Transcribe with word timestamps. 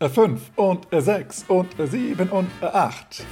5 0.00 0.52
und 0.54 0.86
6 0.92 1.46
und 1.48 1.74
7 1.76 2.28
und 2.28 2.48
8. 2.62 3.26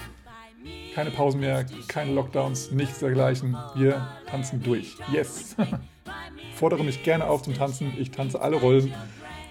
Keine 0.97 1.11
Pausen 1.13 1.39
mehr, 1.39 1.65
keine 1.87 2.13
Lockdowns, 2.13 2.73
nichts 2.73 2.99
dergleichen. 2.99 3.57
Wir 3.77 4.09
tanzen 4.29 4.61
durch. 4.61 4.97
Yes! 5.13 5.55
Fordere 6.57 6.83
mich 6.83 7.05
gerne 7.05 7.27
auf 7.27 7.43
zum 7.43 7.55
Tanzen. 7.55 7.93
Ich 7.97 8.11
tanze 8.11 8.41
alle 8.41 8.57
Rollen. 8.57 8.93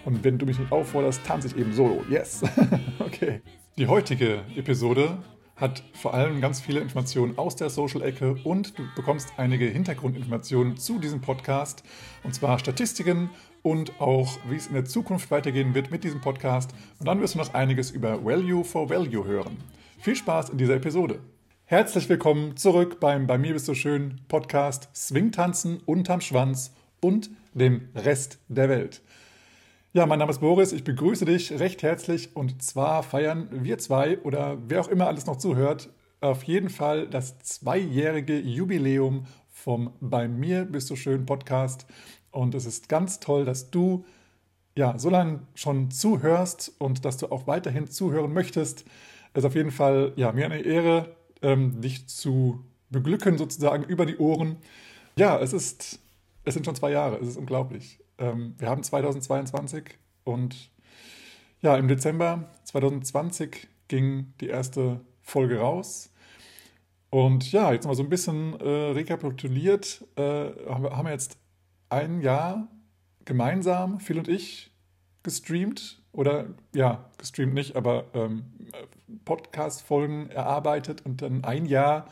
Und 0.04 0.26
wenn 0.26 0.38
du 0.38 0.46
mich 0.46 0.60
nicht 0.60 0.74
aufforderst, 0.74 1.22
tanze 1.26 1.48
ich 1.48 1.56
eben 1.56 1.72
solo. 1.72 2.04
Yes! 2.10 2.44
okay. 3.00 3.42
Die 3.78 3.88
heutige 3.88 4.42
Episode 4.58 5.18
hat 5.56 5.84
vor 5.94 6.14
allem 6.14 6.42
ganz 6.42 6.60
viele 6.60 6.82
Informationen 6.82 7.38
aus 7.38 7.56
der 7.56 7.70
Social-Ecke 7.70 8.36
und 8.44 8.78
du 8.78 8.84
bekommst 8.94 9.32
einige 9.38 9.68
Hintergrundinformationen 9.68 10.76
zu 10.76 11.00
diesem 11.00 11.22
Podcast. 11.22 11.84
Und 12.24 12.36
zwar 12.36 12.60
Statistiken 12.60 13.30
und 13.66 14.00
auch, 14.00 14.38
wie 14.48 14.58
es 14.58 14.68
in 14.68 14.76
der 14.76 14.86
Zukunft 14.86 15.32
weitergehen 15.32 15.74
wird 15.74 15.90
mit 15.90 16.04
diesem 16.04 16.22
Podcast. 16.22 16.70
Und 17.00 17.08
dann 17.08 17.20
wirst 17.20 17.34
du 17.34 17.40
noch 17.40 17.56
einiges 17.56 17.90
über 17.90 18.24
Value 18.24 18.64
for 18.64 18.92
Value 18.92 19.26
hören. 19.26 19.58
Viel 19.98 20.16
Spaß 20.16 20.50
in 20.50 20.60
dieser 20.60 20.76
Episode. 20.76 21.20
Herzlich 21.66 22.08
willkommen 22.08 22.58
zurück 22.58 23.00
beim 23.00 23.26
Bei 23.26 23.40
mir 23.40 23.54
bist 23.54 23.68
du 23.68 23.74
schön 23.74 24.22
Podcast 24.28 24.90
Swingtanzen 24.96 25.80
unterm 25.88 26.22
Schwanz 26.22 26.76
und 27.02 27.32
dem 27.56 27.90
Rest 27.96 28.38
der 28.50 28.70
Welt. 28.70 29.02
Ja, 29.94 30.06
mein 30.06 30.20
Name 30.20 30.30
ist 30.30 30.42
Boris, 30.42 30.72
ich 30.72 30.84
begrüße 30.84 31.26
dich 31.26 31.52
recht 31.54 31.82
herzlich 31.82 32.36
und 32.36 32.62
zwar 32.62 33.02
feiern 33.02 33.48
wir 33.52 33.80
zwei 33.80 34.20
oder 34.20 34.60
wer 34.68 34.82
auch 34.82 34.90
immer 34.90 35.08
alles 35.08 35.26
noch 35.26 35.38
zuhört, 35.38 35.90
auf 36.22 36.44
jeden 36.44 36.70
Fall 36.70 37.08
das 37.08 37.40
zweijährige 37.40 38.38
Jubiläum 38.38 39.26
vom 39.56 39.94
Bei 40.02 40.28
mir 40.28 40.66
bist 40.66 40.92
du 40.92 40.96
schön 40.96 41.26
Podcast. 41.26 41.88
Und 42.36 42.54
es 42.54 42.66
ist 42.66 42.90
ganz 42.90 43.22
toll, 43.22 43.46
dass 43.46 43.72
du 43.72 44.04
ja 44.76 45.00
so 45.00 45.10
lange 45.10 45.40
schon 45.54 45.90
zuhörst 45.90 46.74
und 46.80 47.06
dass 47.06 47.16
du 47.16 47.32
auch 47.32 47.48
weiterhin 47.48 47.88
zuhören 47.88 48.34
möchtest. 48.34 48.84
Es 49.34 49.40
ist 49.40 49.46
auf 49.46 49.56
jeden 49.56 49.72
Fall 49.72 50.12
ja, 50.18 50.34
mir 50.34 50.46
eine 50.46 50.60
Ehre, 50.60 51.16
ähm, 51.42 51.80
dich 51.80 52.08
zu 52.08 52.66
beglücken, 52.90 53.38
sozusagen 53.38 53.84
über 53.86 54.06
die 54.06 54.18
Ohren. 54.18 54.58
Ja, 55.16 55.40
es 55.40 55.54
ist, 55.54 56.00
es 56.44 56.54
sind 56.54 56.66
schon 56.66 56.76
zwei 56.76 56.92
Jahre, 56.92 57.18
es 57.22 57.30
ist 57.30 57.38
unglaublich. 57.38 58.00
Ähm, 58.18 58.56
wir 58.58 58.68
haben 58.70 58.84
2022 58.84 59.98
und 60.26 60.72
ja, 61.62 61.78
im 61.78 61.88
Dezember 61.88 62.50
2020 62.66 63.70
ging 63.88 64.34
die 64.42 64.48
erste 64.48 65.00
Folge 65.22 65.60
raus. 65.60 66.12
Und 67.12 67.50
ja, 67.54 67.72
jetzt 67.72 67.88
mal 67.88 67.96
so 67.96 68.04
ein 68.04 68.10
bisschen 68.10 68.60
äh, 68.60 68.92
rekapituliert, 68.92 70.04
äh, 70.18 70.50
haben 70.68 71.06
wir 71.06 71.12
jetzt 71.12 71.38
ein 71.90 72.22
Jahr 72.22 72.68
gemeinsam, 73.26 74.00
Phil 74.00 74.18
und 74.18 74.28
ich, 74.28 74.72
gestreamt 75.24 76.02
oder 76.12 76.46
ja, 76.74 77.10
gestreamt 77.18 77.54
nicht, 77.54 77.76
aber 77.76 78.06
ähm, 78.14 78.46
Podcast-Folgen 79.26 80.30
erarbeitet 80.30 81.06
und 81.06 81.22
dann 81.22 81.44
ein 81.44 81.66
Jahr 81.66 82.08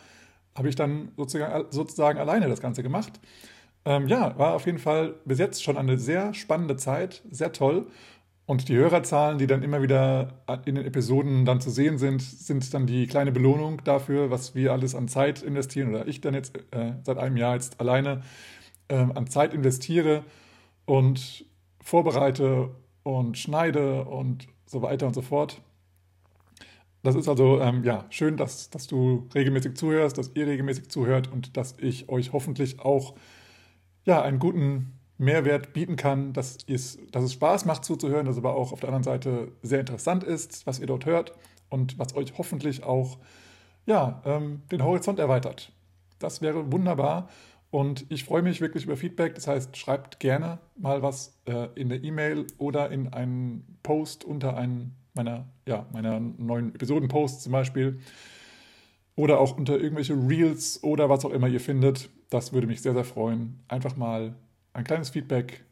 habe 0.56 0.70
ich 0.70 0.76
dann 0.76 1.12
sozusagen, 1.18 1.66
sozusagen 1.72 2.20
alleine 2.20 2.48
das 2.48 2.62
Ganze 2.62 2.84
gemacht. 2.84 3.20
Ähm, 3.86 4.08
ja, 4.08 4.38
war 4.38 4.54
auf 4.54 4.66
jeden 4.66 4.80
Fall 4.80 5.16
bis 5.26 5.40
jetzt 5.40 5.64
schon 5.64 5.78
eine 5.78 5.98
sehr 5.98 6.34
spannende 6.34 6.78
Zeit, 6.78 7.22
sehr 7.32 7.52
toll. 7.52 7.88
Und 8.46 8.68
die 8.68 8.76
Hörerzahlen, 8.76 9.38
die 9.38 9.48
dann 9.48 9.64
immer 9.64 9.82
wieder 9.82 10.34
in 10.66 10.76
den 10.76 10.86
Episoden 10.86 11.46
dann 11.46 11.62
zu 11.62 11.70
sehen 11.70 11.98
sind, 11.98 12.22
sind 12.22 12.74
dann 12.74 12.86
die 12.86 13.08
kleine 13.08 13.32
Belohnung 13.32 13.82
dafür, 13.86 14.32
was 14.32 14.54
wir 14.54 14.74
alles 14.74 14.96
an 14.96 15.08
Zeit 15.08 15.42
investieren 15.42 15.90
oder 15.90 16.08
ich 16.08 16.20
dann 16.20 16.34
jetzt 16.34 16.58
äh, 16.72 16.94
seit 17.04 17.18
einem 17.18 17.38
Jahr 17.38 17.54
jetzt 17.54 17.80
alleine 17.80 18.22
ähm, 18.94 19.12
an 19.16 19.28
Zeit 19.28 19.54
investiere 19.54 20.24
und 20.86 21.46
vorbereite 21.82 22.70
und 23.02 23.38
schneide 23.38 24.06
und 24.06 24.48
so 24.66 24.82
weiter 24.82 25.08
und 25.08 25.14
so 25.14 25.22
fort. 25.22 25.62
Das 27.02 27.16
ist 27.16 27.28
also 27.28 27.60
ähm, 27.60 27.84
ja 27.84 28.06
schön, 28.10 28.38
dass, 28.38 28.70
dass 28.70 28.88
du 28.88 29.28
regelmäßig 29.34 29.76
zuhörst, 29.76 30.18
dass 30.18 30.32
ihr 30.36 30.48
regelmäßig 30.48 30.90
zuhört 30.90 31.30
und 31.32 31.58
dass 31.58 31.76
ich 31.80 32.08
euch 32.08 32.32
hoffentlich 32.32 32.80
auch 32.80 33.16
ja, 34.06 34.22
einen 34.22 34.40
guten 34.40 34.94
Mehrwert 35.18 35.74
bieten 35.74 35.96
kann, 35.96 36.32
dass, 36.34 36.58
es, 36.68 37.00
dass 37.12 37.24
es 37.24 37.34
Spaß 37.34 37.66
macht 37.66 37.84
zuzuhören, 37.84 38.26
dass 38.26 38.38
aber 38.38 38.56
auch 38.56 38.72
auf 38.72 38.80
der 38.80 38.90
anderen 38.90 39.04
Seite 39.04 39.52
sehr 39.64 39.80
interessant 39.80 40.24
ist, 40.24 40.66
was 40.68 40.80
ihr 40.80 40.88
dort 40.88 41.06
hört 41.06 41.34
und 41.70 41.98
was 42.00 42.16
euch 42.16 42.38
hoffentlich 42.38 42.84
auch 42.84 43.18
ja, 43.86 44.22
ähm, 44.26 44.62
den 44.72 44.84
Horizont 44.84 45.20
erweitert. 45.20 45.72
Das 46.20 46.42
wäre 46.42 46.72
wunderbar. 46.72 47.28
Und 47.74 48.06
ich 48.10 48.24
freue 48.24 48.44
mich 48.44 48.62
wirklich 48.62 48.84
über 48.86 48.96
Feedback. 48.96 49.34
Das 49.34 49.48
heißt, 49.48 49.76
schreibt 49.78 50.20
gerne 50.20 50.60
mal 50.76 51.02
was 51.02 51.42
äh, 51.46 51.70
in 51.74 51.90
der 51.90 52.04
E-Mail 52.04 52.46
oder 52.60 52.92
in 52.92 53.12
einen 53.12 53.80
Post 53.82 54.24
unter 54.24 54.56
einen 54.56 54.96
meiner, 55.16 55.48
ja, 55.66 55.88
meiner 55.92 56.20
neuen 56.20 56.76
Episoden-Posts 56.76 57.42
zum 57.46 57.52
Beispiel. 57.52 58.00
Oder 59.16 59.40
auch 59.40 59.58
unter 59.58 59.80
irgendwelche 59.80 60.14
Reels 60.14 60.84
oder 60.84 61.10
was 61.10 61.26
auch 61.26 61.32
immer 61.32 61.48
ihr 61.48 61.60
findet. 61.60 62.12
Das 62.30 62.54
würde 62.54 62.68
mich 62.68 62.84
sehr, 62.84 62.94
sehr 62.94 63.06
freuen. 63.06 63.64
Einfach 63.70 63.98
mal 63.98 64.36
ein 64.74 64.84
kleines 64.84 65.10
Feedback. 65.10 65.66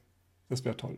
Das 0.49 0.65
wäre 0.65 0.77
toll. 0.77 0.97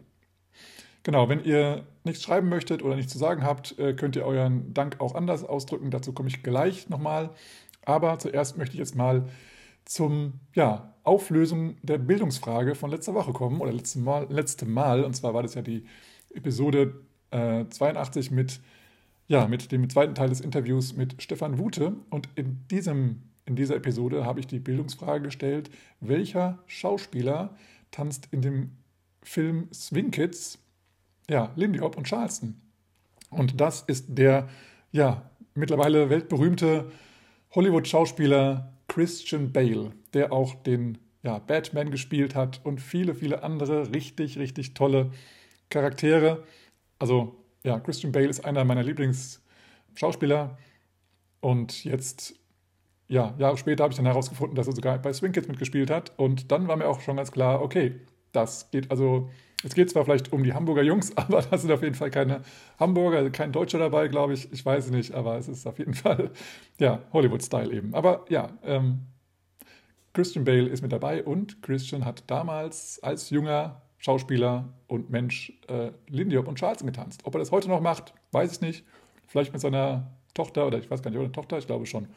Genau, 1.04 1.28
wenn 1.28 1.44
ihr 1.44 1.86
nichts 2.06 2.24
schreiben 2.24 2.48
möchtet 2.48 2.82
oder 2.82 2.96
nichts 2.96 3.12
zu 3.12 3.18
sagen 3.18 3.44
habt, 3.44 3.78
äh, 3.78 3.94
könnt 3.94 4.16
ihr 4.16 4.26
euren 4.26 4.74
Dank 4.74 5.02
auch 5.02 5.16
anders 5.16 5.44
ausdrücken. 5.44 5.92
Dazu 5.92 6.14
komme 6.14 6.30
ich 6.30 6.44
gleich 6.44 6.88
nochmal. 6.88 7.32
Aber 7.84 8.18
zuerst 8.20 8.58
möchte 8.58 8.76
ich 8.76 8.80
jetzt 8.80 8.96
mal 8.96 9.26
zum 9.86 10.40
ja, 10.54 10.94
Auflösung 11.04 11.76
der 11.82 11.98
Bildungsfrage 11.98 12.76
von 12.76 12.90
letzter 12.90 13.14
Woche 13.14 13.34
kommen 13.34 13.60
oder 13.62 13.74
letzte 13.74 14.00
Mal, 14.00 14.28
letzte 14.30 14.66
Mal. 14.66 15.04
Und 15.04 15.16
zwar 15.16 15.34
war 15.34 15.44
das 15.44 15.54
ja 15.54 15.62
die 15.62 15.86
Episode 16.34 17.04
äh, 17.32 17.66
82 17.68 18.32
mit, 18.32 18.62
ja, 19.28 19.48
mit 19.48 19.72
dem 19.72 19.90
zweiten 19.90 20.16
Teil 20.16 20.30
des 20.30 20.42
Interviews 20.42 20.96
mit 20.96 21.22
Stefan 21.22 21.60
Wute. 21.60 21.96
Und 22.10 22.30
in, 22.36 22.66
diesem, 22.70 23.24
in 23.46 23.56
dieser 23.56 23.76
Episode 23.76 24.26
habe 24.26 24.40
ich 24.40 24.48
die 24.48 24.60
Bildungsfrage 24.60 25.26
gestellt, 25.26 25.70
welcher 26.00 26.60
Schauspieler 26.68 27.56
tanzt 27.92 28.30
in 28.32 28.42
dem 28.42 28.72
Film 29.22 29.68
Swing 29.74 30.12
Kids, 30.12 30.60
ja, 31.30 31.52
Lindy 31.56 31.80
Hop 31.80 31.98
und 31.98 32.08
Charleston. 32.08 32.62
Und 33.30 33.60
das 33.60 33.82
ist 33.82 34.06
der, 34.10 34.48
ja, 34.92 35.30
mittlerweile 35.56 36.10
weltberühmte 36.10 36.92
Hollywood-Schauspieler 37.52 38.73
Christian 38.94 39.52
Bale, 39.52 39.92
der 40.14 40.32
auch 40.32 40.54
den 40.54 41.00
ja, 41.24 41.40
Batman 41.40 41.90
gespielt 41.90 42.36
hat 42.36 42.62
und 42.64 42.80
viele, 42.80 43.16
viele 43.16 43.42
andere 43.42 43.92
richtig, 43.92 44.38
richtig 44.38 44.76
tolle 44.76 45.10
Charaktere. 45.70 46.44
Also 47.00 47.44
ja, 47.64 47.80
Christian 47.80 48.12
Bale 48.12 48.28
ist 48.28 48.46
einer 48.46 48.64
meiner 48.66 48.84
Lieblingsschauspieler 48.84 50.60
und 51.40 51.84
jetzt, 51.86 52.36
ja, 53.08 53.34
Jahre 53.40 53.58
später 53.58 53.84
habe 53.84 53.94
ich 53.94 53.98
dann 53.98 54.06
herausgefunden, 54.06 54.56
dass 54.56 54.68
er 54.68 54.76
sogar 54.76 55.00
bei 55.00 55.12
Swing 55.12 55.32
Kids 55.32 55.48
mitgespielt 55.48 55.90
hat 55.90 56.12
und 56.18 56.52
dann 56.52 56.68
war 56.68 56.76
mir 56.76 56.88
auch 56.88 57.02
schon 57.02 57.18
ganz 57.18 57.32
klar, 57.32 57.64
okay, 57.64 58.00
das 58.32 58.70
geht 58.70 58.92
also, 58.92 59.32
es 59.64 59.74
geht 59.74 59.90
zwar 59.90 60.06
vielleicht 60.06 60.34
um 60.34 60.44
die 60.44 60.54
Hamburger 60.54 60.84
Jungs, 60.84 61.12
aber 61.18 61.42
das 61.42 61.62
sind 61.62 61.72
auf 61.72 61.82
jeden 61.82 61.96
Fall 61.96 62.12
keine 62.12 62.42
Hamburger, 62.80 63.30
kein 63.30 63.52
Deutscher 63.52 63.80
dabei, 63.80 64.08
glaube 64.08 64.34
ich. 64.34 64.52
Ich 64.52 64.66
weiß 64.66 64.92
nicht, 64.92 65.14
aber 65.14 65.38
es 65.38 65.48
ist 65.48 65.66
auf 65.66 65.80
jeden 65.80 65.94
Fall, 65.94 66.32
ja, 66.80 67.00
Hollywood-Style 67.14 67.74
eben. 67.74 67.94
Aber 67.94 68.26
ja, 68.30 68.50
ähm, 68.64 69.08
Christian 70.14 70.46
Bale 70.46 70.68
ist 70.68 70.82
mit 70.82 70.92
dabei 70.92 71.24
und 71.24 71.62
Christian 71.64 72.06
hat 72.06 72.24
damals 72.28 73.00
als 73.02 73.30
junger 73.30 73.82
Schauspieler 73.98 74.70
und 74.88 75.10
Mensch 75.10 75.54
äh, 75.68 75.92
Lindy 76.08 76.38
und 76.38 76.60
Charleston 76.60 76.88
getanzt. 76.88 77.22
Ob 77.24 77.36
er 77.36 77.40
das 77.40 77.52
heute 77.52 77.70
noch 77.70 77.82
macht, 77.82 78.14
weiß 78.32 78.52
ich 78.52 78.62
nicht. 78.62 78.86
Vielleicht 79.28 79.54
mit 79.54 79.62
seiner 79.62 80.12
Tochter 80.34 80.68
oder 80.68 80.78
ich 80.78 80.92
weiß 80.92 81.02
gar 81.02 81.10
nicht, 81.10 81.20
oder 81.20 81.32
Tochter, 81.32 81.58
ich 81.58 81.68
glaube 81.68 81.86
schon. 81.86 82.10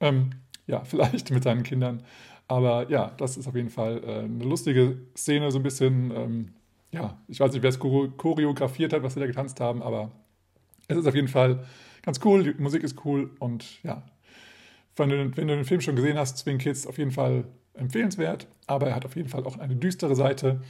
Ähm, 0.00 0.30
ja, 0.66 0.84
vielleicht 0.84 1.30
mit 1.30 1.42
seinen 1.42 1.62
Kindern. 1.62 2.02
Aber 2.46 2.90
ja, 2.90 3.12
das 3.16 3.36
ist 3.36 3.48
auf 3.48 3.54
jeden 3.54 3.70
Fall 3.70 4.02
äh, 4.04 4.18
eine 4.20 4.44
lustige 4.44 4.98
Szene, 5.16 5.50
so 5.50 5.58
ein 5.58 5.62
bisschen. 5.62 6.12
Ähm, 6.14 6.52
ja, 6.92 7.18
ich 7.28 7.40
weiß 7.40 7.52
nicht, 7.52 7.62
wer 7.62 7.70
es 7.70 7.78
choreografiert 7.78 8.92
hat, 8.92 9.02
was 9.02 9.14
sie 9.14 9.20
da 9.20 9.26
getanzt 9.26 9.60
haben, 9.60 9.82
aber 9.82 10.10
es 10.88 10.96
ist 10.96 11.06
auf 11.06 11.14
jeden 11.14 11.28
Fall 11.28 11.64
ganz 12.02 12.20
cool. 12.24 12.42
Die 12.42 12.60
Musik 12.60 12.82
ist 12.82 13.04
cool 13.04 13.30
und 13.38 13.82
ja, 13.82 14.02
wenn 14.96 15.08
du, 15.08 15.36
wenn 15.36 15.48
du 15.48 15.54
den 15.54 15.64
Film 15.64 15.80
schon 15.80 15.96
gesehen 15.96 16.18
hast, 16.18 16.38
Swing 16.38 16.58
Kids, 16.58 16.86
auf 16.86 16.98
jeden 16.98 17.12
Fall 17.12 17.44
empfehlenswert. 17.74 18.46
Aber 18.66 18.88
er 18.88 18.96
hat 18.96 19.04
auf 19.04 19.16
jeden 19.16 19.28
Fall 19.28 19.44
auch 19.44 19.58
eine 19.58 19.76
düstere 19.76 20.14
Seite. 20.14 20.60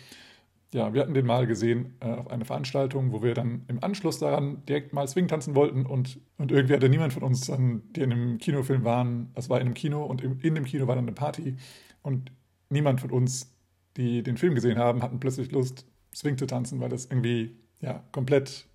Ja, 0.73 0.95
wir 0.95 1.03
hatten 1.03 1.15
den 1.15 1.27
mal 1.27 1.47
gesehen 1.47 1.97
äh, 2.01 2.07
auf 2.07 2.31
einer 2.31 2.45
Veranstaltung, 2.45 3.13
wo 3.13 3.23
wir 3.23 3.35
dann 3.35 3.65
im 3.67 3.83
Anschluss 3.83 4.21
daran 4.21 4.65
direkt 4.67 4.93
mal 4.93 5.09
Swing 5.09 5.27
tanzen 5.27 5.57
wollten 5.57 5.85
und, 5.85 6.21
und 6.39 6.53
irgendwie 6.53 6.75
hatte 6.75 6.89
niemand 6.89 7.13
von 7.13 7.25
uns, 7.25 7.47
dann, 7.47 7.83
die 7.93 8.03
in 8.03 8.13
einem 8.13 8.39
Kinofilm 8.39 8.85
waren, 8.85 9.31
das 9.35 9.51
war 9.51 9.61
in 9.61 9.67
einem 9.67 9.75
Kino 9.75 10.05
und 10.05 10.23
in, 10.23 10.39
in 10.41 10.55
dem 10.55 10.65
Kino 10.65 10.87
war 10.87 10.95
dann 10.95 11.07
eine 11.07 11.15
Party 11.15 11.57
und 12.03 12.31
niemand 12.69 13.01
von 13.01 13.11
uns, 13.11 13.53
die 13.97 14.23
den 14.23 14.37
Film 14.37 14.55
gesehen 14.55 14.79
haben, 14.79 15.03
hatten 15.03 15.19
plötzlich 15.19 15.51
Lust, 15.51 15.87
Swing 16.15 16.39
zu 16.39 16.47
tanzen, 16.47 16.81
weil 16.81 16.89
das 16.89 17.07
irgendwie 17.07 17.57
ja 17.81 18.03
komplett 18.13 18.67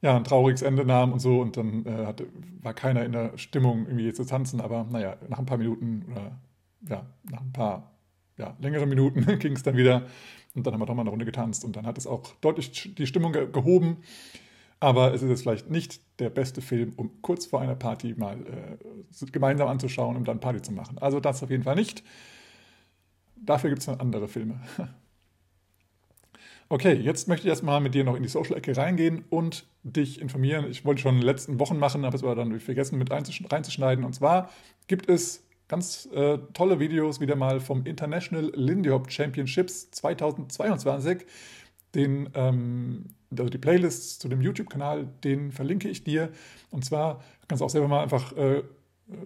ja, 0.00 0.16
ein 0.16 0.24
trauriges 0.24 0.62
Ende 0.62 0.84
nahm 0.84 1.12
und 1.12 1.20
so 1.20 1.40
und 1.40 1.56
dann 1.56 1.86
äh, 1.86 2.06
hatte, 2.06 2.26
war 2.60 2.74
keiner 2.74 3.04
in 3.04 3.12
der 3.12 3.38
Stimmung 3.38 3.86
irgendwie 3.86 4.12
zu 4.12 4.24
tanzen, 4.24 4.60
aber 4.60 4.84
naja, 4.90 5.16
nach 5.28 5.38
ein 5.38 5.46
paar 5.46 5.58
Minuten 5.58 6.04
oder 6.10 6.38
ja, 6.88 7.06
nach 7.30 7.40
ein 7.40 7.52
paar 7.52 7.92
ja, 8.36 8.56
längeren 8.60 8.88
Minuten 8.88 9.26
ging 9.38 9.52
es 9.52 9.62
dann 9.62 9.76
wieder 9.76 10.06
und 10.54 10.66
dann 10.66 10.74
haben 10.74 10.80
wir 10.80 10.86
doch 10.86 10.94
mal 10.94 11.02
eine 11.02 11.10
Runde 11.10 11.24
getanzt 11.24 11.64
und 11.64 11.76
dann 11.76 11.86
hat 11.86 11.98
es 11.98 12.06
auch 12.06 12.34
deutlich 12.40 12.94
die 12.94 13.06
Stimmung 13.06 13.32
ge 13.32 13.48
gehoben. 13.50 13.98
Aber 14.80 15.14
es 15.14 15.22
ist 15.22 15.28
jetzt 15.28 15.42
vielleicht 15.42 15.70
nicht 15.70 16.00
der 16.18 16.28
beste 16.28 16.60
Film, 16.60 16.92
um 16.96 17.22
kurz 17.22 17.46
vor 17.46 17.60
einer 17.60 17.76
Party 17.76 18.14
mal 18.16 18.36
äh, 18.40 19.26
gemeinsam 19.30 19.68
anzuschauen 19.68 20.16
und 20.16 20.26
dann 20.26 20.40
Party 20.40 20.60
zu 20.60 20.72
machen. 20.72 20.98
Also 20.98 21.20
das 21.20 21.40
auf 21.44 21.50
jeden 21.50 21.62
Fall 21.62 21.76
nicht. 21.76 22.02
Dafür 23.36 23.70
gibt 23.70 23.80
es 23.80 23.86
dann 23.86 24.00
andere 24.00 24.26
Filme. 24.26 24.60
Okay, 26.68 26.94
jetzt 26.94 27.28
möchte 27.28 27.46
ich 27.46 27.50
erstmal 27.50 27.80
mit 27.80 27.94
dir 27.94 28.04
noch 28.04 28.16
in 28.16 28.22
die 28.22 28.28
Social-Ecke 28.28 28.76
reingehen 28.76 29.24
und 29.28 29.66
dich 29.82 30.20
informieren. 30.20 30.70
Ich 30.70 30.84
wollte 30.84 31.02
schon 31.02 31.16
in 31.16 31.20
den 31.20 31.26
letzten 31.26 31.60
Wochen 31.60 31.78
machen, 31.78 32.04
habe 32.06 32.16
es 32.16 32.22
aber 32.22 32.34
dann 32.34 32.58
vergessen 32.60 32.98
mit 32.98 33.10
reinzuschneiden. 33.10 34.04
Und 34.04 34.14
zwar 34.14 34.50
gibt 34.86 35.08
es 35.08 35.44
ganz 35.68 36.08
äh, 36.12 36.38
tolle 36.52 36.80
Videos 36.80 37.20
wieder 37.20 37.36
mal 37.36 37.60
vom 37.60 37.84
International 37.86 38.52
Lindy 38.54 38.90
Hop 38.90 39.10
Championships 39.10 39.90
2022. 39.90 41.26
Den, 41.94 42.30
ähm, 42.34 43.06
also 43.30 43.50
die 43.50 43.58
Playlists 43.58 44.18
zu 44.18 44.28
dem 44.28 44.40
YouTube-Kanal, 44.40 45.08
den 45.24 45.52
verlinke 45.52 45.88
ich 45.88 46.04
dir. 46.04 46.30
Und 46.70 46.84
zwar 46.84 47.22
kannst 47.48 47.60
du 47.60 47.66
auch 47.66 47.70
selber 47.70 47.88
mal 47.88 48.02
einfach 48.02 48.36
äh, 48.36 48.62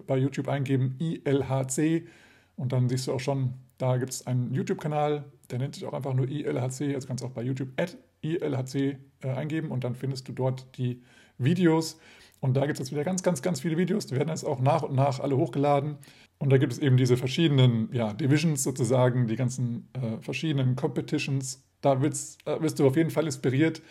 bei 0.05 0.17
YouTube 0.17 0.47
eingeben 0.47 0.95
ILHC 0.99 2.07
und 2.55 2.73
dann 2.73 2.89
siehst 2.89 3.07
du 3.07 3.13
auch 3.13 3.19
schon, 3.19 3.53
da 3.77 3.97
gibt 3.97 4.11
es 4.11 4.27
einen 4.27 4.53
YouTube-Kanal, 4.53 5.25
der 5.51 5.59
nennt 5.59 5.75
sich 5.75 5.85
auch 5.85 5.93
einfach 5.93 6.13
nur 6.13 6.27
ILHC. 6.27 6.93
Also 6.93 7.07
kannst 7.07 7.23
du 7.23 7.27
auch 7.27 7.31
bei 7.31 7.43
YouTube 7.43 7.69
at 7.77 7.97
ILHC 8.21 8.97
äh, 9.23 9.29
eingeben 9.29 9.71
und 9.71 9.83
dann 9.83 9.95
findest 9.95 10.27
du 10.27 10.33
dort 10.33 10.77
die 10.77 11.01
Videos. 11.37 11.99
Und 12.39 12.55
da 12.55 12.61
gibt 12.65 12.73
es 12.73 12.79
jetzt 12.79 12.91
wieder 12.91 13.03
ganz, 13.03 13.23
ganz, 13.23 13.41
ganz 13.41 13.61
viele 13.61 13.77
Videos. 13.77 14.05
Die 14.05 14.15
werden 14.15 14.29
jetzt 14.29 14.45
auch 14.45 14.59
nach 14.59 14.83
und 14.83 14.95
nach 14.95 15.19
alle 15.19 15.37
hochgeladen. 15.37 15.97
Und 16.37 16.51
da 16.51 16.57
gibt 16.57 16.73
es 16.73 16.79
eben 16.79 16.97
diese 16.97 17.17
verschiedenen 17.17 17.89
ja, 17.91 18.13
Divisions 18.13 18.63
sozusagen, 18.63 19.27
die 19.27 19.35
ganzen 19.35 19.89
äh, 19.93 20.21
verschiedenen 20.21 20.75
Competitions. 20.75 21.63
Da 21.81 22.01
wirst, 22.01 22.45
äh, 22.47 22.61
wirst 22.61 22.79
du 22.79 22.87
auf 22.87 22.95
jeden 22.95 23.09
Fall 23.09 23.25
inspiriert. 23.25 23.81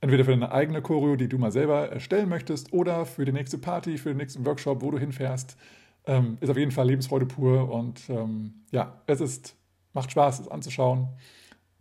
Entweder 0.00 0.24
für 0.24 0.32
deine 0.32 0.52
eigene 0.52 0.82
Choreo, 0.82 1.16
die 1.16 1.28
du 1.28 1.38
mal 1.38 1.52
selber 1.52 1.88
erstellen 1.88 2.28
möchtest, 2.28 2.72
oder 2.72 3.06
für 3.06 3.24
die 3.24 3.32
nächste 3.32 3.58
Party, 3.58 3.98
für 3.98 4.10
den 4.10 4.18
nächsten 4.18 4.44
Workshop, 4.44 4.82
wo 4.82 4.90
du 4.90 4.98
hinfährst. 4.98 5.56
Ähm, 6.06 6.38
ist 6.40 6.50
auf 6.50 6.56
jeden 6.56 6.72
Fall 6.72 6.88
Lebensfreude 6.88 7.26
pur 7.26 7.72
und 7.72 8.10
ähm, 8.10 8.64
ja, 8.72 9.00
es 9.06 9.20
ist 9.20 9.56
macht 9.92 10.10
Spaß, 10.10 10.40
es 10.40 10.48
anzuschauen. 10.48 11.08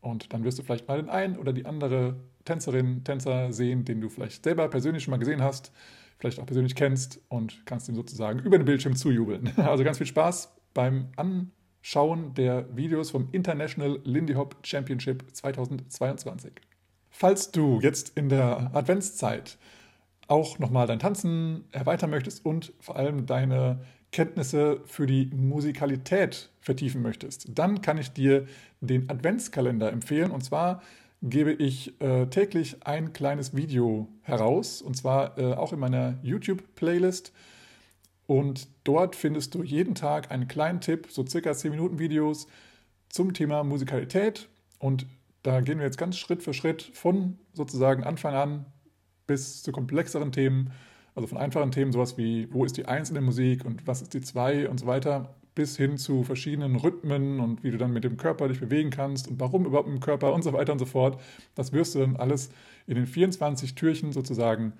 Und 0.01 0.33
dann 0.33 0.43
wirst 0.43 0.59
du 0.59 0.63
vielleicht 0.63 0.87
mal 0.87 0.97
den 0.97 1.09
einen 1.09 1.37
oder 1.37 1.53
die 1.53 1.65
andere 1.65 2.15
Tänzerin, 2.45 3.03
Tänzer 3.03 3.53
sehen, 3.53 3.85
den 3.85 4.01
du 4.01 4.09
vielleicht 4.09 4.43
selber 4.43 4.67
persönlich 4.67 5.03
schon 5.03 5.11
mal 5.11 5.17
gesehen 5.17 5.41
hast, 5.41 5.71
vielleicht 6.17 6.39
auch 6.39 6.45
persönlich 6.45 6.75
kennst 6.75 7.19
und 7.29 7.65
kannst 7.65 7.87
ihm 7.89 7.95
sozusagen 7.95 8.39
über 8.39 8.57
den 8.57 8.65
Bildschirm 8.65 8.95
zujubeln. 8.95 9.51
Also 9.57 9.83
ganz 9.83 9.97
viel 9.97 10.07
Spaß 10.07 10.51
beim 10.73 11.09
Anschauen 11.17 12.33
der 12.33 12.75
Videos 12.75 13.11
vom 13.11 13.29
International 13.31 13.99
Lindy 14.03 14.33
Hop 14.33 14.55
Championship 14.63 15.23
2022. 15.33 16.53
Falls 17.09 17.51
du 17.51 17.79
jetzt 17.81 18.17
in 18.17 18.29
der 18.29 18.71
Adventszeit 18.73 19.57
auch 20.27 20.59
nochmal 20.59 20.87
dein 20.87 20.99
Tanzen 20.99 21.65
erweitern 21.71 22.09
möchtest 22.09 22.45
und 22.45 22.73
vor 22.79 22.95
allem 22.95 23.25
deine 23.25 23.81
Kenntnisse 24.11 24.81
für 24.85 25.07
die 25.07 25.27
Musikalität 25.33 26.49
vertiefen 26.59 27.01
möchtest, 27.01 27.47
dann 27.57 27.81
kann 27.81 27.97
ich 27.97 28.11
dir 28.11 28.45
den 28.81 29.09
Adventskalender 29.09 29.91
empfehlen. 29.91 30.31
Und 30.31 30.43
zwar 30.43 30.81
gebe 31.21 31.53
ich 31.53 31.99
äh, 32.01 32.25
täglich 32.27 32.77
ein 32.85 33.13
kleines 33.13 33.55
Video 33.55 34.07
heraus, 34.21 34.81
und 34.81 34.97
zwar 34.97 35.37
äh, 35.37 35.53
auch 35.53 35.71
in 35.71 35.79
meiner 35.79 36.17
YouTube-Playlist. 36.23 37.31
Und 38.27 38.67
dort 38.83 39.15
findest 39.15 39.55
du 39.55 39.63
jeden 39.63 39.95
Tag 39.95 40.31
einen 40.31 40.47
kleinen 40.47 40.81
Tipp, 40.81 41.07
so 41.09 41.25
circa 41.25 41.53
10 41.53 41.71
Minuten 41.71 41.99
Videos 41.99 42.47
zum 43.09 43.33
Thema 43.33 43.63
Musikalität. 43.63 44.49
Und 44.79 45.05
da 45.43 45.61
gehen 45.61 45.79
wir 45.79 45.85
jetzt 45.85 45.97
ganz 45.97 46.17
Schritt 46.17 46.43
für 46.43 46.53
Schritt 46.53 46.91
von 46.93 47.37
sozusagen 47.53 48.03
Anfang 48.03 48.33
an 48.35 48.65
bis 49.27 49.63
zu 49.63 49.71
komplexeren 49.71 50.31
Themen 50.31 50.71
also 51.15 51.27
von 51.27 51.37
einfachen 51.37 51.71
Themen, 51.71 51.91
sowas 51.91 52.17
wie, 52.17 52.51
wo 52.53 52.65
ist 52.65 52.77
die 52.77 52.85
Eins 52.85 53.09
in 53.09 53.15
der 53.15 53.23
Musik 53.23 53.65
und 53.65 53.87
was 53.87 54.01
ist 54.01 54.13
die 54.13 54.21
Zwei 54.21 54.69
und 54.69 54.79
so 54.79 54.87
weiter, 54.87 55.35
bis 55.53 55.75
hin 55.75 55.97
zu 55.97 56.23
verschiedenen 56.23 56.77
Rhythmen 56.77 57.39
und 57.39 57.63
wie 57.63 57.71
du 57.71 57.77
dann 57.77 57.91
mit 57.91 58.03
dem 58.03 58.17
Körper 58.17 58.47
dich 58.47 58.59
bewegen 58.59 58.89
kannst 58.89 59.27
und 59.27 59.39
warum 59.39 59.65
überhaupt 59.65 59.89
im 59.89 59.99
Körper 59.99 60.33
und 60.33 60.43
so 60.43 60.53
weiter 60.53 60.71
und 60.71 60.79
so 60.79 60.85
fort. 60.85 61.19
Das 61.55 61.73
wirst 61.73 61.95
du 61.95 61.99
dann 61.99 62.15
alles 62.15 62.51
in 62.87 62.95
den 62.95 63.05
24 63.05 63.75
Türchen 63.75 64.13
sozusagen 64.13 64.73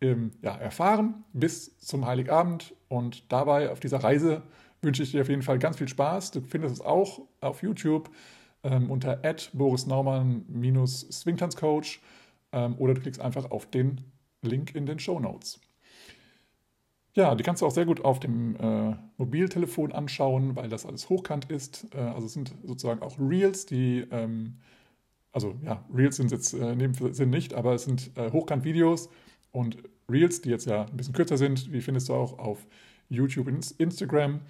ähm, 0.00 0.30
ja, 0.42 0.56
erfahren 0.56 1.24
bis 1.32 1.78
zum 1.78 2.06
Heiligabend. 2.06 2.74
Und 2.88 3.30
dabei 3.30 3.70
auf 3.70 3.80
dieser 3.80 4.02
Reise 4.02 4.42
wünsche 4.80 5.02
ich 5.02 5.10
dir 5.10 5.20
auf 5.20 5.28
jeden 5.28 5.42
Fall 5.42 5.58
ganz 5.58 5.76
viel 5.76 5.88
Spaß. 5.88 6.30
Du 6.30 6.40
findest 6.40 6.76
es 6.76 6.80
auch 6.80 7.20
auf 7.40 7.62
YouTube 7.62 8.08
ähm, 8.62 8.90
unter 8.90 9.20
Boris 9.52 9.86
Naumann-Swingtanzcoach 9.86 12.00
ähm, 12.52 12.76
oder 12.78 12.94
du 12.94 13.02
klickst 13.02 13.20
einfach 13.20 13.50
auf 13.50 13.66
den 13.66 14.00
Link 14.42 14.74
in 14.74 14.86
den 14.86 14.98
Show 14.98 15.18
Notes. 15.20 15.60
Ja, 17.14 17.34
die 17.34 17.42
kannst 17.42 17.62
du 17.62 17.66
auch 17.66 17.72
sehr 17.72 17.86
gut 17.86 18.04
auf 18.04 18.20
dem 18.20 18.54
äh, 18.56 18.94
Mobiltelefon 19.16 19.92
anschauen, 19.92 20.54
weil 20.54 20.68
das 20.68 20.86
alles 20.86 21.08
hochkant 21.08 21.50
ist. 21.50 21.88
Äh, 21.94 21.98
also 21.98 22.26
es 22.26 22.32
sind 22.32 22.54
sozusagen 22.64 23.02
auch 23.02 23.18
Reels, 23.18 23.66
die, 23.66 24.06
ähm, 24.10 24.58
also 25.32 25.56
ja, 25.64 25.84
Reels 25.92 26.16
sind 26.16 26.30
jetzt 26.30 26.54
äh, 26.54 26.76
dem 26.76 26.94
Sinn 26.94 27.30
nicht, 27.30 27.54
aber 27.54 27.74
es 27.74 27.84
sind 27.84 28.12
äh, 28.16 28.30
Hochkant-Videos 28.30 29.08
und 29.50 29.78
Reels, 30.08 30.42
die 30.42 30.50
jetzt 30.50 30.66
ja 30.66 30.84
ein 30.84 30.96
bisschen 30.96 31.14
kürzer 31.14 31.36
sind, 31.36 31.72
die 31.72 31.80
findest 31.80 32.08
du 32.08 32.14
auch 32.14 32.38
auf 32.38 32.66
YouTube 33.08 33.48
und 33.48 33.68
Instagram, 33.72 34.40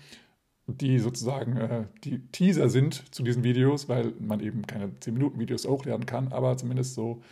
die 0.66 0.98
sozusagen 0.98 1.56
äh, 1.56 1.86
die 2.04 2.20
Teaser 2.32 2.68
sind 2.68 3.14
zu 3.14 3.22
diesen 3.22 3.44
Videos, 3.44 3.88
weil 3.88 4.12
man 4.20 4.40
eben 4.40 4.66
keine 4.66 4.88
10-Minuten-Videos 4.88 5.66
hochladen 5.66 6.04
kann, 6.04 6.32
aber 6.32 6.56
zumindest 6.56 6.94
so 6.94 7.22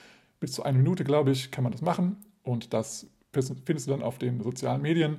bis 0.40 0.52
zu 0.52 0.62
einer 0.62 0.78
Minute, 0.78 1.04
glaube 1.04 1.30
ich, 1.30 1.50
kann 1.50 1.62
man 1.62 1.72
das 1.72 1.82
machen. 1.82 2.16
Und 2.46 2.72
das 2.72 3.10
findest 3.32 3.86
du 3.86 3.90
dann 3.90 4.02
auf 4.02 4.18
den 4.18 4.40
sozialen 4.40 4.80
Medien. 4.80 5.18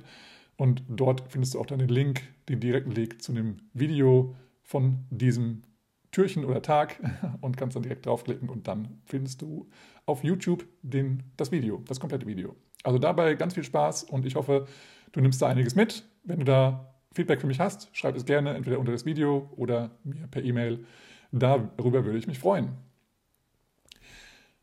Und 0.56 0.82
dort 0.88 1.30
findest 1.30 1.54
du 1.54 1.60
auch 1.60 1.66
dann 1.66 1.78
den 1.78 1.88
Link, 1.88 2.22
den 2.48 2.58
direkten 2.58 2.90
Link 2.90 3.22
zu 3.22 3.32
einem 3.32 3.58
Video 3.74 4.34
von 4.62 5.04
diesem 5.10 5.62
Türchen 6.10 6.44
oder 6.44 6.62
Tag 6.62 6.98
und 7.42 7.56
kannst 7.56 7.76
dann 7.76 7.82
direkt 7.82 8.06
draufklicken 8.06 8.48
und 8.48 8.66
dann 8.66 9.00
findest 9.04 9.42
du 9.42 9.68
auf 10.06 10.24
YouTube 10.24 10.66
den, 10.82 11.22
das 11.36 11.52
Video, 11.52 11.82
das 11.86 12.00
komplette 12.00 12.26
Video. 12.26 12.56
Also 12.82 12.98
dabei 12.98 13.34
ganz 13.34 13.54
viel 13.54 13.64
Spaß 13.64 14.04
und 14.04 14.24
ich 14.24 14.34
hoffe, 14.34 14.66
du 15.12 15.20
nimmst 15.20 15.40
da 15.42 15.48
einiges 15.48 15.74
mit. 15.74 16.08
Wenn 16.24 16.40
du 16.40 16.44
da 16.44 16.94
Feedback 17.12 17.40
für 17.40 17.46
mich 17.46 17.60
hast, 17.60 17.88
schreib 17.92 18.16
es 18.16 18.24
gerne 18.24 18.54
entweder 18.54 18.78
unter 18.78 18.92
das 18.92 19.04
Video 19.04 19.50
oder 19.56 19.90
mir 20.02 20.26
per 20.28 20.42
E-Mail. 20.42 20.84
Darüber 21.30 22.04
würde 22.04 22.18
ich 22.18 22.26
mich 22.26 22.38
freuen. 22.38 22.70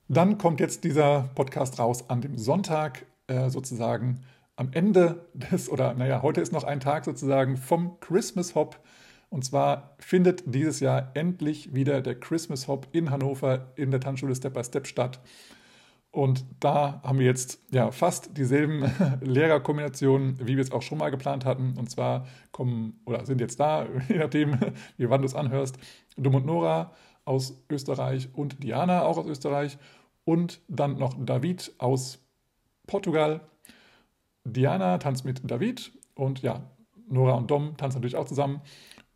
Dann 0.07 0.37
kommt 0.37 0.59
jetzt 0.59 0.83
dieser 0.83 1.31
Podcast 1.33 1.79
raus 1.79 2.09
an 2.09 2.21
dem 2.21 2.37
Sonntag, 2.37 3.07
äh, 3.25 3.49
sozusagen 3.49 4.23
am 4.55 4.69
Ende 4.71 5.27
des, 5.33 5.67
oder 5.67 5.95
naja, 5.95 6.21
heute 6.21 6.41
ist 6.41 6.53
noch 6.53 6.63
ein 6.63 6.79
Tag 6.79 7.05
sozusagen 7.05 7.57
vom 7.57 7.99
Christmas 8.01 8.53
Hop. 8.53 8.79
Und 9.29 9.43
zwar 9.43 9.95
findet 9.97 10.43
dieses 10.53 10.79
Jahr 10.79 11.11
endlich 11.15 11.73
wieder 11.73 12.01
der 12.01 12.19
Christmas 12.19 12.67
Hop 12.67 12.87
in 12.91 13.09
Hannover 13.09 13.73
in 13.75 13.89
der 13.89 13.99
Tanzschule 13.99 14.35
Step 14.35 14.53
by 14.53 14.63
Step 14.63 14.85
statt. 14.85 15.19
Und 16.11 16.45
da 16.59 17.01
haben 17.03 17.17
wir 17.17 17.25
jetzt 17.25 17.59
ja 17.71 17.89
fast 17.89 18.37
dieselben 18.37 18.85
Lehrerkombinationen, 19.21 20.37
wie 20.39 20.55
wir 20.55 20.63
es 20.63 20.71
auch 20.71 20.83
schon 20.83 20.99
mal 20.99 21.09
geplant 21.09 21.45
hatten. 21.45 21.73
Und 21.77 21.89
zwar 21.89 22.27
kommen 22.51 23.01
oder 23.05 23.25
sind 23.25 23.41
jetzt 23.41 23.59
da, 23.59 23.87
je 24.07 24.19
nachdem, 24.19 24.57
wie 24.97 25.09
wann 25.09 25.21
du 25.21 25.25
es 25.25 25.35
anhörst, 25.35 25.77
Dum 26.15 26.35
und 26.35 26.45
Nora 26.45 26.93
aus 27.25 27.57
Österreich 27.69 28.29
und 28.33 28.63
Diana 28.63 29.03
auch 29.03 29.17
aus 29.17 29.25
Österreich 29.25 29.77
und 30.23 30.61
dann 30.67 30.97
noch 30.97 31.15
David 31.19 31.73
aus 31.77 32.19
Portugal. 32.87 33.41
Diana 34.43 34.97
tanzt 34.99 35.25
mit 35.25 35.41
David 35.49 35.91
und 36.13 36.41
ja, 36.41 36.61
Nora 37.07 37.33
und 37.33 37.49
Dom 37.49 37.77
tanzen 37.77 37.97
natürlich 37.97 38.15
auch 38.15 38.25
zusammen. 38.25 38.61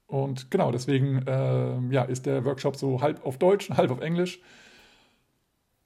Und 0.08 0.50
genau, 0.50 0.72
deswegen 0.72 1.26
äh, 1.28 1.80
ja, 1.94 2.04
ist 2.04 2.26
der 2.26 2.44
Workshop 2.46 2.76
so 2.76 3.02
halb 3.02 3.26
auf 3.26 3.38
Deutsch, 3.38 3.70
halb 3.70 3.92
auf 3.92 4.02
Englisch. 4.02 4.42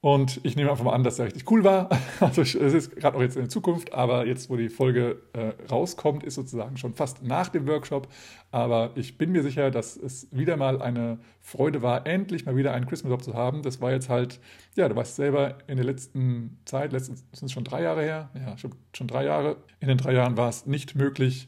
Und 0.04 0.42
ich 0.44 0.58
nehme 0.58 0.70
einfach 0.70 0.84
mal 0.84 0.92
an, 0.92 1.06
dass 1.06 1.16
der 1.16 1.28
richtig 1.28 1.50
cool 1.50 1.64
war. 1.64 1.88
Also 2.20 2.42
es 2.42 2.56
ist 2.56 2.94
gerade 2.98 3.16
auch 3.16 3.22
jetzt 3.22 3.38
in 3.38 3.44
der 3.44 3.50
Zukunft, 3.50 3.94
aber 3.94 4.28
jetzt, 4.28 4.50
wo 4.50 4.58
die 4.58 4.68
Folge 4.68 5.22
äh, 5.32 5.54
rauskommt, 5.72 6.26
ist 6.26 6.36
sozusagen 6.36 6.76
schon 6.76 6.94
fast 6.94 7.24
nach 7.24 7.48
dem 7.48 7.66
Workshop. 7.70 8.10
Aber 8.52 8.92
ich 8.96 9.18
bin 9.18 9.32
mir 9.32 9.44
sicher, 9.44 9.72
dass 9.72 9.96
es 9.96 10.28
wieder 10.32 10.58
mal 10.58 10.82
eine 10.82 11.20
Freude 11.40 11.82
war, 11.82 12.06
endlich 12.06 12.46
mal 12.46 12.58
wieder 12.58 12.74
einen 12.74 12.86
Christmas 12.86 13.12
Job 13.12 13.24
zu 13.24 13.34
haben. 13.34 13.62
Das 13.62 13.80
war 13.80 13.94
jetzt 13.94 14.10
halt, 14.10 14.42
ja, 14.76 14.90
du 14.90 14.96
weißt 14.98 15.16
selber, 15.16 15.60
in 15.68 15.78
der 15.78 15.86
letzten 15.86 16.60
Zeit, 16.66 16.92
letztens 16.92 17.24
sind 17.32 17.46
es 17.46 17.54
schon 17.54 17.64
drei 17.64 17.84
Jahre 17.84 18.02
her, 18.02 18.30
ja, 18.36 18.58
schon, 18.58 18.76
schon 18.94 19.08
drei 19.08 19.24
Jahre. 19.24 19.56
In 19.80 19.88
den 19.88 19.98
drei 19.98 20.12
Jahren 20.12 20.36
war 20.36 20.50
es 20.50 20.66
nicht 20.66 20.96
möglich, 20.96 21.48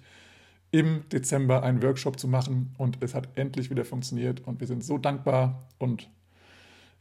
im 0.71 1.03
Dezember 1.09 1.61
einen 1.61 1.83
Workshop 1.83 2.21
zu 2.21 2.29
machen 2.29 2.73
und 2.77 3.03
es 3.03 3.15
hat 3.15 3.37
endlich 3.37 3.69
wieder 3.69 3.83
funktioniert 3.83 4.47
und 4.47 4.61
wir 4.61 4.67
sind 4.67 4.81
so 4.81 4.97
dankbar 4.97 5.67
und 5.77 6.09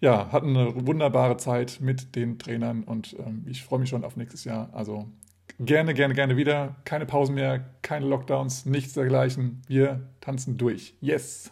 ja, 0.05 0.31
hatten 0.31 0.55
eine 0.55 0.87
wunderbare 0.87 1.39
Zeit 1.39 1.79
mit 1.81 2.15
den 2.15 2.39
Trainern 2.39 2.85
und 2.85 3.17
ähm, 3.19 3.47
ich 3.49 3.65
freue 3.65 3.79
mich 3.79 3.89
schon 3.89 4.05
auf 4.05 4.17
nächstes 4.17 4.45
Jahr. 4.45 4.69
Also 4.75 5.09
gerne, 5.59 5.95
gerne, 5.95 6.13
gerne 6.13 6.37
wieder. 6.37 6.77
Keine 6.85 7.07
Pausen 7.07 7.35
mehr, 7.35 7.65
keine 7.81 8.05
Lockdowns, 8.05 8.67
nichts 8.67 8.93
dergleichen. 8.93 9.63
Wir 9.67 10.07
tanzen 10.21 10.59
durch. 10.59 10.95
Yes. 11.01 11.51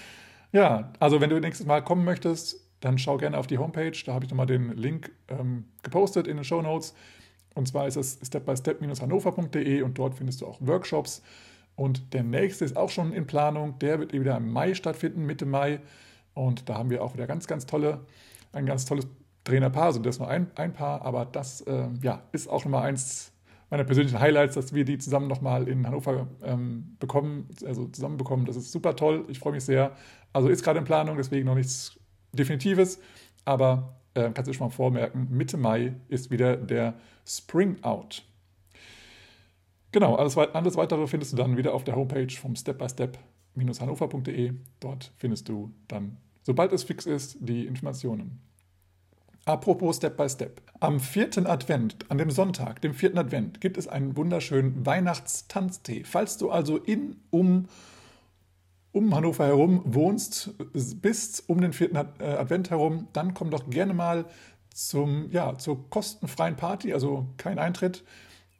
ja, 0.52 0.92
also 0.98 1.20
wenn 1.20 1.30
du 1.30 1.38
nächstes 1.38 1.64
Mal 1.64 1.80
kommen 1.80 2.04
möchtest, 2.04 2.68
dann 2.80 2.98
schau 2.98 3.18
gerne 3.18 3.38
auf 3.38 3.46
die 3.46 3.58
Homepage. 3.58 3.96
Da 4.04 4.14
habe 4.14 4.24
ich 4.24 4.30
nochmal 4.32 4.46
den 4.46 4.76
Link 4.76 5.12
ähm, 5.28 5.66
gepostet 5.84 6.26
in 6.26 6.38
den 6.38 6.44
Show 6.44 6.60
Notes. 6.60 6.94
Und 7.54 7.68
zwar 7.68 7.86
ist 7.86 7.94
es 7.94 8.18
step-by-step-hannover.de 8.20 9.82
und 9.82 9.96
dort 9.96 10.16
findest 10.16 10.40
du 10.40 10.46
auch 10.46 10.58
Workshops. 10.60 11.22
Und 11.76 12.12
der 12.14 12.24
nächste 12.24 12.64
ist 12.64 12.76
auch 12.76 12.90
schon 12.90 13.12
in 13.12 13.28
Planung. 13.28 13.78
Der 13.78 14.00
wird 14.00 14.12
wieder 14.12 14.36
im 14.38 14.50
Mai 14.50 14.74
stattfinden, 14.74 15.24
Mitte 15.24 15.46
Mai. 15.46 15.78
Und 16.34 16.68
da 16.68 16.74
haben 16.78 16.90
wir 16.90 17.02
auch 17.02 17.14
wieder 17.14 17.26
ganz, 17.26 17.46
ganz 17.46 17.66
tolle, 17.66 18.00
ein 18.52 18.66
ganz 18.66 18.84
tolles 18.84 19.06
Trainerpaar. 19.44 19.84
Also 19.84 20.00
das 20.00 20.16
ist 20.16 20.20
nur 20.20 20.28
ein, 20.28 20.50
ein 20.54 20.72
Paar, 20.72 21.02
aber 21.02 21.24
das 21.24 21.62
äh, 21.62 21.88
ja, 22.02 22.22
ist 22.32 22.48
auch 22.48 22.64
nochmal 22.64 22.84
eins 22.84 23.32
meiner 23.70 23.84
persönlichen 23.84 24.20
Highlights, 24.20 24.54
dass 24.54 24.74
wir 24.74 24.84
die 24.84 24.98
zusammen 24.98 25.28
nochmal 25.28 25.66
in 25.66 25.86
Hannover 25.86 26.28
ähm, 26.42 26.96
bekommen, 27.00 27.48
also 27.64 27.86
zusammenbekommen. 27.86 28.44
Das 28.44 28.56
ist 28.56 28.70
super 28.70 28.94
toll. 28.96 29.24
Ich 29.28 29.38
freue 29.38 29.54
mich 29.54 29.64
sehr. 29.64 29.92
Also 30.34 30.48
ist 30.48 30.62
gerade 30.62 30.78
in 30.78 30.84
Planung, 30.84 31.16
deswegen 31.16 31.46
noch 31.46 31.54
nichts 31.54 31.98
Definitives, 32.32 32.98
aber 33.44 33.96
äh, 34.14 34.30
kannst 34.32 34.48
du 34.48 34.52
schon 34.52 34.66
mal 34.66 34.72
vormerken, 34.72 35.28
Mitte 35.30 35.56
Mai 35.56 35.94
ist 36.08 36.30
wieder 36.30 36.56
der 36.56 36.94
Spring 37.26 37.82
Out. 37.82 38.24
Genau, 39.90 40.16
alles, 40.16 40.36
alles 40.36 40.76
weitere 40.76 41.06
findest 41.06 41.32
du 41.32 41.36
dann 41.36 41.56
wieder 41.56 41.74
auf 41.74 41.84
der 41.84 41.96
Homepage 41.96 42.30
vom 42.30 42.56
step-by-step-hannover.de. 43.54 44.54
Dort 44.80 45.12
findest 45.16 45.48
du 45.48 45.72
dann, 45.88 46.16
sobald 46.42 46.72
es 46.72 46.84
fix 46.84 47.06
ist, 47.06 47.36
die 47.40 47.66
Informationen. 47.66 48.40
Apropos 49.44 49.96
Step 49.96 50.16
by 50.16 50.28
Step. 50.28 50.62
Am 50.78 51.00
vierten 51.00 51.46
Advent, 51.46 51.96
an 52.08 52.18
dem 52.18 52.30
Sonntag, 52.30 52.80
dem 52.80 52.94
vierten 52.94 53.18
Advent, 53.18 53.60
gibt 53.60 53.76
es 53.76 53.88
einen 53.88 54.16
wunderschönen 54.16 54.86
Weihnachtstanztee. 54.86 56.04
Falls 56.04 56.38
du 56.38 56.50
also 56.50 56.76
in, 56.76 57.16
um, 57.30 57.66
um 58.92 59.14
Hannover 59.14 59.46
herum 59.46 59.82
wohnst, 59.84 60.54
bist 61.02 61.42
um 61.48 61.60
den 61.60 61.72
vierten 61.72 61.96
äh, 61.96 62.24
Advent 62.24 62.70
herum, 62.70 63.08
dann 63.12 63.34
komm 63.34 63.50
doch 63.50 63.68
gerne 63.68 63.94
mal 63.94 64.26
zum, 64.72 65.28
ja, 65.32 65.58
zur 65.58 65.90
kostenfreien 65.90 66.56
Party, 66.56 66.92
also 66.92 67.26
kein 67.36 67.58
Eintritt. 67.58 68.04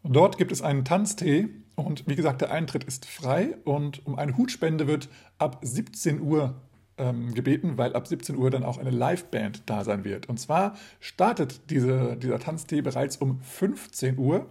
Dort 0.02 0.36
gibt 0.36 0.50
es 0.50 0.62
einen 0.62 0.84
Tanztee 0.84 1.48
und 1.82 2.06
wie 2.06 2.16
gesagt, 2.16 2.40
der 2.40 2.50
Eintritt 2.50 2.84
ist 2.84 3.06
frei 3.06 3.56
und 3.64 4.06
um 4.06 4.18
eine 4.18 4.36
Hutspende 4.36 4.86
wird 4.86 5.08
ab 5.38 5.58
17 5.62 6.20
Uhr 6.20 6.54
ähm, 6.98 7.34
gebeten, 7.34 7.78
weil 7.78 7.94
ab 7.94 8.06
17 8.06 8.36
Uhr 8.36 8.50
dann 8.50 8.64
auch 8.64 8.78
eine 8.78 8.90
Liveband 8.90 9.62
da 9.66 9.84
sein 9.84 10.04
wird. 10.04 10.28
Und 10.28 10.38
zwar 10.38 10.74
startet 11.00 11.70
diese, 11.70 12.16
dieser 12.16 12.38
Tanztee 12.38 12.80
bereits 12.82 13.16
um 13.16 13.40
15 13.40 14.18
Uhr 14.18 14.46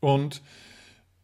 und 0.00 0.42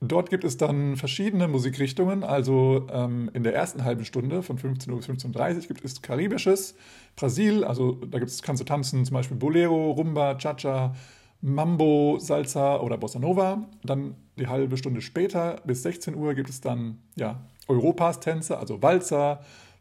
Dort 0.02 0.30
gibt 0.30 0.44
es 0.44 0.56
dann 0.56 0.96
verschiedene 0.96 1.46
Musikrichtungen. 1.46 2.24
Also 2.24 2.86
ähm, 2.90 3.30
in 3.34 3.42
der 3.42 3.54
ersten 3.54 3.84
halben 3.84 4.06
Stunde 4.06 4.42
von 4.42 4.56
15 4.56 4.90
Uhr 4.90 4.98
bis 4.98 5.08
15.30 5.10 5.56
Uhr 5.56 5.60
gibt 5.68 5.84
es 5.84 6.00
Karibisches, 6.00 6.74
Brasil, 7.16 7.64
also 7.64 7.92
da 7.92 8.18
gibt's, 8.18 8.40
kannst 8.40 8.62
du 8.62 8.64
tanzen, 8.64 9.04
zum 9.04 9.12
Beispiel 9.12 9.36
Bolero, 9.36 9.90
Rumba, 9.90 10.36
Cha-Cha, 10.36 10.94
Mambo, 11.42 12.18
Salsa 12.18 12.80
oder 12.80 12.98
Bossa 12.98 13.18
Nova. 13.18 13.66
Dann 13.82 14.14
die 14.38 14.46
halbe 14.46 14.76
Stunde 14.76 15.00
später 15.00 15.60
bis 15.64 15.82
16 15.82 16.14
Uhr 16.14 16.34
gibt 16.34 16.50
es 16.50 16.60
dann 16.60 16.98
ja, 17.16 17.40
Europas-Tänze, 17.68 18.58
also 18.58 18.82
Walzer, 18.82 19.40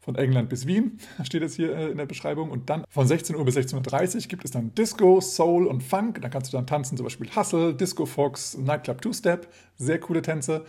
von 0.10 0.16
England 0.16 0.50
bis 0.50 0.66
Wien, 0.66 0.98
steht 1.24 1.44
es 1.44 1.56
hier 1.56 1.76
äh, 1.76 1.92
in 1.92 1.98
der 1.98 2.06
Beschreibung. 2.06 2.50
Und 2.50 2.70
dann 2.70 2.84
von 2.90 3.08
16 3.08 3.36
Uhr 3.36 3.46
bis 3.46 3.56
16.30 3.58 4.16
Uhr 4.16 4.22
gibt 4.24 4.46
es 4.46 4.52
dann 4.52 4.74
Disco, 4.74 5.22
Soul 5.22 5.68
und 5.68 5.84
Funk. 5.84 6.22
Da 6.22 6.30
kannst 6.30 6.52
du 6.52 6.58
dann 6.58 6.66
tanzen, 6.66 6.98
zum 6.98 7.06
Beispiel 7.06 7.30
Hustle, 7.36 7.76
Disco 7.76 8.06
Fox, 8.06 8.58
Nightclub 8.58 9.02
Two-Step. 9.02 9.48
Sehr 9.76 10.00
coole 10.00 10.22
Tänze. 10.22 10.66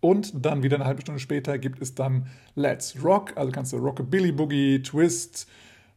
Und 0.00 0.44
dann 0.44 0.64
wieder 0.64 0.76
eine 0.76 0.84
halbe 0.84 1.02
Stunde 1.02 1.20
später 1.20 1.58
gibt 1.58 1.80
es 1.80 1.94
dann 1.94 2.26
Let's 2.56 2.96
Rock. 3.04 3.36
Also 3.36 3.52
kannst 3.52 3.72
du 3.72 3.76
Rockabilly 3.76 4.32
Boogie, 4.32 4.82
Twist 4.82 5.46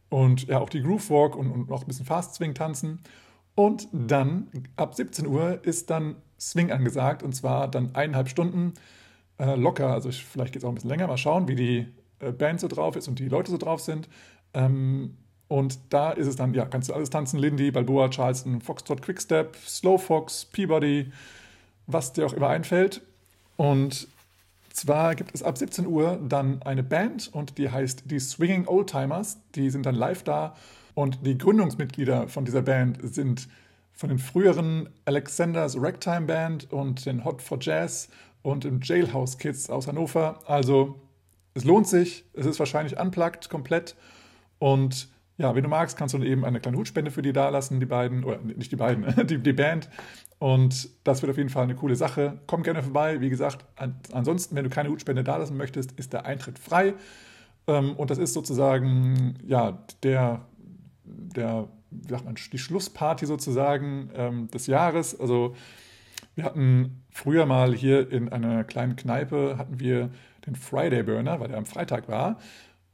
und 0.09 0.47
ja 0.47 0.59
auch 0.59 0.69
die 0.69 0.83
Groove 0.83 1.09
Walk 1.09 1.35
und, 1.35 1.49
und 1.49 1.69
noch 1.69 1.81
ein 1.81 1.87
bisschen 1.87 2.05
Fast 2.05 2.35
Swing 2.35 2.53
tanzen. 2.53 2.99
Und 3.55 3.87
dann 3.93 4.47
ab 4.75 4.95
17 4.95 5.25
Uhr 5.27 5.59
ist 5.63 5.89
dann 5.89 6.17
Swing 6.39 6.71
angesagt 6.71 7.23
und 7.23 7.33
zwar 7.33 7.69
dann 7.69 7.95
eineinhalb 7.95 8.27
Stunden 8.27 8.73
äh, 9.39 9.55
locker. 9.55 9.91
Also 9.91 10.09
ich, 10.09 10.25
vielleicht 10.25 10.53
geht 10.53 10.61
es 10.61 10.65
auch 10.65 10.69
ein 10.69 10.75
bisschen 10.75 10.89
länger. 10.89 11.07
Mal 11.07 11.17
schauen, 11.17 11.47
wie 11.47 11.55
die 11.55 11.87
äh, 12.19 12.31
Band 12.31 12.59
so 12.59 12.67
drauf 12.67 12.95
ist 12.95 13.07
und 13.07 13.19
die 13.19 13.29
Leute 13.29 13.51
so 13.51 13.57
drauf 13.57 13.79
sind. 13.79 14.09
Ähm, 14.53 15.17
und 15.47 15.79
da 15.89 16.11
ist 16.11 16.27
es 16.27 16.35
dann, 16.35 16.53
ja, 16.53 16.65
kannst 16.65 16.89
du 16.89 16.93
alles 16.93 17.09
tanzen: 17.09 17.39
Lindy, 17.39 17.71
Balboa, 17.71 18.09
Charleston, 18.09 18.61
Foxtrot, 18.61 19.01
Quickstep, 19.01 19.55
Slow 19.55 19.97
Fox, 19.97 20.45
Peabody, 20.45 21.11
was 21.87 22.13
dir 22.13 22.25
auch 22.25 22.33
immer 22.33 22.49
einfällt. 22.49 23.01
Und 23.55 24.07
zwar 24.73 25.15
gibt 25.15 25.33
es 25.33 25.43
ab 25.43 25.57
17 25.57 25.87
Uhr 25.87 26.19
dann 26.27 26.61
eine 26.63 26.83
Band 26.83 27.29
und 27.31 27.57
die 27.57 27.69
heißt 27.69 28.03
die 28.11 28.19
Swinging 28.19 28.67
Oldtimers. 28.67 29.37
Die 29.55 29.69
sind 29.69 29.85
dann 29.85 29.95
live 29.95 30.23
da 30.23 30.55
und 30.95 31.25
die 31.25 31.37
Gründungsmitglieder 31.37 32.27
von 32.27 32.45
dieser 32.45 32.63
Band 32.63 32.97
sind 33.03 33.47
von 33.93 34.09
den 34.09 34.19
früheren 34.19 34.89
Alexander's 35.05 35.77
Ragtime 35.79 36.25
Band 36.25 36.71
und 36.73 37.05
den 37.05 37.23
Hot 37.23 37.41
for 37.41 37.57
Jazz 37.61 38.09
und 38.41 38.63
den 38.63 38.81
Jailhouse 38.81 39.37
Kids 39.37 39.69
aus 39.69 39.87
Hannover. 39.87 40.39
Also 40.47 40.99
es 41.53 41.63
lohnt 41.63 41.87
sich, 41.87 42.25
es 42.33 42.45
ist 42.45 42.59
wahrscheinlich 42.59 42.99
unplugged 42.99 43.49
komplett 43.49 43.95
und 44.59 45.09
ja, 45.37 45.53
wenn 45.53 45.63
du 45.63 45.69
magst, 45.69 45.97
kannst 45.97 46.13
du 46.13 46.23
eben 46.23 46.45
eine 46.45 46.61
kleine 46.61 46.77
Hutspende 46.77 47.11
für 47.11 47.21
die 47.21 47.33
da 47.33 47.49
lassen, 47.49 47.79
die 47.79 47.85
beiden, 47.85 48.23
oder 48.23 48.39
nicht 48.39 48.71
die 48.71 48.77
beiden, 48.77 49.05
die, 49.27 49.37
die 49.37 49.53
Band. 49.53 49.89
Und 50.39 50.89
das 51.03 51.21
wird 51.21 51.29
auf 51.29 51.37
jeden 51.37 51.49
Fall 51.49 51.63
eine 51.63 51.75
coole 51.75 51.95
Sache. 51.95 52.39
Komm 52.47 52.63
gerne 52.63 52.83
vorbei. 52.83 53.19
Wie 53.19 53.29
gesagt, 53.29 53.65
an, 53.75 53.99
ansonsten, 54.13 54.55
wenn 54.55 54.63
du 54.63 54.69
keine 54.69 54.89
Hutspende 54.89 55.23
da 55.23 55.37
lassen 55.37 55.57
möchtest, 55.57 55.91
ist 55.93 56.13
der 56.13 56.25
Eintritt 56.25 56.57
frei. 56.57 56.93
Ähm, 57.67 57.95
und 57.95 58.11
das 58.11 58.17
ist 58.17 58.33
sozusagen, 58.33 59.37
ja, 59.45 59.83
der, 60.03 60.45
der, 61.05 61.67
wie 61.91 62.09
sagt 62.09 62.25
man, 62.25 62.35
die 62.35 62.57
Schlussparty 62.57 63.25
sozusagen 63.25 64.09
ähm, 64.15 64.47
des 64.51 64.67
Jahres. 64.67 65.19
Also, 65.19 65.55
wir 66.35 66.43
hatten 66.43 67.03
früher 67.11 67.45
mal 67.45 67.73
hier 67.73 68.11
in 68.11 68.29
einer 68.29 68.63
kleinen 68.63 68.95
Kneipe, 68.95 69.55
hatten 69.57 69.79
wir 69.79 70.09
den 70.45 70.55
Friday 70.55 71.03
Burner, 71.03 71.39
weil 71.39 71.47
der 71.47 71.57
am 71.57 71.65
Freitag 71.65 72.07
war. 72.07 72.37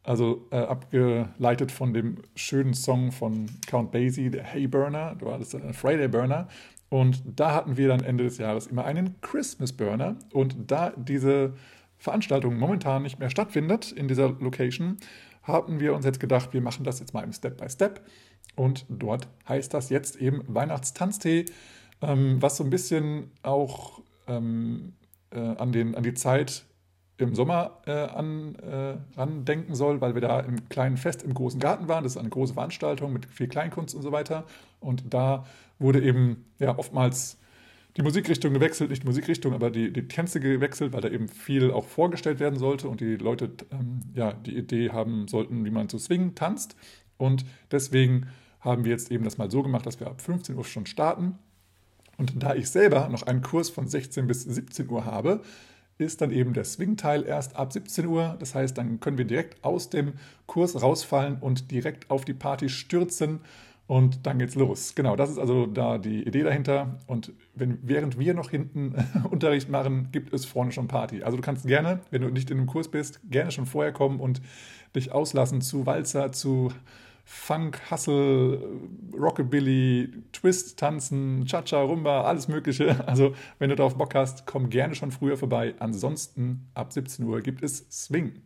Also 0.04 0.48
äh, 0.52 0.58
abgeleitet 0.58 1.72
von 1.72 1.94
dem 1.94 2.18
schönen 2.36 2.74
Song 2.74 3.12
von 3.12 3.48
Count 3.68 3.92
Basie, 3.92 4.32
der 4.32 4.44
Hey 4.44 4.68
Burner, 4.68 5.16
da 5.20 5.26
war 5.26 5.38
das 5.38 5.54
ein 5.54 5.74
Friday 5.74 6.08
Burner. 6.08 6.48
Und 6.90 7.24
da 7.26 7.54
hatten 7.54 7.78
wir 7.78 7.88
dann 7.88 8.04
Ende 8.04 8.24
des 8.24 8.38
Jahres 8.38 8.68
immer 8.68 8.84
einen 8.84 9.22
Christmas 9.22 9.72
Burner. 9.74 10.18
Und 10.34 10.56
da 10.72 10.92
diese 10.98 11.54
Veranstaltung 11.98 12.58
momentan 12.58 13.04
nicht 13.04 13.20
mehr 13.20 13.30
stattfindet 13.30 13.92
in 13.92 14.08
dieser 14.08 14.30
Location, 14.30 14.98
haben 15.44 15.80
wir 15.80 15.94
uns 15.94 16.06
jetzt 16.06 16.20
gedacht, 16.20 16.54
wir 16.54 16.62
machen 16.62 16.84
das 16.84 17.00
jetzt 17.00 17.14
mal 17.14 17.24
im 17.24 17.34
Step 17.34 17.58
by 17.58 17.70
Step. 17.70 18.02
Und 18.56 18.86
dort 18.90 19.28
heißt 19.48 19.74
das 19.74 19.90
jetzt 19.90 20.18
eben 20.18 20.44
Weihnachtstanztee, 20.48 21.46
ähm, 22.02 22.42
was 22.42 22.58
so 22.58 22.64
ein 22.64 22.70
bisschen 22.70 23.32
auch 23.44 24.02
ähm, 24.28 24.94
äh, 25.32 25.40
an, 25.40 25.72
den, 25.72 25.96
an 25.96 26.04
die 26.04 26.14
Zeit 26.14 26.66
im 27.18 27.36
Sommer 27.36 27.82
äh, 27.86 27.92
an, 27.92 28.56
äh, 28.56 28.96
randenken 29.18 29.76
soll, 29.76 30.02
weil 30.02 30.16
wir 30.16 30.22
da 30.22 30.40
im 30.40 30.68
kleinen 30.70 30.98
Fest 30.98 31.24
im 31.24 31.34
großen 31.34 31.60
Garten 31.60 31.88
waren. 31.88 32.04
Das 32.04 32.14
ist 32.14 32.18
eine 32.18 32.30
große 32.30 32.54
Veranstaltung 32.54 33.14
mit 33.14 33.26
viel 33.28 33.48
Kleinkunst 33.48 33.96
und 33.96 34.02
so 34.02 34.12
weiter. 34.12 34.46
Und 34.80 35.14
da 35.14 35.46
wurde 35.78 36.02
eben 36.02 36.46
ja 36.60 36.78
oftmals 36.78 37.38
die 37.98 38.04
Musikrichtung 38.04 38.54
gewechselt, 38.54 38.90
nicht 38.90 39.04
die 39.04 39.08
Musikrichtung, 39.08 39.54
aber 39.54 39.70
die, 39.70 39.92
die 39.92 40.08
Tänze 40.08 40.40
gewechselt, 40.40 40.94
weil 40.94 41.02
da 41.02 41.10
eben 41.10 41.28
viel 41.28 41.72
auch 41.72 41.86
vorgestellt 41.86 42.40
werden 42.40 42.58
sollte 42.58 42.88
und 42.88 43.02
die 43.02 43.16
Leute 43.16 43.52
ähm, 43.72 44.02
ja 44.14 44.34
die 44.34 44.58
Idee 44.58 44.92
haben 44.92 45.28
sollten, 45.28 45.66
wie 45.66 45.72
man 45.72 45.90
zu 45.90 45.98
swingen 45.98 46.36
tanzt. 46.36 46.76
Und 47.18 47.46
deswegen 47.70 48.28
haben 48.62 48.86
wir 48.86 48.92
jetzt 48.92 49.12
eben 49.12 49.24
das 49.24 49.38
mal 49.38 49.52
so 49.52 49.62
gemacht, 49.62 49.86
dass 49.86 50.00
wir 50.00 50.08
ab 50.08 50.22
15 50.22 50.56
Uhr 50.56 50.64
schon 50.64 50.86
starten. 50.86 51.38
Und 52.18 52.42
da 52.42 52.56
ich 52.56 52.70
selber 52.70 53.10
noch 53.10 53.24
einen 53.24 53.42
Kurs 53.42 53.70
von 53.70 53.88
16 53.88 54.28
bis 54.28 54.44
17 54.44 54.90
Uhr 54.90 55.06
habe, 55.06 55.42
ist 55.98 56.22
dann 56.22 56.32
eben 56.32 56.54
der 56.54 56.64
Swing-Teil 56.64 57.24
erst 57.24 57.56
ab 57.56 57.74
17 57.74 58.06
Uhr. 58.08 58.36
Das 58.40 58.56
heißt, 58.56 58.78
dann 58.78 59.00
können 59.00 59.18
wir 59.18 59.26
direkt 59.26 59.64
aus 59.64 59.90
dem 59.90 60.14
Kurs 60.46 60.82
rausfallen 60.82 61.38
und 61.40 61.72
direkt 61.72 62.10
auf 62.10 62.26
die 62.26 62.34
Party 62.34 62.70
stürzen 62.70 63.42
und 63.92 64.26
dann 64.26 64.40
geht's 64.40 64.56
los. 64.56 64.96
Genau, 64.96 65.18
das 65.18 65.30
ist 65.30 65.38
also 65.38 65.66
da 65.66 65.98
die 65.98 66.26
Idee 66.26 66.44
dahinter. 66.44 66.98
Und 67.08 67.34
wenn, 67.56 67.78
während 67.82 68.18
wir 68.18 68.34
noch 68.34 68.50
hinten 68.50 68.96
Unterricht 69.30 69.70
machen, 69.70 70.08
gibt 70.14 70.32
es 70.32 70.46
vorne 70.46 70.72
schon 70.72 70.88
Party. 70.88 71.24
Also 71.24 71.36
du 71.36 71.44
kannst 71.44 71.68
gerne, 71.68 72.00
wenn 72.10 72.22
du 72.22 72.30
nicht 72.30 72.50
in 72.50 72.58
einem 72.58 72.68
Kurs 72.68 72.88
bist, 72.88 73.20
gerne 73.30 73.52
schon 73.52 73.66
vorher 73.66 73.92
kommen 73.92 74.22
und 74.22 74.42
dich 74.96 75.12
auslassen 75.12 75.60
zu 75.60 75.86
Walzer, 75.86 76.32
zu 76.32 76.72
Funk, 77.26 77.82
Hustle, 77.92 78.62
Rockabilly, 79.14 80.14
Twist, 80.32 80.80
Tanzen, 80.80 81.44
Cha-Cha, 81.46 81.82
Rumba, 81.82 82.22
alles 82.22 82.48
Mögliche. 82.48 82.96
Also, 83.08 83.34
wenn 83.60 83.72
du 83.72 83.76
darauf 83.76 83.98
Bock 83.98 84.16
hast, 84.16 84.46
komm 84.46 84.70
gerne 84.70 84.96
schon 84.96 85.12
früher 85.12 85.36
vorbei. 85.36 85.76
Ansonsten 85.80 86.70
ab 86.76 86.94
17 86.94 87.26
Uhr 87.26 87.42
gibt 87.42 87.62
es 87.62 87.86
Swing. 87.92 88.42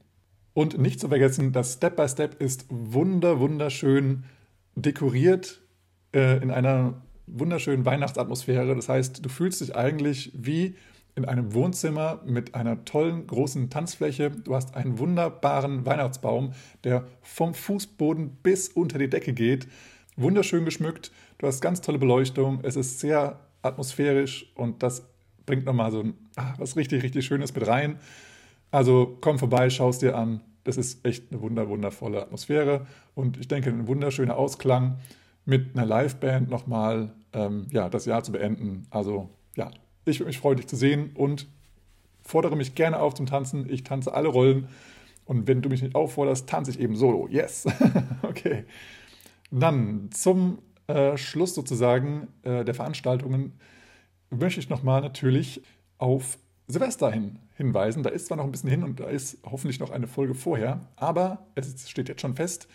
Und 0.55 0.79
nicht 0.79 0.99
zu 0.99 1.07
vergessen, 1.07 1.51
das 1.51 1.73
Step 1.73 1.97
by 1.97 2.09
Step 2.09 2.41
ist 2.41 2.65
wunder, 2.69 3.39
wunderschön 3.39 4.23
dekoriert 4.75 5.61
äh, 6.13 6.41
in 6.41 6.51
einer 6.51 7.01
wunderschönen 7.27 7.85
Weihnachtsatmosphäre. 7.85 8.75
Das 8.75 8.89
heißt, 8.89 9.25
du 9.25 9.29
fühlst 9.29 9.61
dich 9.61 9.75
eigentlich 9.75 10.31
wie 10.35 10.75
in 11.15 11.25
einem 11.25 11.53
Wohnzimmer 11.53 12.21
mit 12.25 12.55
einer 12.55 12.83
tollen 12.83 13.25
großen 13.25 13.69
Tanzfläche. 13.69 14.31
Du 14.31 14.53
hast 14.53 14.75
einen 14.75 14.99
wunderbaren 14.99 15.85
Weihnachtsbaum, 15.85 16.51
der 16.83 17.05
vom 17.21 17.53
Fußboden 17.53 18.37
bis 18.43 18.67
unter 18.67 18.99
die 18.99 19.09
Decke 19.09 19.33
geht. 19.33 19.67
Wunderschön 20.17 20.65
geschmückt. 20.65 21.11
Du 21.37 21.47
hast 21.47 21.61
ganz 21.61 21.81
tolle 21.81 21.99
Beleuchtung. 21.99 22.59
Es 22.63 22.75
ist 22.75 22.99
sehr 22.99 23.39
atmosphärisch 23.61 24.51
und 24.55 24.83
das 24.83 25.07
bringt 25.45 25.65
nochmal 25.65 25.91
so 25.91 26.03
ach, 26.35 26.59
was 26.59 26.75
richtig, 26.75 27.03
richtig 27.03 27.25
Schönes 27.25 27.53
mit 27.53 27.65
rein. 27.65 27.99
Also 28.71 29.17
komm 29.21 29.39
vorbei, 29.39 29.69
schau 29.69 29.89
es 29.89 29.99
dir 29.99 30.17
an. 30.17 30.41
Das 30.65 30.77
ist 30.77 31.05
echt 31.05 31.31
eine 31.31 31.41
wunder, 31.41 31.69
wundervolle 31.69 32.21
Atmosphäre 32.21 32.85
und 33.13 33.37
ich 33.37 33.47
denke, 33.47 33.69
ein 33.69 33.87
wunderschöner 33.87 34.35
Ausklang 34.35 34.97
mit 35.45 35.77
einer 35.77 35.85
Liveband 35.85 36.49
nochmal 36.49 37.13
ähm, 37.33 37.67
ja, 37.71 37.87
das 37.87 38.05
Jahr 38.05 38.23
zu 38.23 38.31
beenden. 38.31 38.87
Also 38.89 39.29
ja, 39.55 39.71
ich 40.05 40.19
würde 40.19 40.27
mich 40.27 40.39
freuen, 40.39 40.57
dich 40.57 40.67
zu 40.67 40.75
sehen 40.75 41.11
und 41.13 41.47
fordere 42.23 42.55
mich 42.55 42.75
gerne 42.75 42.99
auf 42.99 43.13
zum 43.13 43.27
Tanzen. 43.27 43.69
Ich 43.69 43.83
tanze 43.83 44.13
alle 44.13 44.27
Rollen 44.27 44.67
und 45.25 45.47
wenn 45.47 45.61
du 45.61 45.69
mich 45.69 45.81
nicht 45.81 45.95
aufforderst, 45.95 46.49
tanze 46.49 46.71
ich 46.71 46.79
eben 46.79 46.95
solo. 46.95 47.27
Yes. 47.29 47.67
okay. 48.23 48.65
Dann 49.51 50.09
zum 50.11 50.59
äh, 50.87 51.15
Schluss 51.17 51.53
sozusagen 51.53 52.27
äh, 52.43 52.65
der 52.65 52.73
Veranstaltungen 52.73 53.53
möchte 54.31 54.59
ich 54.59 54.69
nochmal 54.69 55.01
natürlich 55.01 55.61
auf 55.97 56.37
Silvester 56.67 57.11
hin, 57.11 57.39
hinweisen. 57.55 58.03
Da 58.03 58.09
ist 58.09 58.27
zwar 58.27 58.37
noch 58.37 58.45
ein 58.45 58.51
bisschen 58.51 58.69
hin 58.69 58.83
und 58.83 58.99
da 58.99 59.05
ist 59.05 59.37
hoffentlich 59.43 59.79
noch 59.79 59.91
eine 59.91 60.07
Folge 60.07 60.33
vorher, 60.33 60.81
aber 60.95 61.45
es 61.55 61.89
steht 61.89 62.09
jetzt 62.09 62.21
schon 62.21 62.35
fest, 62.35 62.67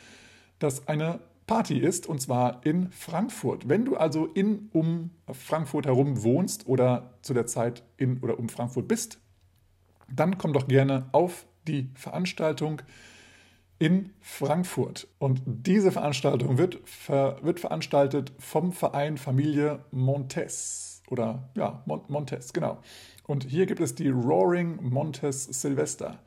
dass 0.58 0.86
eine 0.88 1.20
Party 1.46 1.78
ist 1.78 2.06
und 2.06 2.20
zwar 2.20 2.64
in 2.64 2.92
Frankfurt. 2.92 3.68
Wenn 3.68 3.84
du 3.84 3.96
also 3.96 4.26
in 4.26 4.68
um 4.72 5.10
Frankfurt 5.32 5.86
herum 5.86 6.22
wohnst 6.22 6.68
oder 6.68 7.14
zu 7.22 7.34
der 7.34 7.46
Zeit 7.46 7.82
in 7.96 8.20
oder 8.20 8.38
um 8.38 8.48
Frankfurt 8.48 8.86
bist, 8.86 9.18
dann 10.08 10.38
komm 10.38 10.52
doch 10.52 10.68
gerne 10.68 11.08
auf 11.10 11.46
die 11.66 11.90
Veranstaltung 11.94 12.82
in 13.80 14.12
Frankfurt. 14.20 15.08
Und 15.18 15.42
diese 15.44 15.90
Veranstaltung 15.90 16.58
wird, 16.58 16.78
ver, 16.84 17.38
wird 17.42 17.58
veranstaltet 17.58 18.32
vom 18.38 18.72
Verein 18.72 19.18
Familie 19.18 19.84
Montes. 19.90 21.02
Oder 21.08 21.50
ja, 21.56 21.82
Montes, 21.86 22.52
genau. 22.52 22.78
Und 23.30 23.44
hier 23.44 23.66
gibt 23.66 23.80
es 23.80 23.94
die 23.94 24.08
Roaring 24.08 24.80
Montes 24.82 25.44
Silvester. 25.44 26.18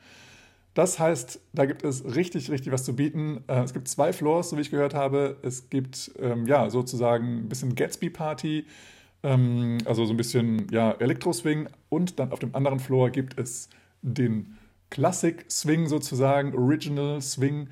Das 0.74 1.00
heißt, 1.00 1.38
da 1.52 1.66
gibt 1.66 1.84
es 1.84 2.16
richtig, 2.16 2.50
richtig 2.50 2.72
was 2.72 2.86
zu 2.86 2.96
bieten. 2.96 3.44
Äh, 3.48 3.62
es 3.64 3.74
gibt 3.74 3.90
zwei 3.90 4.14
Floors, 4.14 4.52
so 4.52 4.58
wie 4.58 4.62
ich 4.62 4.72
gehört 4.72 4.94
habe. 4.94 5.36
Es 5.42 5.70
gibt 5.70 6.14
ähm, 6.18 6.48
ja 6.48 6.70
sozusagen 6.70 7.40
ein 7.40 7.50
bisschen 7.50 7.76
Gatsby-Party, 7.76 8.66
ähm, 9.22 9.80
also 9.84 10.06
so 10.06 10.14
ein 10.14 10.18
bisschen 10.18 10.68
ja, 10.72 10.94
Elektro-Swing. 10.94 11.68
Und 11.90 12.20
dann 12.20 12.32
auf 12.32 12.40
dem 12.40 12.56
anderen 12.56 12.80
Floor 12.80 13.10
gibt 13.10 13.38
es 13.38 13.68
den 14.02 14.58
Classic-Swing 14.90 15.88
sozusagen, 15.88 16.56
Original 16.56 17.22
Swing. 17.22 17.68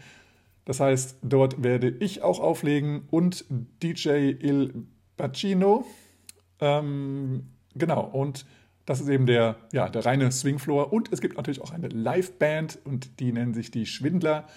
Das 0.66 0.82
heißt, 0.82 1.20
dort 1.22 1.64
werde 1.64 1.88
ich 2.02 2.22
auch 2.22 2.42
auflegen 2.42 3.04
und 3.10 3.46
DJ 3.82 4.10
Il 4.42 4.88
Bacino. 5.16 5.86
Ähm, 6.60 7.46
genau, 7.76 8.02
und 8.02 8.46
das 8.86 9.00
ist 9.00 9.10
eben 9.10 9.26
der, 9.26 9.58
ja, 9.72 9.90
der 9.90 10.06
reine 10.06 10.32
Swingfloor. 10.32 10.92
Und 10.92 11.12
es 11.12 11.22
gibt 11.22 11.38
natürlich 11.38 11.62
auch 11.62 11.72
eine 11.72 11.88
Liveband 11.88 12.80
und 12.84 13.20
die 13.20 13.32
nennen 13.32 13.54
sich 13.54 13.72
die 13.72 13.86
Schwindler. 13.86 14.48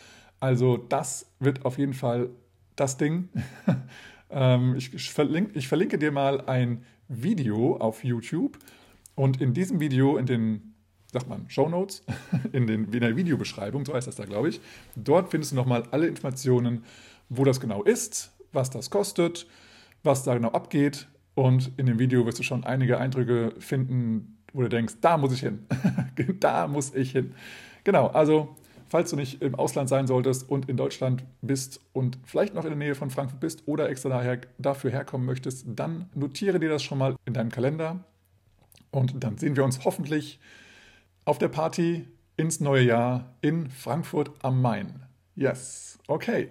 Also 0.41 0.77
das 0.77 1.31
wird 1.41 1.65
auf 1.65 1.79
jeden 1.79 1.95
Fall 1.95 2.31
das 2.77 2.97
Ding. 2.97 3.29
ähm, 4.31 4.77
ich, 4.77 5.13
verlinke, 5.13 5.59
ich 5.59 5.69
verlinke 5.69 5.99
dir 5.99 6.13
mal 6.13 6.43
ein 6.43 6.85
Video 7.09 7.77
auf 7.77 8.05
YouTube. 8.05 8.59
Und 9.15 9.41
in 9.41 9.55
diesem 9.55 9.79
Video, 9.79 10.17
in 10.17 10.27
den, 10.27 10.75
sagt 11.13 11.29
man, 11.29 11.49
Show 11.49 11.69
Notes, 11.69 12.05
in, 12.53 12.67
den, 12.67 12.93
in 12.93 13.01
der 13.01 13.17
Videobeschreibung, 13.17 13.85
so 13.85 13.95
heißt 13.95 14.09
das 14.09 14.17
da, 14.17 14.25
glaube 14.25 14.49
ich, 14.49 14.61
dort 14.97 15.31
findest 15.31 15.53
du 15.53 15.57
nochmal 15.57 15.85
alle 15.91 16.07
Informationen, 16.07 16.85
wo 17.29 17.45
das 17.45 17.61
genau 17.61 17.83
ist, 17.83 18.33
was 18.53 18.71
das 18.71 18.91
kostet, 18.91 19.47
was 20.03 20.25
da 20.25 20.35
genau 20.35 20.51
abgeht, 20.51 21.09
und 21.35 21.73
in 21.77 21.87
dem 21.87 21.99
Video 21.99 22.27
wirst 22.27 22.39
du 22.39 22.43
schon 22.43 22.65
einige 22.65 22.99
Eindrücke 22.99 23.55
finden, 23.59 24.39
wo 24.53 24.63
du 24.63 24.69
denkst, 24.69 24.95
da 25.01 25.17
muss 25.17 25.33
ich 25.33 25.41
hin. 25.41 25.67
da 26.41 26.69
muss 26.69 26.95
ich 26.95 27.13
hin. 27.13 27.35
Genau, 27.83 28.07
also 28.09 28.57
falls 28.89 29.11
du 29.11 29.17
nicht 29.17 29.43
im 29.43 29.57
Ausland 29.57 29.89
sein 29.89 30.07
solltest 30.07 30.49
und 30.49 30.69
in 30.69 30.77
Deutschland 30.77 31.25
bist 31.43 31.81
und 31.93 32.19
vielleicht 32.25 32.55
noch 32.55 32.65
in 32.65 32.71
der 32.71 32.79
Nähe 32.79 32.95
von 32.95 33.11
Frankfurt 33.11 33.41
bist 33.41 33.65
oder 33.67 33.89
extra 33.89 34.09
daher, 34.09 34.41
dafür 34.59 34.91
herkommen 34.91 35.27
möchtest, 35.27 35.67
dann 35.67 36.09
notiere 36.15 36.61
dir 36.61 36.69
das 36.69 36.83
schon 36.83 36.99
mal 36.99 37.17
in 37.25 37.35
deinem 37.35 37.51
Kalender. 37.51 38.05
Und 38.93 39.25
dann 39.25 39.37
sehen 39.39 39.57
wir 39.57 39.65
uns 39.65 39.85
hoffentlich 39.85 40.39
auf 41.25 41.39
der 41.39 41.49
Party 41.49 42.07
ins 42.37 42.61
neue 42.61 42.85
Jahr 42.85 43.35
in 43.41 43.69
Frankfurt 43.69 44.31
am 44.43 44.63
Main. 44.63 45.03
Yes, 45.35 45.99
okay. 46.07 46.51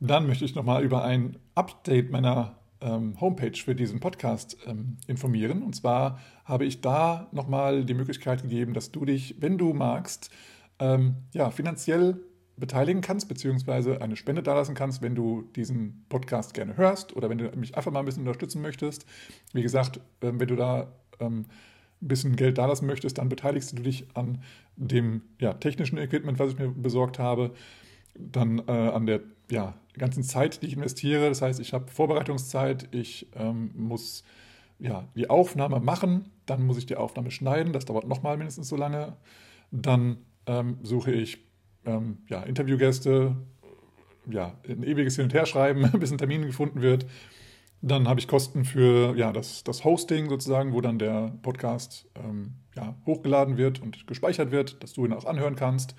Dann 0.00 0.26
möchte 0.26 0.44
ich 0.44 0.54
nochmal 0.54 0.82
über 0.82 1.04
ein 1.04 1.36
Update 1.54 2.10
meiner 2.10 2.55
ähm, 2.80 3.20
Homepage 3.20 3.56
für 3.56 3.74
diesen 3.74 4.00
Podcast 4.00 4.56
ähm, 4.66 4.98
informieren. 5.06 5.62
Und 5.62 5.74
zwar 5.74 6.18
habe 6.44 6.64
ich 6.64 6.80
da 6.80 7.28
nochmal 7.32 7.84
die 7.84 7.94
Möglichkeit 7.94 8.42
gegeben, 8.42 8.74
dass 8.74 8.92
du 8.92 9.04
dich, 9.04 9.36
wenn 9.40 9.58
du 9.58 9.72
magst, 9.72 10.30
ähm, 10.78 11.16
ja, 11.32 11.50
finanziell 11.50 12.20
beteiligen 12.56 13.02
kannst, 13.02 13.28
beziehungsweise 13.28 14.00
eine 14.00 14.16
Spende 14.16 14.42
dalassen 14.42 14.74
kannst, 14.74 15.02
wenn 15.02 15.14
du 15.14 15.42
diesen 15.54 16.06
Podcast 16.08 16.54
gerne 16.54 16.76
hörst 16.76 17.14
oder 17.14 17.28
wenn 17.28 17.38
du 17.38 17.50
mich 17.56 17.76
einfach 17.76 17.92
mal 17.92 18.00
ein 18.00 18.06
bisschen 18.06 18.22
unterstützen 18.22 18.62
möchtest. 18.62 19.06
Wie 19.52 19.62
gesagt, 19.62 20.00
ähm, 20.22 20.40
wenn 20.40 20.48
du 20.48 20.56
da 20.56 20.92
ähm, 21.20 21.46
ein 22.02 22.08
bisschen 22.08 22.36
Geld 22.36 22.58
dalassen 22.58 22.86
möchtest, 22.86 23.18
dann 23.18 23.28
beteiligst 23.28 23.78
du 23.78 23.82
dich 23.82 24.06
an 24.14 24.42
dem 24.76 25.22
ja, 25.38 25.54
technischen 25.54 25.98
Equipment, 25.98 26.38
was 26.38 26.52
ich 26.52 26.58
mir 26.58 26.68
besorgt 26.68 27.18
habe, 27.18 27.52
dann 28.18 28.62
äh, 28.66 28.72
an 28.72 29.06
der 29.06 29.20
ja, 29.50 29.74
ganzen 29.96 30.22
Zeit, 30.22 30.62
die 30.62 30.66
ich 30.66 30.72
investiere. 30.74 31.28
Das 31.28 31.42
heißt, 31.42 31.60
ich 31.60 31.72
habe 31.72 31.90
Vorbereitungszeit, 31.90 32.88
ich 32.92 33.28
ähm, 33.34 33.70
muss 33.74 34.24
ja, 34.78 35.08
die 35.14 35.30
Aufnahme 35.30 35.80
machen, 35.80 36.30
dann 36.44 36.66
muss 36.66 36.78
ich 36.78 36.86
die 36.86 36.96
Aufnahme 36.96 37.30
schneiden, 37.30 37.72
das 37.72 37.86
dauert 37.86 38.06
nochmal 38.06 38.36
mindestens 38.36 38.68
so 38.68 38.76
lange. 38.76 39.16
Dann 39.70 40.18
ähm, 40.46 40.78
suche 40.82 41.12
ich 41.12 41.38
ähm, 41.84 42.18
ja, 42.28 42.42
Interviewgäste, 42.42 43.36
ja, 44.30 44.58
ein 44.68 44.82
ewiges 44.82 45.16
Hin- 45.16 45.24
und 45.24 45.34
Herschreiben, 45.34 45.90
bis 45.98 46.12
ein 46.12 46.18
Termin 46.18 46.42
gefunden 46.42 46.82
wird. 46.82 47.06
Dann 47.82 48.08
habe 48.08 48.20
ich 48.20 48.28
Kosten 48.28 48.64
für 48.64 49.16
ja, 49.16 49.32
das, 49.32 49.62
das 49.64 49.84
Hosting 49.84 50.28
sozusagen, 50.28 50.72
wo 50.72 50.80
dann 50.80 50.98
der 50.98 51.32
Podcast 51.42 52.08
ähm, 52.16 52.54
ja, 52.74 52.96
hochgeladen 53.06 53.56
wird 53.56 53.80
und 53.80 54.06
gespeichert 54.06 54.50
wird, 54.50 54.82
dass 54.82 54.94
du 54.94 55.04
ihn 55.04 55.12
auch 55.12 55.24
anhören 55.24 55.56
kannst. 55.56 55.94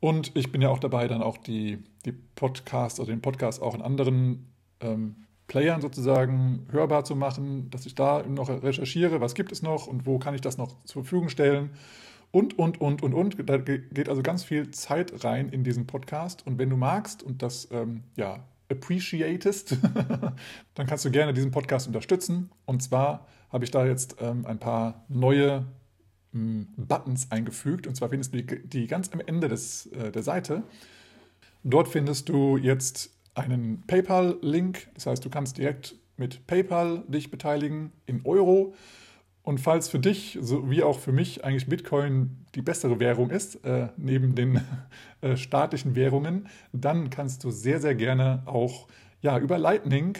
Und 0.00 0.34
ich 0.34 0.50
bin 0.50 0.62
ja 0.62 0.70
auch 0.70 0.78
dabei, 0.78 1.06
dann 1.08 1.22
auch 1.22 1.36
die, 1.36 1.78
die 2.04 2.12
Podcasts, 2.12 2.98
also 2.98 3.12
den 3.12 3.20
Podcast 3.20 3.60
auch 3.60 3.74
in 3.74 3.82
anderen 3.82 4.50
ähm, 4.80 5.26
Playern 5.46 5.80
sozusagen 5.80 6.66
hörbar 6.70 7.04
zu 7.04 7.16
machen, 7.16 7.70
dass 7.70 7.84
ich 7.84 7.94
da 7.94 8.22
noch 8.22 8.48
recherchiere, 8.48 9.20
was 9.20 9.34
gibt 9.34 9.52
es 9.52 9.62
noch 9.62 9.86
und 9.86 10.06
wo 10.06 10.18
kann 10.18 10.34
ich 10.34 10.40
das 10.40 10.56
noch 10.56 10.82
zur 10.84 11.02
Verfügung 11.02 11.28
stellen. 11.28 11.70
Und, 12.30 12.58
und, 12.58 12.80
und, 12.80 13.02
und, 13.02 13.12
und. 13.12 13.50
Da 13.50 13.58
geht 13.58 14.08
also 14.08 14.22
ganz 14.22 14.44
viel 14.44 14.70
Zeit 14.70 15.24
rein 15.24 15.48
in 15.48 15.64
diesen 15.64 15.86
Podcast. 15.86 16.46
Und 16.46 16.58
wenn 16.58 16.70
du 16.70 16.76
magst 16.76 17.22
und 17.22 17.42
das 17.42 17.68
ähm, 17.72 18.04
ja, 18.16 18.44
appreciatest, 18.70 19.76
dann 20.74 20.86
kannst 20.86 21.04
du 21.04 21.10
gerne 21.10 21.34
diesen 21.34 21.50
Podcast 21.50 21.88
unterstützen. 21.88 22.50
Und 22.64 22.82
zwar 22.82 23.26
habe 23.50 23.64
ich 23.64 23.72
da 23.72 23.84
jetzt 23.84 24.16
ähm, 24.20 24.46
ein 24.46 24.60
paar 24.60 25.04
neue 25.08 25.66
Buttons 26.32 27.30
eingefügt. 27.30 27.86
Und 27.86 27.96
zwar 27.96 28.08
findest 28.08 28.32
du 28.32 28.42
die, 28.42 28.68
die 28.68 28.86
ganz 28.86 29.10
am 29.12 29.20
Ende 29.20 29.48
des, 29.48 29.86
äh, 29.86 30.12
der 30.12 30.22
Seite. 30.22 30.62
Dort 31.64 31.88
findest 31.88 32.28
du 32.28 32.56
jetzt 32.56 33.10
einen 33.34 33.82
PayPal-Link. 33.86 34.88
Das 34.94 35.06
heißt, 35.06 35.24
du 35.24 35.30
kannst 35.30 35.58
direkt 35.58 35.96
mit 36.16 36.46
PayPal 36.46 37.02
dich 37.08 37.30
beteiligen 37.30 37.92
in 38.06 38.24
Euro. 38.24 38.74
Und 39.42 39.58
falls 39.58 39.88
für 39.88 39.98
dich, 39.98 40.38
so 40.40 40.70
wie 40.70 40.82
auch 40.82 40.98
für 40.98 41.12
mich, 41.12 41.44
eigentlich 41.44 41.66
Bitcoin 41.66 42.44
die 42.54 42.62
bessere 42.62 43.00
Währung 43.00 43.30
ist, 43.30 43.64
äh, 43.64 43.88
neben 43.96 44.34
den 44.34 44.60
äh, 45.22 45.36
staatlichen 45.36 45.96
Währungen, 45.96 46.48
dann 46.72 47.10
kannst 47.10 47.44
du 47.44 47.50
sehr, 47.50 47.80
sehr 47.80 47.94
gerne 47.94 48.42
auch 48.46 48.86
ja, 49.22 49.38
über 49.38 49.58
Lightning 49.58 50.18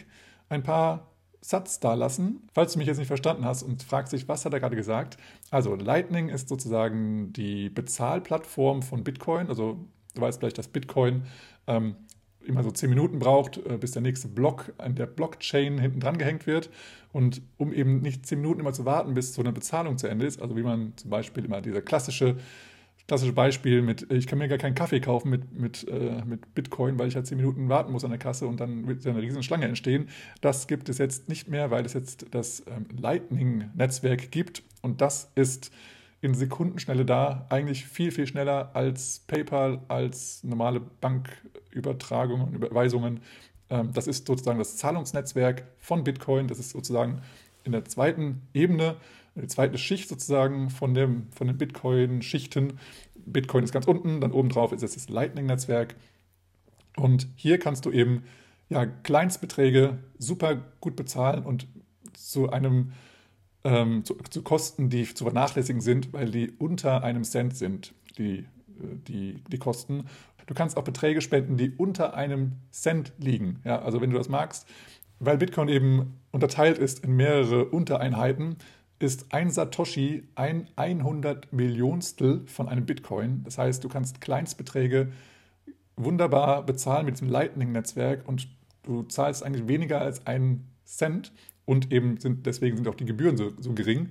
ein 0.49 0.63
paar 0.63 1.10
Satz 1.41 1.81
da 1.81 1.95
lassen, 1.95 2.47
falls 2.53 2.75
du 2.75 2.79
mich 2.79 2.87
jetzt 2.87 2.99
nicht 2.99 3.09
verstanden 3.09 3.45
hast 3.45 3.63
und 3.63 3.83
fragst 3.83 4.13
dich, 4.13 4.29
was 4.29 4.45
hat 4.45 4.53
er 4.53 4.61
gerade 4.61 4.77
gesagt. 4.77 5.17
Also 5.51 5.75
Lightning 5.75 6.29
ist 6.29 6.49
sozusagen 6.49 7.33
die 7.33 7.71
Bezahlplattform 7.71 8.83
von 8.83 9.05
Bitcoin. 9.05 9.49
Also 9.49 9.79
du 10.15 10.21
weißt 10.21 10.41
vielleicht, 10.41 10.59
dass 10.59 10.69
Bitcoin 10.69 11.25
ähm, 11.67 11.97
immer 12.45 12.63
so 12.63 12.71
zehn 12.71 12.91
Minuten 12.91 13.19
braucht, 13.19 13.59
äh, 13.59 13.79
bis 13.79 13.93
der 13.93 14.03
nächste 14.03 14.29
Block 14.29 14.73
an 14.79 14.95
der 14.95 15.07
Blockchain 15.07 15.79
hinten 15.79 16.01
dran 16.01 16.19
gehängt 16.19 16.47
wird. 16.47 16.71
Und 17.13 17.43
um 17.57 17.73
eben 17.73 18.01
nicht 18.01 18.27
zehn 18.27 18.41
Minuten 18.41 18.61
immer 18.61 18.73
zu 18.73 18.85
warten, 18.85 19.15
bis 19.15 19.35
so 19.35 19.43
eine 19.43 19.53
Bezahlung 19.53 19.99
zu 19.99 20.09
Ende 20.09 20.27
ist, 20.27 20.41
also 20.41 20.57
wie 20.57 20.63
man 20.63 20.93
zum 20.97 21.11
Beispiel 21.11 21.45
immer 21.45 21.61
dieser 21.61 21.83
klassische 21.83 22.37
klassische 23.11 23.33
Beispiel 23.33 23.83
mit, 23.83 24.09
ich 24.13 24.29
kann 24.29 24.39
mir 24.39 24.47
gar 24.47 24.57
keinen 24.57 24.77
Kaffee 24.77 25.01
kaufen 25.01 25.31
mit, 25.31 25.53
mit, 25.53 25.85
äh, 25.89 26.23
mit 26.25 26.55
Bitcoin, 26.55 26.97
weil 26.97 27.09
ich 27.09 27.17
halt 27.17 27.27
zehn 27.27 27.39
Minuten 27.39 27.69
warten 27.69 27.91
muss 27.91 28.05
an 28.05 28.11
der 28.11 28.21
Kasse 28.21 28.47
und 28.47 28.61
dann 28.61 28.87
wird 28.87 29.05
eine 29.05 29.21
riesen 29.21 29.43
Schlange 29.43 29.67
entstehen. 29.67 30.09
Das 30.43 30.69
gibt 30.69 30.89
es 30.89 30.99
jetzt 30.99 31.29
nicht 31.29 31.49
mehr, 31.49 31.73
weil 31.73 31.85
es 31.85 31.95
jetzt 31.95 32.27
das 32.31 32.63
ähm, 32.69 32.87
Lightning-Netzwerk 32.97 34.31
gibt 34.31 34.63
Und 34.81 35.01
das 35.01 35.33
ist 35.35 35.73
in 36.21 36.35
Sekundenschnelle 36.35 37.05
da, 37.05 37.47
eigentlich 37.51 37.85
viel, 37.85 38.13
viel 38.13 38.29
schneller 38.29 38.71
als 38.75 39.25
PayPal, 39.27 39.81
als 39.89 40.45
normale 40.45 40.81
Bankübertragungen 41.01 42.47
und 42.47 42.55
Überweisungen. 42.55 43.23
Ähm, 43.71 43.91
das 43.93 44.07
ist 44.07 44.29
sozusagen 44.29 44.61
das 44.61 44.77
Zahlungsnetzwerk 44.77 45.65
von 45.81 46.05
Bitcoin. 46.05 46.47
Das 46.47 46.61
ist 46.61 46.71
sozusagen 46.71 47.23
in 47.65 47.73
der 47.73 47.85
zweiten 47.87 48.43
Ebene, 48.55 48.95
die 49.35 49.47
zweite 49.47 49.79
Schicht 49.79 50.09
sozusagen 50.09 50.71
von, 50.71 50.95
dem, 50.95 51.31
von 51.33 51.47
den 51.47 51.57
Bitcoin-Schichten. 51.57 52.79
Bitcoin 53.15 53.65
ist 53.65 53.73
ganz 53.73 53.87
unten, 53.87 54.21
dann 54.21 54.33
oben 54.33 54.49
drauf 54.49 54.73
ist 54.73 54.83
jetzt 54.83 54.97
das 54.97 55.09
Lightning-Netzwerk. 55.09 55.95
Und 56.97 57.29
hier 57.37 57.59
kannst 57.59 57.85
du 57.87 57.91
eben 57.91 58.25
ja, 58.69 58.87
Kleinstbeträge 58.87 59.99
super 60.19 60.63
gut 60.81 60.97
bezahlen 60.97 61.45
und 61.45 61.67
zu 62.15 62.51
einem 62.51 62.93
ähm, 63.65 64.05
zu, 64.05 64.17
zu, 64.31 64.43
Kosten, 64.43 64.89
die 64.89 65.05
zu 65.05 65.25
vernachlässigen 65.25 65.81
sind, 65.81 66.13
weil 66.13 66.31
die 66.31 66.51
unter 66.51 67.03
einem 67.03 67.25
Cent 67.25 67.57
sind, 67.57 67.95
die, 68.17 68.39
äh, 68.39 68.47
die, 69.07 69.43
die 69.49 69.59
Kosten. 69.59 70.05
Du 70.47 70.55
kannst 70.55 70.77
auch 70.77 70.85
Beträge 70.85 71.21
spenden, 71.21 71.57
die 71.57 71.71
unter 71.71 72.15
einem 72.15 72.53
Cent 72.71 73.13
liegen. 73.19 73.61
Ja, 73.65 73.83
also 73.83 74.01
wenn 74.01 74.11
du 74.11 74.19
das 74.19 74.29
magst, 74.29 74.67
weil 75.19 75.37
Bitcoin 75.37 75.69
eben 75.69 76.19
unterteilt 76.33 76.79
ist 76.79 77.05
in 77.05 77.15
mehrere 77.17 77.67
Untereinheiten, 77.67 78.57
ist 79.01 79.33
ein 79.33 79.51
Satoshi 79.51 80.29
ein 80.37 80.69
100 80.77 81.53
Millionstel 81.53 82.47
von 82.47 82.69
einem 82.69 82.87
Bitcoin. 82.87 83.43
Das 83.45 83.59
heißt, 83.59 83.83
du 83.83 83.89
kannst 83.89 84.21
Kleinstbeträge 84.21 85.11
wunderbar 85.97 86.65
bezahlen 86.65 87.07
mit 87.07 87.17
diesem 87.17 87.29
Lightning-Netzwerk 87.29 88.29
und 88.29 88.49
du 88.83 89.03
zahlst 89.05 89.43
eigentlich 89.43 89.67
weniger 89.67 90.01
als 90.01 90.27
einen 90.27 90.69
Cent 90.85 91.33
und 91.65 91.93
eben 91.93 92.19
sind, 92.19 92.47
deswegen 92.47 92.77
sind 92.77 92.89
auch 92.89 92.95
die 92.95 93.07
Gebühren 93.07 93.37
so, 93.37 93.51
so 93.59 93.73
gering. 93.73 94.11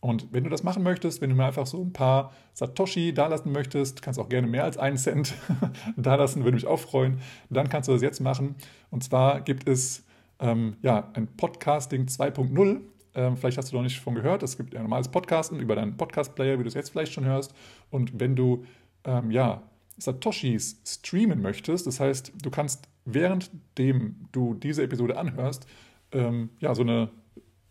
Und 0.00 0.32
wenn 0.32 0.44
du 0.44 0.50
das 0.50 0.62
machen 0.62 0.82
möchtest, 0.82 1.20
wenn 1.20 1.28
du 1.28 1.36
mir 1.36 1.44
einfach 1.44 1.66
so 1.66 1.82
ein 1.82 1.92
paar 1.92 2.32
Satoshi 2.54 3.12
dalassen 3.12 3.52
möchtest, 3.52 4.00
kannst 4.00 4.18
auch 4.18 4.30
gerne 4.30 4.46
mehr 4.46 4.64
als 4.64 4.78
einen 4.78 4.96
Cent 4.96 5.34
dalassen, 5.98 6.44
würde 6.44 6.54
mich 6.54 6.66
auch 6.66 6.80
freuen, 6.80 7.20
dann 7.50 7.68
kannst 7.68 7.88
du 7.88 7.92
das 7.92 8.00
jetzt 8.00 8.20
machen. 8.20 8.54
Und 8.90 9.04
zwar 9.04 9.42
gibt 9.42 9.68
es 9.68 10.04
ähm, 10.38 10.76
ja, 10.80 11.10
ein 11.12 11.26
Podcasting 11.26 12.06
2.0. 12.06 12.80
Ähm, 13.14 13.36
vielleicht 13.36 13.58
hast 13.58 13.72
du 13.72 13.76
noch 13.76 13.82
nicht 13.82 14.00
von 14.00 14.14
gehört. 14.14 14.42
Es 14.42 14.56
gibt 14.56 14.74
ein 14.74 14.82
normales 14.82 15.08
Podcasten 15.08 15.58
über 15.58 15.74
deinen 15.74 15.96
Podcast-Player, 15.96 16.58
wie 16.58 16.62
du 16.62 16.68
es 16.68 16.74
jetzt 16.74 16.90
vielleicht 16.90 17.12
schon 17.12 17.24
hörst. 17.24 17.54
Und 17.90 18.18
wenn 18.20 18.36
du 18.36 18.64
ähm, 19.04 19.30
ja, 19.30 19.62
Satoshis 19.98 20.80
streamen 20.86 21.42
möchtest, 21.42 21.86
das 21.86 22.00
heißt, 22.00 22.32
du 22.42 22.50
kannst 22.50 22.88
währenddem 23.04 24.28
du 24.32 24.54
diese 24.54 24.82
Episode 24.82 25.16
anhörst, 25.18 25.66
ähm, 26.12 26.50
ja, 26.60 26.74
so 26.74 26.82
eine, 26.82 27.10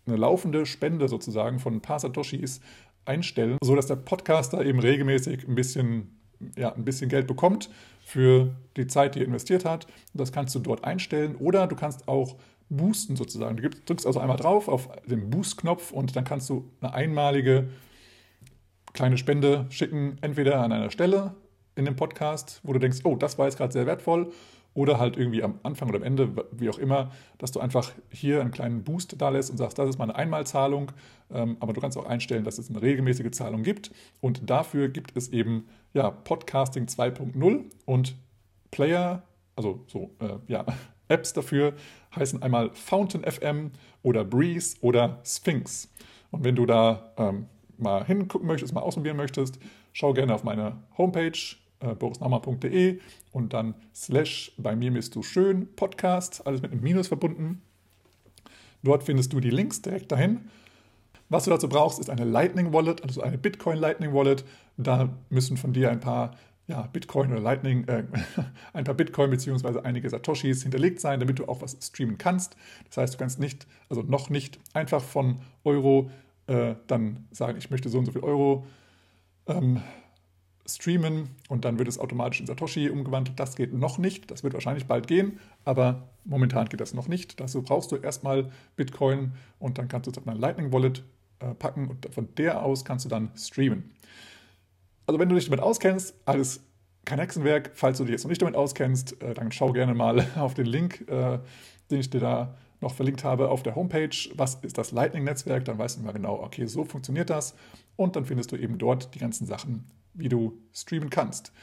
eine 0.06 0.18
laufende 0.18 0.66
Spende 0.66 1.08
sozusagen 1.08 1.60
von 1.60 1.76
ein 1.76 1.82
paar 1.82 2.00
Satoshis 2.00 2.62
einstellen, 3.06 3.58
sodass 3.64 3.88
der 3.88 3.96
Podcaster 3.96 4.64
eben 4.66 4.80
regelmäßig 4.80 5.48
ein 5.48 5.56
bisschen, 5.56 6.20
ja, 6.58 6.74
ein 6.74 6.86
bisschen 6.86 7.10
Geld 7.10 7.28
bekommt 7.28 7.70
für 8.04 8.56
die 8.78 8.88
Zeit, 8.88 9.16
die 9.16 9.20
er 9.20 9.26
investiert 9.26 9.66
hat. 9.66 9.88
Das 10.14 10.32
kannst 10.32 10.56
du 10.56 10.60
dort 10.60 10.84
einstellen 10.84 11.36
oder 11.36 11.68
du 11.68 11.76
kannst 11.76 12.08
auch 12.08 12.38
boosten 12.70 13.16
sozusagen. 13.16 13.58
Du 13.58 13.70
drückst 13.70 14.06
also 14.06 14.20
einmal 14.20 14.38
drauf 14.38 14.68
auf 14.68 14.90
den 15.06 15.30
Boost-Knopf 15.30 15.92
und 15.92 16.16
dann 16.16 16.24
kannst 16.24 16.50
du 16.50 16.72
eine 16.82 16.94
einmalige 16.94 17.70
kleine 18.94 19.18
Spende 19.18 19.66
schicken, 19.70 20.18
entweder 20.22 20.62
an 20.62 20.72
einer 20.72 20.92
Stelle 20.92 21.36
in 21.76 21.86
dem 21.86 21.96
Podcast, 21.96 22.60
wo 22.64 22.74
du 22.74 22.80
denkst, 22.80 23.00
oh, 23.04 23.16
das 23.16 23.38
war 23.38 23.46
jetzt 23.46 23.58
gerade 23.58 23.72
sehr 23.72 23.86
wertvoll, 23.86 24.32
oder 24.74 25.00
halt 25.00 25.18
irgendwie 25.18 25.44
am 25.44 25.60
Anfang 25.64 25.90
oder 25.90 25.98
am 25.98 26.04
Ende, 26.04 26.46
wie 26.52 26.70
auch 26.70 26.78
immer, 26.78 27.12
dass 27.38 27.52
du 27.52 27.60
einfach 27.60 27.92
hier 28.12 28.42
einen 28.42 28.52
kleinen 28.52 28.84
Boost 28.84 29.16
da 29.20 29.30
lässt 29.30 29.50
und 29.50 29.58
sagst, 29.58 29.78
das 29.78 29.90
ist 29.90 29.98
mal 29.98 30.06
eine 30.06 30.16
Einmalzahlung, 30.16 30.92
ähm, 31.32 31.58
aber 31.60 31.74
du 31.74 31.82
kannst 31.82 31.98
auch 31.98 32.06
einstellen, 32.06 32.44
dass 32.44 32.60
es 32.60 32.70
eine 32.70 32.82
regelmäßige 32.82 33.32
Zahlung 33.32 33.64
gibt 33.64 33.92
und 34.22 34.50
dafür 34.50 34.90
gibt 34.90 35.18
es 35.18 35.30
eben 35.30 35.68
ja, 35.94 36.12
Podcasting 36.12 36.86
2.0 36.86 37.66
und 37.86 38.16
Player, 38.72 39.24
also 39.56 39.84
so, 39.88 40.12
äh, 40.20 40.38
ja, 40.48 40.66
Apps 41.10 41.34
dafür 41.34 41.74
heißen 42.16 42.42
einmal 42.42 42.72
Fountain 42.74 43.24
FM 43.24 43.72
oder 44.02 44.24
Breeze 44.24 44.78
oder 44.82 45.20
Sphinx. 45.26 45.94
Und 46.32 46.44
wenn 46.44 46.56
du 46.56 46.66
da 46.66 47.14
ähm, 47.18 47.48
mal 47.78 48.06
hingucken 48.06 48.48
möchtest, 48.48 48.74
mal 48.74 48.82
ausprobieren 48.82 49.18
möchtest, 49.18 49.60
schau 49.94 50.14
gerne 50.14 50.34
auf 50.34 50.44
meine 50.44 50.78
Homepage 50.98 51.38
äh, 51.80 51.96
borisnaumann.de 51.96 53.00
und 53.32 53.54
dann 53.54 53.76
slash 53.94 54.52
bei 54.58 54.76
mir 54.76 54.92
bist 54.92 55.16
du 55.16 55.24
schön 55.24 55.74
Podcast, 55.76 56.46
alles 56.46 56.62
mit 56.62 56.72
einem 56.72 56.82
Minus 56.82 57.08
verbunden. 57.08 57.62
Dort 58.84 59.04
findest 59.04 59.34
du 59.34 59.40
die 59.40 59.50
Links 59.50 59.82
direkt 59.82 60.12
dahin. 60.12 60.50
Was 61.30 61.44
du 61.44 61.52
dazu 61.52 61.70
brauchst, 61.70 62.00
ist 62.00 62.10
eine 62.10 62.26
Lightning 62.26 62.74
Wallet, 62.74 63.04
also 63.04 63.22
eine 63.22 63.38
Bitcoin 63.38 63.78
Lightning 63.78 64.14
Wallet. 64.14 64.44
Da 64.78 65.10
müssen 65.30 65.58
von 65.58 65.74
dir 65.74 65.92
ein 65.92 66.00
paar 66.00 66.36
ja, 66.70 66.84
Bitcoin 66.84 67.32
oder 67.32 67.42
Lightning, 67.42 67.88
äh, 67.88 68.04
ein 68.74 68.84
paar 68.84 68.94
Bitcoin 68.94 69.32
bzw. 69.32 69.80
einige 69.80 70.10
Satoshis 70.10 70.62
hinterlegt 70.62 71.02
sein, 71.02 71.20
damit 71.20 71.40
du 71.40 71.48
auch 71.48 71.62
was 71.62 71.76
streamen 71.82 72.18
kannst. 72.18 72.56
Das 72.88 72.98
heißt, 72.98 73.14
du 73.16 73.18
kannst 73.18 73.40
nicht, 73.40 73.68
also 73.90 74.04
noch 74.04 74.30
nicht 74.30 74.60
einfach 74.74 75.02
von 75.02 75.42
Euro 75.64 76.12
äh, 76.48 76.76
dann 76.88 77.28
sagen, 77.32 77.58
ich 77.58 77.72
möchte 77.72 77.90
so 77.90 77.98
und 77.98 78.06
so 78.06 78.12
viel 78.12 78.22
Euro 78.22 78.68
ähm, 79.48 79.82
streamen 80.68 81.30
und 81.48 81.66
dann 81.66 81.80
wird 81.80 81.88
es 81.88 81.98
automatisch 81.98 82.40
in 82.40 82.46
Satoshi 82.46 82.92
umgewandelt. 82.92 83.40
Das 83.40 83.56
geht 83.56 83.74
noch 83.74 83.98
nicht. 83.98 84.30
Das 84.30 84.44
wird 84.44 84.54
wahrscheinlich 84.54 84.86
bald 84.86 85.08
gehen, 85.08 85.40
aber 85.66 86.08
momentan 86.24 86.70
geht 86.70 86.82
das 86.82 86.94
noch 86.94 87.08
nicht. 87.08 87.40
Dazu 87.40 87.64
brauchst 87.64 87.92
du 87.92 87.96
erstmal 87.96 88.52
Bitcoin 88.76 89.32
und 89.58 89.80
dann 89.80 89.88
kannst 89.88 90.06
du 90.06 90.12
es 90.12 90.18
auf 90.20 90.26
deine 90.26 90.40
Lightning 90.40 90.72
Wallet 90.72 91.04
äh, 91.40 91.56
packen 91.56 91.88
und 91.88 92.14
von 92.14 92.28
der 92.36 92.64
aus 92.64 92.86
kannst 92.86 93.06
du 93.06 93.10
dann 93.10 93.32
streamen. 93.36 93.90
Also 95.10 95.18
wenn 95.18 95.28
du 95.28 95.34
dich 95.34 95.46
damit 95.46 95.62
auskennst, 95.62 96.14
alles 96.26 96.64
kein 97.04 97.18
Hexenwerk. 97.18 97.72
Falls 97.74 97.98
du 97.98 98.04
dich 98.04 98.12
jetzt 98.12 98.26
noch 98.26 98.30
nicht 98.30 98.44
damit 98.44 98.54
auskennst, 98.54 99.20
äh, 99.24 99.34
dann 99.34 99.52
schau 99.52 99.74
gerne 99.74 99.96
mal 99.96 100.24
auf 100.36 100.54
den 100.54 100.68
Link, 100.68 101.04
äh, 101.10 101.40
den 101.90 102.00
ich 102.00 102.12
dir 102.12 102.20
da 102.20 102.56
noch 102.80 102.94
verlinkt 102.94 103.24
habe 103.24 103.50
auf 103.50 103.64
der 103.64 103.74
Homepage. 103.74 104.16
Was 104.36 104.60
ist 104.62 104.78
das 104.78 104.92
Lightning-Netzwerk? 104.92 105.66
Dann 105.66 105.80
weißt 105.80 105.98
du 105.98 106.04
mal 106.04 106.12
genau, 106.12 106.40
okay, 106.44 106.68
so 106.68 106.86
funktioniert 106.86 107.32
das. 107.32 107.56
Und 107.96 108.16
dann 108.16 108.26
findest 108.26 108.52
du 108.52 108.56
eben 108.56 108.78
dort 108.78 109.16
die 109.16 109.18
ganzen 109.18 109.48
Sachen, 109.48 109.88
wie 110.14 110.30
du 110.30 110.62
streamen 110.74 111.10
kannst. 111.10 111.54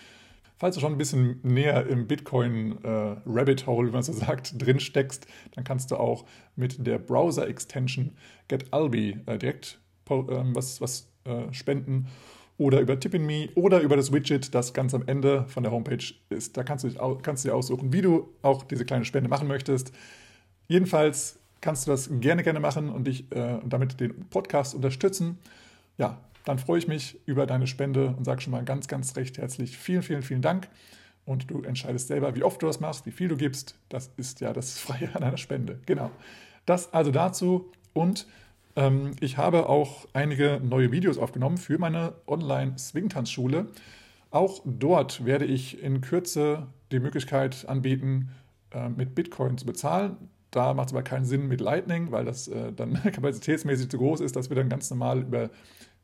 Falls 0.56 0.74
du 0.74 0.80
schon 0.80 0.94
ein 0.94 0.98
bisschen 0.98 1.38
näher 1.44 1.86
im 1.86 2.08
Bitcoin-Rabbit 2.08 3.62
äh, 3.62 3.66
wie 3.68 3.90
man 3.92 4.02
so 4.02 4.12
sagt, 4.12 4.54
drin 4.60 4.80
steckst, 4.80 5.28
dann 5.54 5.62
kannst 5.62 5.92
du 5.92 5.98
auch 5.98 6.24
mit 6.56 6.84
der 6.84 6.98
Browser-Extension 6.98 8.10
GetAlbi 8.48 9.20
äh, 9.26 9.38
direkt 9.38 9.78
äh, 10.10 10.14
was, 10.16 10.80
was 10.80 11.08
äh, 11.26 11.52
spenden 11.52 12.08
oder 12.58 12.80
über 12.80 12.98
TippinMe 12.98 13.50
oder 13.54 13.80
über 13.80 13.96
das 13.96 14.12
Widget, 14.12 14.54
das 14.54 14.72
ganz 14.72 14.94
am 14.94 15.06
Ende 15.06 15.44
von 15.48 15.62
der 15.62 15.72
Homepage 15.72 16.14
ist. 16.30 16.56
Da 16.56 16.64
kannst 16.64 16.84
du, 16.84 16.88
dich, 16.88 16.98
kannst 17.22 17.44
du 17.44 17.48
dir 17.48 17.54
aussuchen, 17.54 17.92
wie 17.92 18.02
du 18.02 18.28
auch 18.42 18.64
diese 18.64 18.84
kleine 18.84 19.04
Spende 19.04 19.28
machen 19.28 19.48
möchtest. 19.48 19.92
Jedenfalls 20.68 21.38
kannst 21.60 21.86
du 21.86 21.90
das 21.90 22.08
gerne, 22.20 22.42
gerne 22.42 22.60
machen 22.60 22.88
und 22.88 23.06
dich 23.06 23.30
äh, 23.32 23.58
damit 23.64 24.00
den 24.00 24.28
Podcast 24.28 24.74
unterstützen. 24.74 25.38
Ja, 25.98 26.20
dann 26.44 26.58
freue 26.58 26.78
ich 26.78 26.88
mich 26.88 27.18
über 27.26 27.46
deine 27.46 27.66
Spende 27.66 28.14
und 28.16 28.24
sage 28.24 28.40
schon 28.40 28.52
mal 28.52 28.64
ganz, 28.64 28.88
ganz 28.88 29.16
recht 29.16 29.38
herzlich 29.38 29.76
vielen, 29.76 30.02
vielen, 30.02 30.22
vielen 30.22 30.42
Dank. 30.42 30.68
Und 31.24 31.50
du 31.50 31.62
entscheidest 31.62 32.06
selber, 32.06 32.36
wie 32.36 32.44
oft 32.44 32.62
du 32.62 32.66
das 32.66 32.78
machst, 32.78 33.04
wie 33.04 33.10
viel 33.10 33.28
du 33.28 33.36
gibst. 33.36 33.74
Das 33.88 34.12
ist 34.16 34.40
ja 34.40 34.52
das 34.52 34.78
Freie 34.78 35.14
an 35.14 35.22
einer 35.22 35.36
Spende. 35.36 35.80
Genau. 35.86 36.10
Das 36.64 36.92
also 36.94 37.10
dazu. 37.10 37.70
Und 37.92 38.26
ich 39.20 39.38
habe 39.38 39.70
auch 39.70 40.06
einige 40.12 40.60
neue 40.62 40.92
Videos 40.92 41.16
aufgenommen 41.16 41.56
für 41.56 41.78
meine 41.78 42.12
Online-Swingtanzschule. 42.26 43.68
Auch 44.30 44.60
dort 44.66 45.24
werde 45.24 45.46
ich 45.46 45.82
in 45.82 46.02
Kürze 46.02 46.66
die 46.92 47.00
Möglichkeit 47.00 47.66
anbieten, 47.68 48.30
äh, 48.70 48.88
mit 48.88 49.14
Bitcoin 49.14 49.56
zu 49.56 49.64
bezahlen. 49.64 50.16
Da 50.50 50.74
macht 50.74 50.88
es 50.88 50.92
aber 50.92 51.02
keinen 51.02 51.24
Sinn 51.24 51.48
mit 51.48 51.60
Lightning, 51.60 52.12
weil 52.12 52.24
das 52.24 52.48
äh, 52.48 52.72
dann 52.72 52.94
kapazitätsmäßig 53.12 53.90
zu 53.90 53.98
groß 53.98 54.20
ist. 54.20 54.36
Das 54.36 54.50
wird 54.50 54.58
dann 54.58 54.68
ganz 54.68 54.90
normal 54.90 55.20
über 55.20 55.50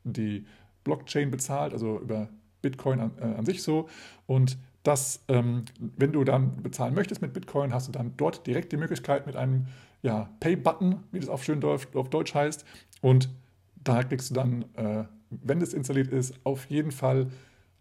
die 0.03 0.45
Blockchain 0.83 1.31
bezahlt, 1.31 1.73
also 1.73 1.99
über 1.99 2.29
Bitcoin 2.61 2.99
an, 2.99 3.11
äh, 3.19 3.37
an 3.37 3.45
sich 3.45 3.61
so. 3.61 3.87
Und 4.25 4.57
das, 4.83 5.23
ähm, 5.29 5.65
wenn 5.79 6.11
du 6.11 6.23
dann 6.23 6.61
bezahlen 6.61 6.93
möchtest 6.93 7.21
mit 7.21 7.33
Bitcoin, 7.33 7.73
hast 7.73 7.87
du 7.87 7.91
dann 7.91 8.13
dort 8.17 8.45
direkt 8.45 8.71
die 8.71 8.77
Möglichkeit 8.77 9.25
mit 9.25 9.35
einem 9.35 9.67
ja, 10.01 10.29
Pay-Button, 10.41 11.03
wie 11.11 11.19
das 11.19 11.29
auf 11.29 11.43
schön 11.43 11.61
Deutsch, 11.61 11.87
auf 11.93 12.09
Deutsch 12.09 12.35
heißt. 12.35 12.65
Und 13.01 13.29
da 13.75 14.03
kriegst 14.03 14.29
du 14.29 14.33
dann, 14.33 14.65
äh, 14.75 15.05
wenn 15.29 15.61
das 15.61 15.73
installiert 15.73 16.09
ist, 16.09 16.35
auf 16.43 16.65
jeden 16.69 16.91
Fall 16.91 17.27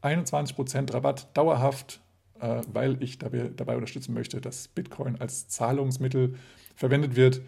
21% 0.00 0.94
Rabatt 0.94 1.36
dauerhaft, 1.36 2.00
äh, 2.40 2.62
weil 2.72 3.02
ich 3.02 3.18
dabei, 3.18 3.50
dabei 3.54 3.74
unterstützen 3.74 4.14
möchte, 4.14 4.40
dass 4.40 4.68
Bitcoin 4.68 5.20
als 5.20 5.48
Zahlungsmittel 5.48 6.36
verwendet 6.76 7.16
wird. 7.16 7.42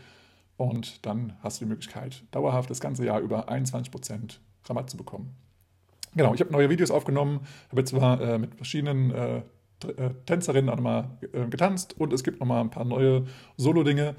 Und 0.57 1.05
dann 1.07 1.37
hast 1.43 1.61
du 1.61 1.65
die 1.65 1.69
Möglichkeit, 1.69 2.25
dauerhaft 2.33 2.71
das 2.71 2.81
ganze 2.81 3.05
Jahr 3.05 3.21
über 3.21 3.49
21% 3.49 4.39
Rabatt 4.67 4.91
zu 4.91 4.97
bekommen. 4.97 5.35
Genau, 6.17 6.35
ich 6.35 6.41
habe 6.41 6.53
neue 6.53 6.71
Videos 6.71 6.91
aufgenommen, 6.91 7.41
habe 7.71 7.85
zwar 7.85 8.21
äh, 8.21 8.39
mit 8.39 8.55
verschiedenen 8.55 9.11
äh, 9.11 9.43
äh, 9.89 10.11
Tänzerinnen 10.27 10.71
auch 10.71 10.77
nochmal 10.77 11.11
äh, 11.33 11.47
getanzt 11.47 11.99
und 11.99 12.13
es 12.13 12.25
gibt 12.25 12.41
nochmal 12.41 12.61
ein 12.61 12.71
paar 12.71 12.85
neue 12.85 13.27
Solo-Dinge. 13.57 14.15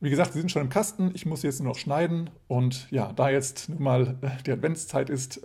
Wie 0.00 0.10
gesagt, 0.10 0.32
sie 0.32 0.38
sind 0.38 0.50
schon 0.50 0.62
im 0.62 0.68
Kasten. 0.68 1.10
Ich 1.14 1.26
muss 1.26 1.42
jetzt 1.42 1.60
nur 1.60 1.72
noch 1.72 1.78
schneiden. 1.78 2.30
Und 2.48 2.90
ja, 2.90 3.12
da 3.12 3.30
jetzt 3.30 3.68
nun 3.68 3.82
mal 3.82 4.16
äh, 4.20 4.42
die 4.44 4.52
Adventszeit 4.52 5.10
ist, 5.10 5.42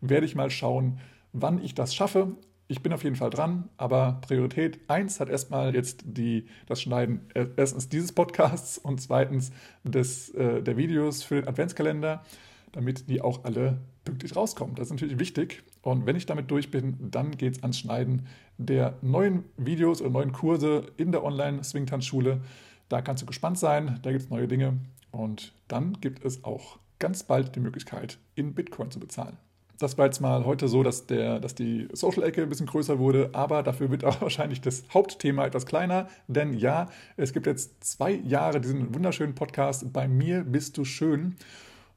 werde 0.00 0.26
ich 0.26 0.34
mal 0.34 0.50
schauen, 0.50 0.98
wann 1.32 1.62
ich 1.62 1.74
das 1.74 1.94
schaffe. 1.94 2.36
Ich 2.66 2.82
bin 2.82 2.92
auf 2.92 3.04
jeden 3.04 3.16
Fall 3.16 3.30
dran, 3.30 3.68
aber 3.76 4.20
Priorität 4.26 4.80
1 4.88 5.20
hat 5.20 5.28
erstmal 5.28 5.74
jetzt 5.74 6.02
die, 6.06 6.46
das 6.66 6.80
Schneiden 6.80 7.28
erstens 7.56 7.90
dieses 7.90 8.12
Podcasts 8.12 8.78
und 8.78 9.00
zweitens 9.02 9.52
des, 9.84 10.32
der 10.32 10.76
Videos 10.76 11.22
für 11.22 11.34
den 11.36 11.46
Adventskalender, 11.46 12.24
damit 12.72 13.10
die 13.10 13.20
auch 13.20 13.44
alle 13.44 13.82
pünktlich 14.04 14.36
rauskommen. 14.36 14.74
Das 14.74 14.88
ist 14.88 14.92
natürlich 14.92 15.18
wichtig. 15.18 15.62
Und 15.82 16.06
wenn 16.06 16.16
ich 16.16 16.26
damit 16.26 16.50
durch 16.50 16.70
bin, 16.70 16.96
dann 17.10 17.32
geht 17.36 17.56
es 17.56 17.62
ans 17.62 17.78
Schneiden 17.78 18.26
der 18.58 18.98
neuen 19.02 19.44
Videos 19.56 20.00
oder 20.00 20.10
neuen 20.10 20.32
Kurse 20.32 20.86
in 20.96 21.12
der 21.12 21.24
Online-Swing-Tanzschule. 21.24 22.40
Da 22.88 23.02
kannst 23.02 23.22
du 23.22 23.26
gespannt 23.26 23.58
sein, 23.58 23.98
da 24.02 24.10
gibt 24.10 24.24
es 24.24 24.30
neue 24.30 24.48
Dinge. 24.48 24.78
Und 25.10 25.52
dann 25.68 26.00
gibt 26.00 26.24
es 26.24 26.44
auch 26.44 26.78
ganz 26.98 27.22
bald 27.22 27.54
die 27.56 27.60
Möglichkeit, 27.60 28.18
in 28.34 28.54
Bitcoin 28.54 28.90
zu 28.90 29.00
bezahlen. 29.00 29.36
Das 29.78 29.98
war 29.98 30.06
jetzt 30.06 30.20
mal 30.20 30.44
heute 30.44 30.68
so, 30.68 30.82
dass, 30.84 31.06
der, 31.06 31.40
dass 31.40 31.54
die 31.54 31.88
Social-Ecke 31.92 32.42
ein 32.42 32.48
bisschen 32.48 32.66
größer 32.66 32.98
wurde, 32.98 33.30
aber 33.32 33.62
dafür 33.62 33.90
wird 33.90 34.04
auch 34.04 34.20
wahrscheinlich 34.20 34.60
das 34.60 34.84
Hauptthema 34.92 35.44
etwas 35.44 35.66
kleiner. 35.66 36.08
Denn 36.28 36.54
ja, 36.54 36.88
es 37.16 37.32
gibt 37.32 37.46
jetzt 37.46 37.82
zwei 37.82 38.12
Jahre 38.12 38.60
diesen 38.60 38.94
wunderschönen 38.94 39.34
Podcast 39.34 39.92
Bei 39.92 40.06
mir 40.06 40.44
bist 40.44 40.78
du 40.78 40.84
schön. 40.84 41.36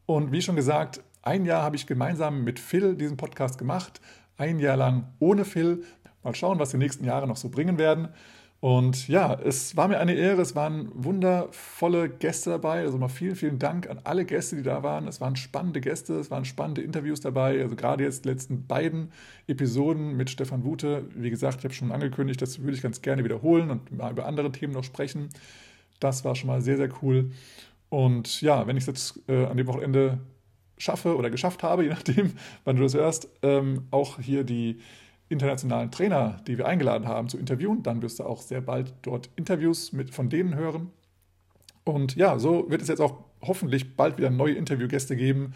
Und 0.08 0.32
wie 0.32 0.42
schon 0.42 0.56
gesagt, 0.56 1.04
ein 1.28 1.46
Jahr 1.46 1.62
habe 1.62 1.76
ich 1.76 1.86
gemeinsam 1.86 2.46
mit 2.46 2.58
Phil 2.58 2.96
diesen 2.96 3.18
Podcast 3.18 3.58
gemacht, 3.58 4.00
ein 4.38 4.60
Jahr 4.60 4.78
lang 4.78 5.10
ohne 5.20 5.44
Phil. 5.44 5.84
Mal 6.24 6.34
schauen, 6.34 6.58
was 6.58 6.70
die 6.70 6.78
nächsten 6.78 7.04
Jahre 7.04 7.28
noch 7.28 7.36
so 7.36 7.50
bringen 7.50 7.78
werden. 7.78 8.08
Und 8.62 9.10
ja, 9.10 9.34
es 9.34 9.76
war 9.76 9.90
mir 9.90 10.00
eine 10.00 10.14
Ehre, 10.14 10.42
es 10.42 10.56
waren 10.56 10.90
wundervolle 10.94 12.08
Gäste 12.10 12.52
dabei. 12.52 12.80
Also 12.80 12.98
mal 12.98 13.10
vielen, 13.10 13.36
vielen 13.36 13.60
Dank 13.60 13.90
an 13.90 14.00
alle 14.06 14.24
Gäste, 14.24 14.56
die 14.56 14.64
da 14.64 14.84
waren. 14.84 15.06
Es 15.08 15.20
waren 15.20 15.36
spannende 15.36 15.82
Gäste, 15.82 16.14
es 16.14 16.32
waren 16.32 16.46
spannende 16.46 16.82
Interviews 16.82 17.20
dabei. 17.20 17.62
Also 17.62 17.76
gerade 17.76 18.06
jetzt 18.06 18.24
die 18.24 18.30
letzten 18.30 18.66
beiden 18.66 19.12
Episoden 19.48 20.16
mit 20.16 20.30
Stefan 20.30 20.64
Wute. 20.64 21.06
Wie 21.14 21.30
gesagt, 21.30 21.60
ich 21.60 21.64
habe 21.66 21.74
schon 21.74 21.92
angekündigt, 21.92 22.42
das 22.42 22.60
würde 22.60 22.74
ich 22.74 22.82
ganz 22.82 23.02
gerne 23.02 23.26
wiederholen 23.26 23.70
und 23.70 23.92
mal 23.92 24.12
über 24.12 24.26
andere 24.26 24.52
Themen 24.52 24.74
noch 24.74 24.86
sprechen. 24.86 25.28
Das 26.00 26.24
war 26.24 26.36
schon 26.36 26.48
mal 26.48 26.62
sehr, 26.62 26.78
sehr 26.78 26.90
cool. 27.02 27.32
Und 27.90 28.42
ja, 28.42 28.66
wenn 28.66 28.78
ich 28.78 28.84
es 28.84 28.88
jetzt 28.88 29.30
äh, 29.30 29.46
an 29.46 29.58
dem 29.58 29.68
Wochenende 29.68 30.20
schaffe 30.78 31.16
oder 31.16 31.30
geschafft 31.30 31.64
habe, 31.64 31.84
je 31.86 31.90
nachdem, 31.90 32.34
wann 32.64 32.76
du 32.76 32.84
das 32.84 32.94
hörst, 32.94 33.30
ähm, 33.42 33.88
auch 33.92 34.20
hier 34.20 34.44
die 34.44 34.80
internationalen 35.30 35.92
Trainer, 35.92 36.42
die 36.48 36.58
wir 36.58 36.68
eingeladen 36.68 37.08
haben, 37.08 37.28
zu 37.28 37.38
interviewen. 37.38 37.84
Dann 37.84 38.02
wirst 38.02 38.20
du 38.20 38.24
auch 38.24 38.42
sehr 38.42 38.62
bald 38.62 38.94
dort 39.02 39.30
Interviews 39.36 39.92
mit, 39.92 40.14
von 40.14 40.30
denen 40.30 40.56
hören. 40.56 40.92
Und 41.84 42.16
ja, 42.16 42.40
so 42.40 42.70
wird 42.70 42.82
es 42.82 42.88
jetzt 42.88 43.02
auch 43.02 43.24
hoffentlich 43.42 43.96
bald 43.96 44.18
wieder 44.18 44.30
neue 44.30 44.54
Interviewgäste 44.54 45.16
geben. 45.16 45.54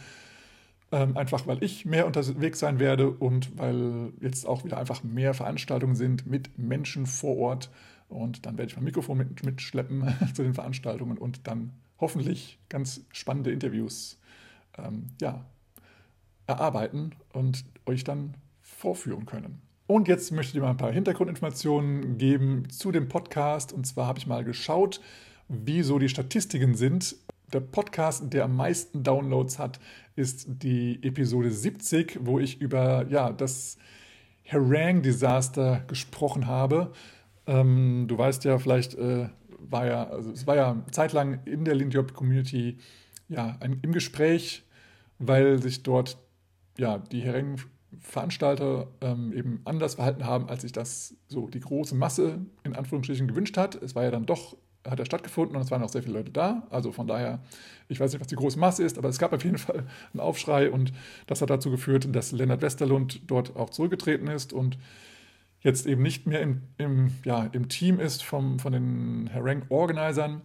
Ähm, 0.92 1.16
einfach 1.16 1.48
weil 1.48 1.64
ich 1.64 1.86
mehr 1.86 2.06
unterwegs 2.06 2.60
sein 2.60 2.80
werde 2.80 3.10
und 3.10 3.58
weil 3.58 4.12
jetzt 4.20 4.46
auch 4.46 4.66
wieder 4.66 4.78
einfach 4.78 5.04
mehr 5.04 5.34
Veranstaltungen 5.34 5.96
sind 5.96 6.28
mit 6.28 6.58
Menschen 6.58 7.06
vor 7.06 7.38
Ort. 7.38 7.70
Und 8.10 8.46
dann 8.46 8.58
werde 8.58 8.72
ich 8.72 8.76
mein 8.76 8.84
Mikrofon 8.84 9.18
mit, 9.18 9.46
mitschleppen 9.46 10.14
zu 10.34 10.44
den 10.44 10.54
Veranstaltungen 10.54 11.18
und 11.18 11.48
dann 11.48 11.72
hoffentlich 11.98 12.60
ganz 12.68 13.06
spannende 13.14 13.52
Interviews 13.52 14.20
ähm, 14.78 15.08
ja, 15.20 15.46
erarbeiten 16.48 17.12
und 17.34 17.66
euch 17.86 18.04
dann 18.04 18.36
vorführen 18.62 19.26
können. 19.26 19.62
Und 19.88 20.08
jetzt 20.08 20.32
möchte 20.32 20.50
ich 20.50 20.54
dir 20.54 20.62
mal 20.62 20.70
ein 20.70 20.78
paar 20.78 20.92
Hintergrundinformationen 20.92 22.18
geben 22.18 22.70
zu 22.70 22.92
dem 22.92 23.10
Podcast. 23.10 23.74
Und 23.74 23.86
zwar 23.86 24.08
habe 24.08 24.20
ich 24.20 24.28
mal 24.28 24.44
geschaut, 24.44 25.02
wie 25.50 25.84
so 25.84 26.00
die 26.00 26.08
Statistiken 26.08 26.76
sind. 26.76 27.18
Der 27.52 27.60
Podcast, 27.60 28.32
der 28.32 28.46
am 28.46 28.56
meisten 28.56 29.04
Downloads 29.04 29.60
hat, 29.60 29.80
ist 30.16 30.46
die 30.48 31.04
Episode 31.04 31.52
70, 31.52 32.20
wo 32.22 32.40
ich 32.40 32.62
über 32.62 33.06
ja, 33.10 33.32
das 33.34 33.78
Harangue-Desaster 34.46 35.84
gesprochen 35.88 36.48
habe. 36.48 36.94
Ähm, 37.46 38.06
du 38.08 38.18
weißt 38.18 38.46
ja, 38.46 38.58
vielleicht 38.60 38.96
äh, 38.96 39.28
war 39.60 39.86
ja, 39.88 40.08
also 40.08 40.32
es 40.32 40.48
war 40.48 40.56
ja 40.56 40.82
zeitlang 40.92 41.44
in 41.46 41.66
der 41.66 41.76
Lindyop-Community 41.76 42.78
ja, 43.32 43.58
im 43.62 43.92
Gespräch, 43.94 44.64
weil 45.18 45.62
sich 45.62 45.84
dort 45.84 46.18
ja, 46.78 46.98
die 46.98 47.26
Harangue 47.26 47.58
Veranstalter 48.00 48.88
ähm, 49.02 49.34
eben 49.34 49.62
anders 49.66 49.96
verhalten 49.96 50.26
haben, 50.26 50.48
als 50.48 50.62
sich 50.62 50.72
das 50.72 51.16
so 51.28 51.48
die 51.48 51.60
große 51.60 51.96
Masse 51.96 52.40
in 52.64 52.76
Anführungsstrichen 52.76 53.28
gewünscht 53.28 53.58
hat. 53.58 53.76
Es 53.76 53.96
war 53.96 54.04
ja 54.04 54.12
dann 54.12 54.26
doch, 54.26 54.56
hat 54.88 55.00
er 55.00 55.06
stattgefunden 55.06 55.56
und 55.56 55.62
es 55.62 55.72
waren 55.72 55.84
auch 55.84 55.90
sehr 55.90 56.02
viele 56.02 56.18
Leute 56.18 56.32
da. 56.32 56.68
Also 56.70 56.92
von 56.92 57.08
daher, 57.08 57.40
ich 57.90 58.00
weiß 58.00 58.12
nicht, 58.14 58.22
was 58.22 58.28
die 58.28 58.36
große 58.36 58.58
Masse 58.58 58.84
ist, 58.84 58.98
aber 58.98 59.10
es 59.10 59.20
gab 59.20 59.34
auf 59.34 59.44
jeden 59.44 59.58
Fall 59.58 59.86
einen 60.14 60.22
Aufschrei 60.22 60.72
und 60.72 60.94
das 61.28 61.42
hat 61.42 61.50
dazu 61.50 61.70
geführt, 61.70 62.08
dass 62.16 62.32
Lennart 62.32 62.62
Westerlund 62.62 63.22
dort 63.28 63.56
auch 63.58 63.70
zurückgetreten 63.70 64.28
ist 64.28 64.54
und 64.54 64.78
jetzt 65.60 65.86
eben 65.86 66.02
nicht 66.02 66.28
mehr 66.28 66.42
im, 66.42 66.62
im, 66.78 67.12
ja, 67.26 67.50
im 67.52 67.68
Team 67.68 68.00
ist 68.00 68.24
vom, 68.24 68.58
von 68.58 68.72
den 68.72 69.30
Harangue-Organisern. 69.34 70.42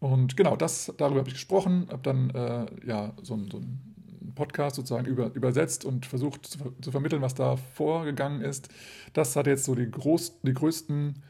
Und 0.00 0.36
genau, 0.36 0.56
das, 0.56 0.92
darüber 0.98 1.20
habe 1.20 1.28
ich 1.28 1.34
gesprochen, 1.34 1.88
habe 1.90 2.02
dann 2.02 2.30
äh, 2.30 2.66
ja, 2.86 3.12
so, 3.22 3.38
so 3.50 3.58
ein 3.58 3.96
Podcast 4.34 4.76
sozusagen 4.76 5.06
über, 5.06 5.34
übersetzt 5.34 5.84
und 5.84 6.06
versucht 6.06 6.46
zu, 6.46 6.58
zu, 6.80 6.90
vermitteln, 6.90 7.22
was 7.22 7.34
da 7.34 7.56
vorgegangen 7.56 8.42
ist. 8.42 8.68
Das 9.14 9.34
hat 9.34 9.46
jetzt 9.46 9.64
so 9.64 9.74
die, 9.74 9.90
groß, 9.90 10.40
die 10.42 10.54
größten 10.54 11.22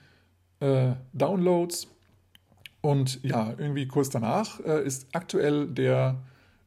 äh, 0.60 0.92
Downloads. 1.12 1.88
Und 2.80 3.22
ja, 3.24 3.54
irgendwie 3.56 3.88
kurz 3.88 4.10
danach 4.10 4.60
äh, 4.60 4.84
ist 4.84 5.08
aktuell 5.12 5.68
der, 5.68 6.22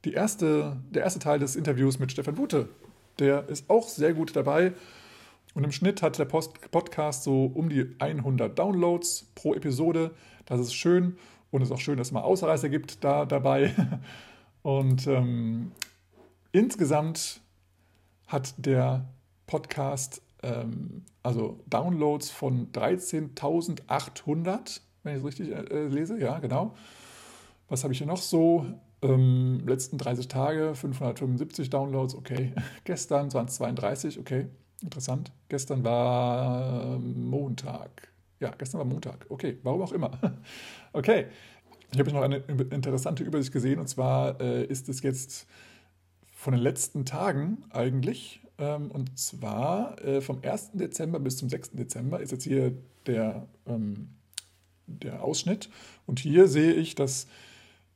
die 0.05 0.13
erste, 0.13 0.77
der 0.89 1.03
erste 1.03 1.19
Teil 1.19 1.39
des 1.39 1.55
Interviews 1.55 1.99
mit 1.99 2.11
Stefan 2.11 2.35
Bute. 2.35 2.69
Der 3.19 3.47
ist 3.49 3.69
auch 3.69 3.87
sehr 3.87 4.13
gut 4.13 4.35
dabei. 4.35 4.73
Und 5.53 5.63
im 5.63 5.71
Schnitt 5.71 6.01
hat 6.01 6.17
der 6.17 6.25
Post 6.25 6.71
Podcast 6.71 7.23
so 7.23 7.45
um 7.45 7.69
die 7.69 7.95
100 7.99 8.57
Downloads 8.57 9.31
pro 9.35 9.53
Episode. 9.53 10.11
Das 10.45 10.59
ist 10.59 10.73
schön. 10.73 11.17
Und 11.51 11.61
es 11.61 11.69
ist 11.69 11.75
auch 11.75 11.79
schön, 11.79 11.97
dass 11.97 12.07
es 12.07 12.13
mal 12.13 12.21
Ausreißer 12.21 12.69
gibt 12.69 13.03
da 13.03 13.25
dabei. 13.25 13.73
Und 14.61 15.07
ähm, 15.07 15.71
Insgesamt 16.51 17.41
hat 18.27 18.53
der 18.57 19.07
Podcast 19.45 20.23
ähm, 20.41 21.03
also 21.21 21.59
Downloads 21.67 22.31
von 22.31 22.71
13.800, 22.71 24.81
wenn 25.03 25.13
ich 25.13 25.19
es 25.19 25.25
richtig 25.25 25.51
äh, 25.51 25.87
lese, 25.87 26.19
ja, 26.19 26.39
genau. 26.39 26.73
Was 27.67 27.83
habe 27.83 27.93
ich 27.93 27.99
hier 27.99 28.07
noch 28.07 28.17
so? 28.17 28.65
Ähm, 29.01 29.61
letzten 29.67 29.99
30 29.99 30.27
Tage 30.27 30.73
575 30.73 31.69
Downloads, 31.69 32.15
okay. 32.15 32.51
Gestern 32.83 33.31
waren 33.33 33.45
es 33.45 33.53
32, 33.55 34.19
okay. 34.19 34.47
Interessant. 34.81 35.31
Gestern 35.49 35.83
war 35.83 36.97
Montag. 36.99 38.08
Ja, 38.39 38.51
gestern 38.57 38.79
war 38.79 38.85
Montag. 38.85 39.25
Okay, 39.29 39.57
warum 39.63 39.81
auch 39.81 39.91
immer. 39.91 40.11
okay. 40.93 41.27
Ich 41.91 41.99
habe 41.99 42.11
noch 42.11 42.21
eine 42.21 42.37
interessante 42.37 43.23
Übersicht 43.23 43.51
gesehen 43.51 43.79
und 43.79 43.87
zwar 43.87 44.39
äh, 44.39 44.63
ist 44.65 44.89
es 44.89 45.01
jetzt 45.01 45.47
von 46.31 46.53
den 46.53 46.61
letzten 46.61 47.03
Tagen 47.03 47.63
eigentlich. 47.71 48.41
Ähm, 48.59 48.91
und 48.91 49.17
zwar 49.17 49.99
äh, 50.05 50.21
vom 50.21 50.39
1. 50.43 50.71
Dezember 50.73 51.19
bis 51.19 51.37
zum 51.37 51.49
6. 51.49 51.71
Dezember 51.71 52.19
ist 52.19 52.31
jetzt 52.31 52.43
hier 52.43 52.73
der, 53.07 53.47
ähm, 53.65 54.09
der 54.85 55.23
Ausschnitt. 55.23 55.69
Und 56.05 56.19
hier 56.19 56.47
sehe 56.47 56.73
ich, 56.73 56.95
dass, 56.95 57.27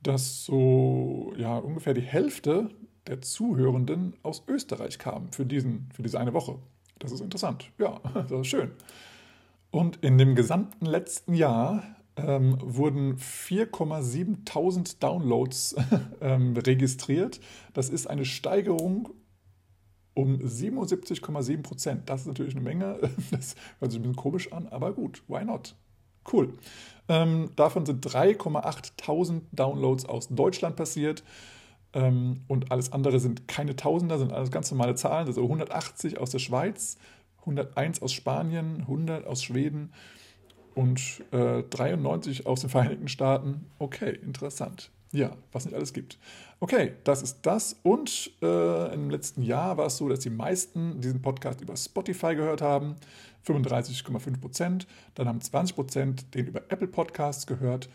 dass 0.02 0.44
so 0.44 1.32
ja, 1.36 1.56
ungefähr 1.56 1.94
die 1.94 2.00
Hälfte 2.00 2.70
der 3.06 3.20
Zuhörenden 3.20 4.14
aus 4.22 4.42
Österreich 4.48 4.98
kam 4.98 5.30
für, 5.32 5.46
diesen, 5.46 5.88
für 5.94 6.02
diese 6.02 6.18
eine 6.18 6.34
Woche. 6.34 6.58
Das 6.98 7.12
ist 7.12 7.20
interessant. 7.20 7.70
Ja, 7.78 8.00
das 8.14 8.32
ist 8.32 8.46
schön. 8.48 8.72
Und 9.74 9.96
in 10.04 10.18
dem 10.18 10.36
gesamten 10.36 10.86
letzten 10.86 11.34
Jahr 11.34 11.82
ähm, 12.14 12.58
wurden 12.62 13.16
4,7 13.16 15.00
Downloads 15.00 15.74
ähm, 16.20 16.56
registriert. 16.56 17.40
Das 17.72 17.88
ist 17.88 18.06
eine 18.06 18.24
Steigerung 18.24 19.08
um 20.14 20.36
77,7 20.36 21.62
Prozent. 21.62 22.08
Das 22.08 22.20
ist 22.20 22.28
natürlich 22.28 22.54
eine 22.54 22.62
Menge. 22.62 23.00
Das 23.32 23.56
hört 23.80 23.90
sich 23.90 23.98
ein 23.98 24.02
bisschen 24.02 24.14
komisch 24.14 24.52
an, 24.52 24.68
aber 24.68 24.92
gut, 24.92 25.24
why 25.26 25.44
not? 25.44 25.74
Cool. 26.32 26.54
Ähm, 27.08 27.50
davon 27.56 27.84
sind 27.84 28.06
3,8 28.06 29.42
Downloads 29.50 30.04
aus 30.04 30.28
Deutschland 30.28 30.76
passiert. 30.76 31.24
Ähm, 31.94 32.42
und 32.46 32.70
alles 32.70 32.92
andere 32.92 33.18
sind 33.18 33.48
keine 33.48 33.74
Tausender, 33.74 34.20
sind 34.20 34.32
alles 34.32 34.52
ganz 34.52 34.70
normale 34.70 34.94
Zahlen. 34.94 35.26
Also 35.26 35.42
180 35.42 36.20
aus 36.20 36.30
der 36.30 36.38
Schweiz, 36.38 36.96
101 37.44 38.02
aus 38.02 38.12
Spanien, 38.12 38.80
100 38.80 39.26
aus 39.26 39.42
Schweden 39.42 39.92
und 40.74 41.22
äh, 41.32 41.62
93 41.62 42.46
aus 42.46 42.60
den 42.60 42.70
Vereinigten 42.70 43.08
Staaten. 43.08 43.66
Okay, 43.78 44.18
interessant. 44.22 44.90
Ja, 45.12 45.36
was 45.52 45.64
nicht 45.64 45.74
alles 45.74 45.92
gibt. 45.92 46.18
Okay, 46.58 46.94
das 47.04 47.22
ist 47.22 47.38
das. 47.42 47.76
Und 47.84 48.32
äh, 48.42 48.92
im 48.92 49.10
letzten 49.10 49.42
Jahr 49.42 49.76
war 49.76 49.86
es 49.86 49.96
so, 49.96 50.08
dass 50.08 50.20
die 50.20 50.30
meisten 50.30 51.00
diesen 51.00 51.22
Podcast 51.22 51.60
über 51.60 51.76
Spotify 51.76 52.34
gehört 52.34 52.62
haben. 52.62 52.96
35,5 53.46 54.40
Prozent. 54.40 54.86
Dann 55.14 55.28
haben 55.28 55.40
20 55.40 55.76
Prozent 55.76 56.34
den 56.34 56.46
über 56.48 56.62
Apple 56.68 56.88
Podcasts 56.88 57.46
gehört. 57.46 57.88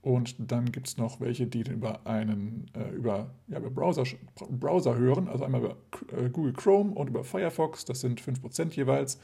Und 0.00 0.36
dann 0.38 0.70
gibt 0.70 0.86
es 0.86 0.96
noch 0.96 1.20
welche, 1.20 1.46
die 1.46 1.62
über 1.62 2.06
einen 2.06 2.70
äh, 2.74 2.88
über, 2.94 3.30
ja, 3.48 3.58
über 3.58 3.70
Browser, 3.70 4.04
Browser 4.48 4.96
hören, 4.96 5.28
also 5.28 5.44
einmal 5.44 5.60
über 5.60 5.76
äh, 6.16 6.30
Google 6.30 6.52
Chrome 6.52 6.94
und 6.94 7.08
über 7.08 7.24
Firefox, 7.24 7.84
das 7.84 8.00
sind 8.00 8.20
5% 8.20 8.74
jeweils. 8.74 9.18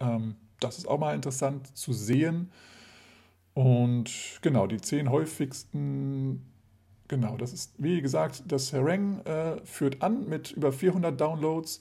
Ähm, 0.00 0.36
das 0.60 0.78
ist 0.78 0.86
auch 0.86 0.98
mal 0.98 1.14
interessant 1.14 1.76
zu 1.76 1.92
sehen. 1.92 2.50
Und 3.54 4.10
genau, 4.42 4.66
die 4.66 4.80
zehn 4.80 5.10
häufigsten, 5.10 6.44
genau, 7.08 7.36
das 7.36 7.52
ist, 7.52 7.74
wie 7.78 8.00
gesagt, 8.02 8.42
das 8.46 8.72
Harangue 8.72 9.24
äh, 9.24 9.64
führt 9.64 10.02
an 10.02 10.28
mit 10.28 10.52
über 10.52 10.72
400 10.72 11.18
Downloads. 11.18 11.80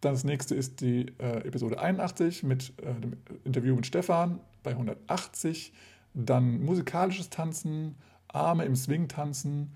Das 0.00 0.24
nächste 0.24 0.54
ist 0.54 0.82
die 0.82 1.06
äh, 1.18 1.46
Episode 1.46 1.80
81 1.80 2.42
mit 2.42 2.74
äh, 2.82 2.94
dem 3.00 3.16
Interview 3.44 3.74
mit 3.74 3.86
Stefan 3.86 4.40
bei 4.62 4.72
180. 4.72 5.72
Dann 6.16 6.64
musikalisches 6.64 7.30
Tanzen, 7.30 7.94
Arme 8.28 8.64
im 8.64 8.74
Swing 8.74 9.06
tanzen, 9.06 9.72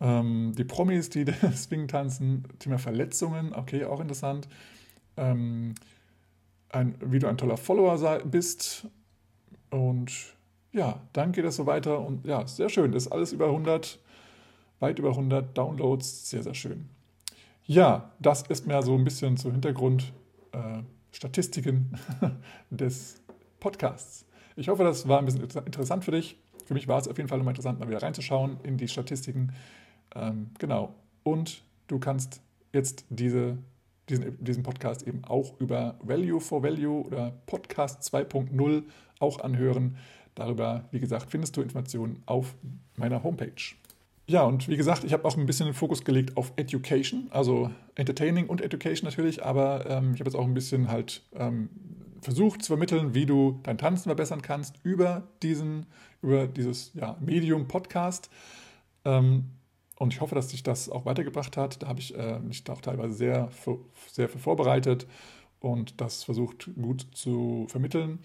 ähm, 0.00 0.52
die 0.56 0.64
Promis, 0.64 1.10
die 1.10 1.24
Swing 1.54 1.88
tanzen, 1.88 2.44
Thema 2.58 2.78
Verletzungen, 2.78 3.54
okay, 3.54 3.84
auch 3.84 4.00
interessant. 4.00 4.48
Ähm, 5.16 5.74
ein, 6.68 6.94
wie 7.00 7.18
du 7.18 7.26
ein 7.26 7.38
toller 7.38 7.56
Follower 7.56 8.20
bist 8.20 8.86
und 9.70 10.12
ja, 10.72 11.00
dann 11.12 11.32
geht 11.32 11.44
es 11.44 11.56
so 11.56 11.66
weiter 11.66 11.98
und 12.00 12.24
ja, 12.26 12.46
sehr 12.46 12.68
schön. 12.68 12.92
Das 12.92 13.06
ist 13.06 13.12
alles 13.12 13.32
über 13.32 13.46
100, 13.46 13.98
weit 14.78 14.98
über 14.98 15.10
100 15.10 15.56
Downloads. 15.56 16.30
Sehr, 16.30 16.42
sehr 16.42 16.54
schön. 16.54 16.88
Ja, 17.64 18.12
das 18.20 18.42
ist 18.42 18.66
mehr 18.66 18.82
so 18.82 18.94
ein 18.94 19.04
bisschen 19.04 19.36
zu 19.36 19.50
Hintergrund 19.50 20.12
äh, 20.52 20.82
Statistiken 21.12 21.98
des 22.70 23.20
Podcasts. 23.58 24.24
Ich 24.60 24.68
hoffe, 24.68 24.84
das 24.84 25.08
war 25.08 25.18
ein 25.18 25.24
bisschen 25.24 25.42
interessant 25.42 26.04
für 26.04 26.10
dich. 26.10 26.36
Für 26.66 26.74
mich 26.74 26.86
war 26.86 26.98
es 26.98 27.08
auf 27.08 27.16
jeden 27.16 27.30
Fall 27.30 27.38
nochmal 27.38 27.52
interessant, 27.52 27.80
mal 27.80 27.88
wieder 27.88 28.02
reinzuschauen 28.02 28.58
in 28.62 28.76
die 28.76 28.88
Statistiken. 28.88 29.54
Ähm, 30.14 30.50
genau. 30.58 30.94
Und 31.22 31.62
du 31.86 31.98
kannst 31.98 32.42
jetzt 32.70 33.06
diese, 33.08 33.56
diesen, 34.10 34.36
diesen 34.44 34.62
Podcast 34.62 35.06
eben 35.06 35.24
auch 35.24 35.58
über 35.60 35.96
Value 36.02 36.42
for 36.42 36.62
Value 36.62 37.06
oder 37.06 37.32
Podcast 37.46 38.02
2.0 38.14 38.82
auch 39.18 39.40
anhören. 39.40 39.96
Darüber, 40.34 40.84
wie 40.90 41.00
gesagt, 41.00 41.30
findest 41.30 41.56
du 41.56 41.62
Informationen 41.62 42.22
auf 42.26 42.54
meiner 42.96 43.22
Homepage. 43.22 43.62
Ja, 44.26 44.42
und 44.42 44.68
wie 44.68 44.76
gesagt, 44.76 45.04
ich 45.04 45.14
habe 45.14 45.24
auch 45.24 45.38
ein 45.38 45.46
bisschen 45.46 45.68
den 45.68 45.74
Fokus 45.74 46.04
gelegt 46.04 46.36
auf 46.36 46.52
Education, 46.56 47.28
also 47.30 47.70
Entertaining 47.94 48.46
und 48.46 48.60
Education 48.60 49.08
natürlich, 49.08 49.42
aber 49.42 49.86
ähm, 49.88 50.12
ich 50.12 50.20
habe 50.20 50.28
jetzt 50.28 50.36
auch 50.36 50.44
ein 50.44 50.54
bisschen 50.54 50.88
halt 50.88 51.22
ähm, 51.34 51.70
versucht 52.20 52.62
zu 52.62 52.68
vermitteln, 52.68 53.14
wie 53.14 53.26
du 53.26 53.60
dein 53.62 53.78
Tanzen 53.78 54.04
verbessern 54.04 54.42
kannst 54.42 54.76
über 54.82 55.28
diesen, 55.42 55.86
über 56.22 56.46
dieses 56.46 56.92
ja, 56.94 57.16
Medium 57.20 57.68
Podcast. 57.68 58.30
Ähm, 59.04 59.50
und 59.98 60.14
ich 60.14 60.20
hoffe, 60.20 60.34
dass 60.34 60.48
dich 60.48 60.62
das 60.62 60.88
auch 60.88 61.04
weitergebracht 61.04 61.56
hat. 61.56 61.82
Da 61.82 61.88
habe 61.88 62.00
ich 62.00 62.16
äh, 62.16 62.38
mich 62.38 62.64
auch 62.70 62.80
teilweise 62.80 63.14
sehr, 63.14 63.50
sehr 64.10 64.28
für 64.28 64.38
vorbereitet 64.38 65.06
und 65.60 66.00
das 66.00 66.24
versucht 66.24 66.70
gut 66.80 67.06
zu 67.12 67.66
vermitteln. 67.68 68.20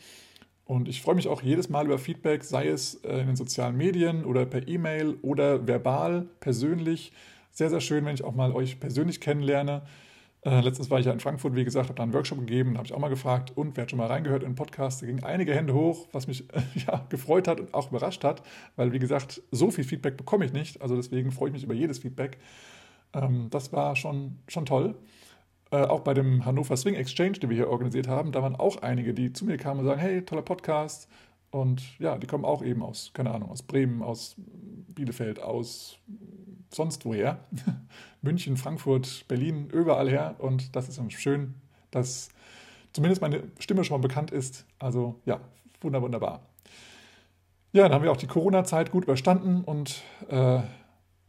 Und 0.63 0.87
ich 0.87 1.01
freue 1.01 1.15
mich 1.15 1.27
auch 1.27 1.41
jedes 1.43 1.69
Mal 1.69 1.85
über 1.85 1.99
Feedback, 1.99 2.43
sei 2.43 2.67
es 2.67 2.95
äh, 3.03 3.19
in 3.19 3.27
den 3.27 3.35
sozialen 3.35 3.77
Medien 3.77 4.25
oder 4.25 4.45
per 4.45 4.67
E-Mail 4.67 5.17
oder 5.21 5.67
verbal, 5.67 6.27
persönlich. 6.39 7.11
Sehr, 7.51 7.69
sehr 7.69 7.81
schön, 7.81 8.03
wenn 8.05 8.15
ich 8.15 8.23
auch 8.23 8.33
mal 8.33 8.51
euch 8.51 8.79
persönlich 8.79 9.21
kennenlerne. 9.21 9.83
Äh, 10.45 10.61
letztens 10.61 10.91
war 10.91 10.99
ich 10.99 11.07
ja 11.07 11.11
in 11.11 11.19
Frankfurt, 11.19 11.55
wie 11.55 11.65
gesagt, 11.65 11.87
habe 11.89 11.95
da 11.95 12.03
einen 12.03 12.13
Workshop 12.13 12.37
gegeben, 12.37 12.73
da 12.73 12.77
habe 12.77 12.87
ich 12.87 12.93
auch 12.93 12.99
mal 12.99 13.09
gefragt, 13.09 13.51
und 13.55 13.75
wer 13.75 13.81
hat 13.81 13.89
schon 13.89 13.97
mal 13.97 14.05
reingehört 14.05 14.43
in 14.43 14.49
den 14.49 14.55
Podcast? 14.55 15.01
Da 15.01 15.07
gingen 15.07 15.23
einige 15.23 15.55
Hände 15.55 15.73
hoch, 15.73 16.07
was 16.11 16.27
mich 16.27 16.45
ja, 16.87 17.03
gefreut 17.09 17.47
hat 17.47 17.59
und 17.59 17.73
auch 17.73 17.89
überrascht 17.89 18.23
hat, 18.23 18.43
weil, 18.75 18.93
wie 18.93 18.99
gesagt, 18.99 19.41
so 19.51 19.71
viel 19.71 19.83
Feedback 19.83 20.17
bekomme 20.17 20.45
ich 20.45 20.53
nicht. 20.53 20.83
Also 20.83 20.95
deswegen 20.95 21.31
freue 21.31 21.49
ich 21.49 21.53
mich 21.53 21.63
über 21.63 21.73
jedes 21.73 21.97
Feedback. 21.97 22.37
Ähm, 23.13 23.47
das 23.49 23.73
war 23.73 23.95
schon, 23.95 24.37
schon 24.47 24.67
toll. 24.67 24.95
Äh, 25.71 25.77
auch 25.77 26.01
bei 26.01 26.13
dem 26.13 26.45
Hannover 26.45 26.77
Swing 26.77 26.93
Exchange, 26.93 27.33
den 27.33 27.49
wir 27.49 27.57
hier 27.57 27.69
organisiert 27.69 28.07
haben, 28.07 28.31
da 28.31 28.43
waren 28.43 28.55
auch 28.55 28.83
einige, 28.83 29.15
die 29.15 29.33
zu 29.33 29.45
mir 29.45 29.57
kamen 29.57 29.79
und 29.79 29.87
sagen, 29.87 29.99
hey, 29.99 30.21
toller 30.21 30.43
Podcast. 30.43 31.09
Und 31.55 31.97
ja, 31.99 32.17
die 32.17 32.27
kommen 32.27 32.43
auch 32.43 32.61
eben 32.61 32.83
aus, 32.83 33.11
keine 33.13 33.31
Ahnung, 33.31 33.49
aus 33.49 33.63
Bremen, 33.63 34.03
aus 34.03 34.35
Bielefeld, 34.89 35.41
aus 35.41 35.97
sonst 36.69 37.05
woher. 37.05 37.39
München, 38.21 38.57
Frankfurt, 38.57 39.23
Berlin, 39.29 39.69
überall 39.69 40.09
her. 40.09 40.35
Und 40.39 40.75
das 40.75 40.89
ist 40.89 40.99
schön, 41.13 41.53
dass 41.91 42.27
zumindest 42.91 43.21
meine 43.21 43.43
Stimme 43.57 43.85
schon 43.85 44.01
mal 44.01 44.05
bekannt 44.05 44.31
ist. 44.31 44.65
Also 44.79 45.21
ja, 45.25 45.39
wunderbar. 45.79 46.41
Ja, 47.71 47.83
dann 47.83 47.93
haben 47.93 48.03
wir 48.03 48.11
auch 48.11 48.17
die 48.17 48.27
Corona-Zeit 48.27 48.91
gut 48.91 49.05
überstanden 49.05 49.63
und 49.63 50.03
äh, 50.27 50.59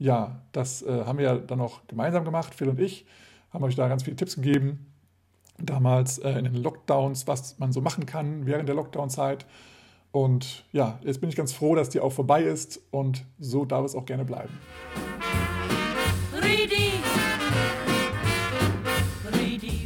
ja, 0.00 0.42
das 0.50 0.82
äh, 0.82 1.04
haben 1.04 1.18
wir 1.18 1.24
ja 1.24 1.36
dann 1.36 1.60
auch 1.60 1.86
gemeinsam 1.86 2.24
gemacht, 2.24 2.52
Phil 2.52 2.68
und 2.68 2.80
ich 2.80 3.06
haben 3.52 3.62
euch 3.62 3.76
da 3.76 3.86
ganz 3.86 4.02
viele 4.02 4.16
Tipps 4.16 4.34
gegeben. 4.34 4.92
Damals 5.58 6.18
äh, 6.18 6.30
in 6.30 6.46
den 6.46 6.56
Lockdowns, 6.56 7.28
was 7.28 7.60
man 7.60 7.70
so 7.72 7.80
machen 7.80 8.06
kann 8.06 8.44
während 8.44 8.68
der 8.68 8.74
Lockdown-Zeit. 8.74 9.46
Und 10.16 10.64
ja, 10.72 10.98
jetzt 11.04 11.20
bin 11.20 11.28
ich 11.28 11.36
ganz 11.36 11.52
froh, 11.52 11.74
dass 11.74 11.90
die 11.90 12.00
auch 12.00 12.10
vorbei 12.10 12.42
ist 12.42 12.80
und 12.90 13.26
so 13.38 13.66
darf 13.66 13.84
es 13.84 13.94
auch 13.94 14.06
gerne 14.06 14.24
bleiben. 14.24 14.58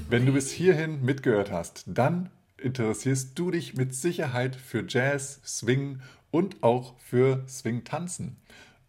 Wenn 0.08 0.26
du 0.26 0.32
bis 0.32 0.52
hierhin 0.52 1.04
mitgehört 1.04 1.50
hast, 1.50 1.82
dann 1.86 2.30
interessierst 2.58 3.36
du 3.36 3.50
dich 3.50 3.74
mit 3.74 3.92
Sicherheit 3.92 4.54
für 4.54 4.84
Jazz, 4.86 5.40
Swing 5.44 5.98
und 6.30 6.62
auch 6.62 6.96
für 6.98 7.42
Swing-Tanzen. 7.48 8.36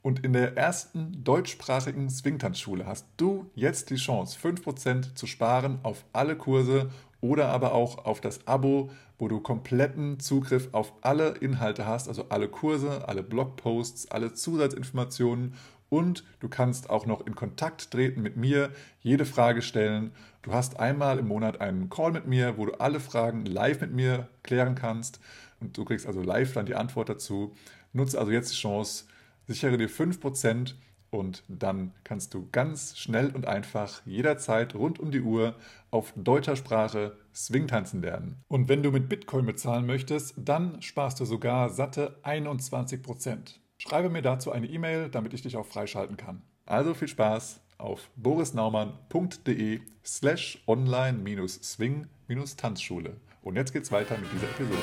Und 0.04 0.23
in 0.23 0.34
der 0.34 0.56
ersten 0.58 1.23
deutschsprachigen 1.23 2.12
Swingtanzschule 2.12 2.86
hast 2.86 3.08
du 3.17 3.49
jetzt 3.56 3.89
die 3.89 3.95
Chance, 3.95 4.38
5% 4.39 5.15
zu 5.15 5.25
sparen 5.25 5.80
auf 5.82 6.06
alle 6.13 6.36
Kurse 6.36 6.91
oder 7.22 7.50
aber 7.50 7.74
auch 7.74 8.06
auf 8.06 8.20
das 8.20 8.48
Abo, 8.48 8.90
wo 9.18 9.28
du 9.28 9.40
kompletten 9.40 10.20
Zugriff 10.20 10.70
auf 10.72 10.94
alle 11.02 11.30
Inhalte 11.38 11.86
hast, 11.86 12.08
also 12.08 12.26
alle 12.30 12.50
Kurse, 12.50 13.08
alle 13.08 13.24
Blogposts, 13.24 14.10
alle 14.12 14.34
Zusatzinformationen 14.34 15.54
und 15.90 16.24
du 16.40 16.50
kannst 16.50 16.90
auch 16.90 17.06
noch 17.06 17.26
in 17.26 17.36
Kontakt 17.36 17.92
treten 17.92 18.22
mit 18.22 18.38
mir, 18.38 18.72
jede 19.02 19.26
Frage 19.26 19.62
stellen. 19.62 20.12
Du 20.42 20.54
hast 20.54 20.80
einmal 20.80 21.20
im 21.20 21.28
Monat 21.28 21.62
einen 21.62 21.90
Call 21.90 22.12
mit 22.12 22.28
mir, 22.28 22.58
wo 22.58 22.66
du 22.66 22.80
alle 22.80 23.00
Fragen 23.00 23.46
live 23.46 23.82
mit 23.82 23.92
mir 23.92 24.28
klären 24.44 24.76
kannst 24.76 25.20
und 25.60 25.78
du 25.78 25.86
kriegst 25.86 26.08
also 26.08 26.22
live 26.22 26.54
dann 26.54 26.66
die 26.66 26.76
Antwort 26.76 27.10
dazu. 27.10 27.54
Nutze 27.94 28.20
also 28.20 28.32
jetzt 28.32 28.52
die 28.52 28.58
Chance, 28.58 29.06
Sichere 29.48 29.78
dir 29.78 29.90
5% 29.90 30.76
und 31.12 31.43
dann 31.47 31.91
kannst 32.04 32.34
du 32.34 32.50
ganz 32.52 32.97
schnell 32.97 33.30
und 33.36 33.45
einfach 33.45 34.02
jederzeit 34.06 34.74
rund 34.76 35.00
um 35.00 35.12
die 35.12 35.21
Uhr 35.21 35.56
auf 35.91 36.12
deutscher 36.15 36.56
Sprache 36.56 37.15
Swing 37.36 37.67
tanzen 37.67 38.02
lernen. 38.02 38.41
Und 38.47 38.67
wenn 38.69 38.82
du 38.82 38.91
mit 38.91 39.10
Bitcoin 39.10 39.45
bezahlen 39.45 39.86
möchtest, 39.86 40.34
dann 40.38 40.82
sparst 40.82 41.19
du 41.19 41.26
sogar 41.26 41.69
satte 41.69 42.17
21%. 42.24 43.58
Schreibe 43.78 44.10
mir 44.10 44.21
dazu 44.21 44.52
eine 44.52 44.67
E-Mail, 44.67 45.10
damit 45.10 45.34
ich 45.34 45.41
dich 45.41 45.58
auch 45.58 45.65
freischalten 45.65 46.15
kann. 46.17 46.43
Also 46.65 46.93
viel 46.93 47.10
Spaß 47.10 47.60
auf 47.78 48.10
borisnaumann.de 48.15 49.82
slash 50.06 50.63
online-swing-tanzschule. 50.67 53.17
Und 53.41 53.56
jetzt 53.56 53.74
geht's 53.74 53.91
weiter 53.91 54.15
mit 54.17 54.32
dieser 54.32 54.45
Episode. 54.45 54.78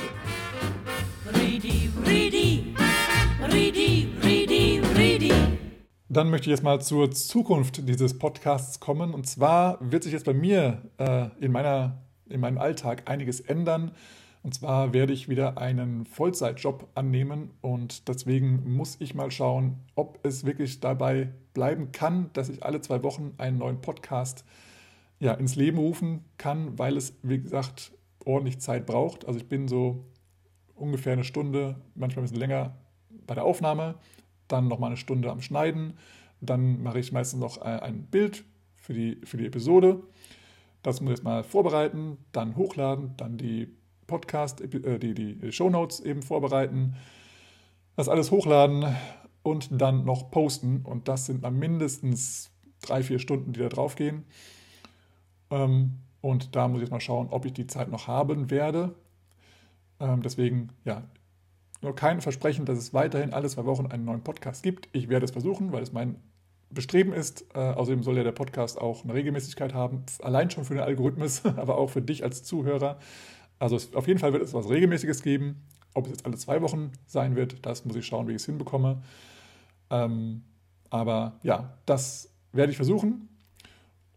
Ridi, 1.35 1.91
Ridi, 2.05 2.75
Ridi. 3.53 3.88
Dann 6.11 6.31
möchte 6.31 6.49
ich 6.49 6.53
jetzt 6.53 6.63
mal 6.63 6.81
zur 6.81 7.11
Zukunft 7.11 7.87
dieses 7.87 8.19
Podcasts 8.19 8.81
kommen. 8.81 9.13
Und 9.13 9.27
zwar 9.27 9.79
wird 9.81 10.05
sich 10.05 10.15
jetzt 10.15 10.25
bei 10.25 10.33
mir 10.33 10.81
äh, 10.97 11.29
in, 11.39 11.53
meiner, 11.53 11.99
in 12.31 12.41
meinem 12.41 12.57
Alltag 12.57 13.03
einiges 13.11 13.41
ändern. 13.41 13.91
Und 14.43 14.55
zwar 14.55 14.95
werde 14.95 15.13
ich 15.13 15.29
wieder 15.29 15.59
einen 15.59 16.07
Vollzeitjob 16.07 16.89
annehmen 16.95 17.51
und 17.61 18.09
deswegen 18.09 18.73
muss 18.75 18.97
ich 19.01 19.15
mal 19.15 19.31
schauen, 19.31 19.81
ob 19.97 20.21
es 20.23 20.47
wirklich 20.47 20.81
dabei 20.81 21.35
bleiben 21.53 21.93
kann, 21.93 22.31
dass 22.33 22.49
ich 22.49 22.63
alle 22.63 22.81
zwei 22.81 23.03
Wochen 23.03 23.35
einen 23.37 23.59
neuen 23.59 23.83
Podcast 23.83 24.45
ja, 25.19 25.35
ins 25.35 25.57
Leben 25.57 25.77
rufen 25.77 26.25
kann, 26.39 26.79
weil 26.79 26.97
es, 26.97 27.15
wie 27.23 27.43
gesagt, 27.43 27.93
ordentlich 28.25 28.61
Zeit 28.61 28.87
braucht. 28.87 29.27
Also 29.27 29.39
ich 29.41 29.49
bin 29.49 29.69
so 29.69 30.07
ungefähr 30.75 31.13
eine 31.13 31.25
Stunde, 31.25 31.77
manchmal 31.95 32.23
ein 32.23 32.29
bisschen 32.29 32.41
länger 32.41 32.77
bei 33.27 33.35
der 33.35 33.45
Aufnahme, 33.45 33.97
dann 34.49 34.69
nochmal 34.69 34.89
eine 34.89 34.97
Stunde 34.97 35.31
am 35.31 35.41
Schneiden, 35.41 35.95
dann 36.41 36.83
mache 36.83 36.99
ich 36.99 37.13
meistens 37.13 37.41
noch 37.41 37.59
äh, 37.59 37.65
ein 37.65 38.05
Bild 38.05 38.45
für 38.77 38.95
die, 38.95 39.21
für 39.25 39.37
die 39.37 39.47
Episode. 39.47 40.03
Das 40.83 41.01
muss 41.01 41.19
ich 41.19 41.25
mal 41.25 41.45
vorbereiten, 41.45 42.19
dann 42.33 42.57
hochladen, 42.57 43.15
dann 43.17 43.37
die 43.37 43.75
Podcast, 44.07 44.61
äh, 44.61 44.99
die, 44.99 45.15
die 45.15 45.53
Shownotes 45.53 46.01
eben 46.01 46.23
vorbereiten, 46.23 46.97
das 47.97 48.09
alles 48.09 48.31
hochladen 48.31 48.97
und 49.43 49.69
dann 49.71 50.05
noch 50.05 50.31
posten. 50.31 50.83
Und 50.85 51.09
das 51.09 51.27
sind 51.27 51.45
dann 51.45 51.59
mindestens 51.59 52.51
drei, 52.81 53.03
vier 53.03 53.19
Stunden, 53.19 53.53
die 53.53 53.61
da 53.61 53.69
drauf 53.69 53.97
gehen. 53.97 54.25
Ähm, 55.51 55.99
und 56.21 56.57
da 56.57 56.69
muss 56.69 56.83
ich 56.83 56.91
mal 56.91 57.01
schauen, 57.01 57.29
ob 57.31 57.45
ich 57.45 57.53
die 57.53 57.67
Zeit 57.67 57.91
noch 57.91 58.07
haben 58.07 58.51
werde. 58.51 58.95
Ähm, 60.01 60.23
deswegen, 60.23 60.71
ja, 60.85 61.03
nur 61.81 61.95
kein 61.95 62.21
Versprechen, 62.21 62.65
dass 62.65 62.79
es 62.79 62.93
weiterhin 62.93 63.33
alle 63.33 63.49
zwei 63.49 63.65
Wochen 63.65 63.87
einen 63.87 64.05
neuen 64.05 64.23
Podcast 64.23 64.63
gibt. 64.63 64.89
Ich 64.93 65.09
werde 65.09 65.25
es 65.25 65.31
versuchen, 65.31 65.73
weil 65.73 65.83
es 65.83 65.93
mein 65.93 66.17
Bestreben 66.71 67.13
ist. 67.13 67.47
Äh, 67.55 67.59
außerdem 67.59 68.03
soll 68.03 68.17
ja 68.17 68.25
der 68.25 68.33
Podcast 68.33 68.81
auch 68.81 69.05
eine 69.05 69.15
Regelmäßigkeit 69.15 69.75
haben, 69.75 70.05
allein 70.23 70.51
schon 70.51 70.65
für 70.65 70.75
den 70.75 70.83
Algorithmus, 70.83 71.45
aber 71.57 71.79
auch 71.79 71.91
für 71.91 72.03
dich 72.03 72.25
als 72.25 72.43
Zuhörer. 72.43 72.99
Also 73.59 73.77
es, 73.77 73.95
auf 73.95 74.07
jeden 74.07 74.19
Fall 74.19 74.33
wird 74.33 74.43
es 74.43 74.55
was 74.55 74.69
Regelmäßiges 74.69 75.23
geben. 75.23 75.63
Ob 75.95 76.07
es 76.07 76.13
jetzt 76.13 76.27
alle 76.27 76.37
zwei 76.37 76.61
Wochen 76.63 76.93
sein 77.07 77.35
wird, 77.35 77.65
das 77.65 77.85
muss 77.85 77.97
ich 77.97 78.07
schauen, 78.07 78.29
wie 78.29 78.33
ich 78.33 78.37
es 78.39 78.47
hinbekomme. 78.47 79.03
Ähm, 79.91 80.43
aber 80.91 81.39
ja, 81.43 81.79
das 81.87 82.31
werde 82.53 82.71
ich 82.71 82.77
versuchen. 82.77 83.28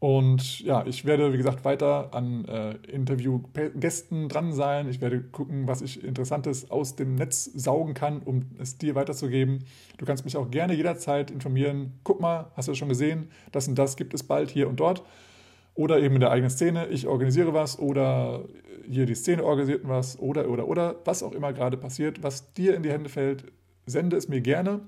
Und 0.01 0.61
ja, 0.61 0.83
ich 0.87 1.05
werde, 1.05 1.31
wie 1.31 1.37
gesagt, 1.37 1.63
weiter 1.63 2.15
an 2.15 2.43
äh, 2.45 2.71
Interviewgästen 2.91 4.29
dran 4.29 4.51
sein. 4.51 4.89
Ich 4.89 4.99
werde 4.99 5.21
gucken, 5.21 5.67
was 5.67 5.83
ich 5.83 6.03
Interessantes 6.03 6.71
aus 6.71 6.95
dem 6.95 7.13
Netz 7.13 7.45
saugen 7.45 7.93
kann, 7.93 8.23
um 8.23 8.47
es 8.57 8.79
dir 8.79 8.95
weiterzugeben. 8.95 9.59
Du 9.99 10.05
kannst 10.07 10.25
mich 10.25 10.37
auch 10.37 10.49
gerne 10.49 10.73
jederzeit 10.73 11.29
informieren. 11.29 11.99
Guck 12.03 12.19
mal, 12.19 12.49
hast 12.55 12.67
du 12.67 12.71
das 12.71 12.79
schon 12.79 12.89
gesehen? 12.89 13.29
Das 13.51 13.67
und 13.67 13.77
das 13.77 13.95
gibt 13.95 14.15
es 14.15 14.23
bald 14.23 14.49
hier 14.49 14.67
und 14.69 14.79
dort. 14.79 15.03
Oder 15.75 15.99
eben 15.99 16.15
in 16.15 16.21
der 16.21 16.31
eigenen 16.31 16.49
Szene. 16.49 16.87
Ich 16.87 17.05
organisiere 17.05 17.53
was 17.53 17.77
oder 17.77 18.45
hier 18.89 19.05
die 19.05 19.13
Szene 19.13 19.43
organisiert 19.43 19.81
was 19.83 20.17
oder, 20.17 20.49
oder, 20.49 20.67
oder. 20.67 20.95
Was 21.05 21.21
auch 21.21 21.33
immer 21.33 21.53
gerade 21.53 21.77
passiert, 21.77 22.23
was 22.23 22.53
dir 22.53 22.73
in 22.73 22.81
die 22.81 22.89
Hände 22.89 23.09
fällt, 23.11 23.51
sende 23.85 24.17
es 24.17 24.27
mir 24.27 24.41
gerne 24.41 24.81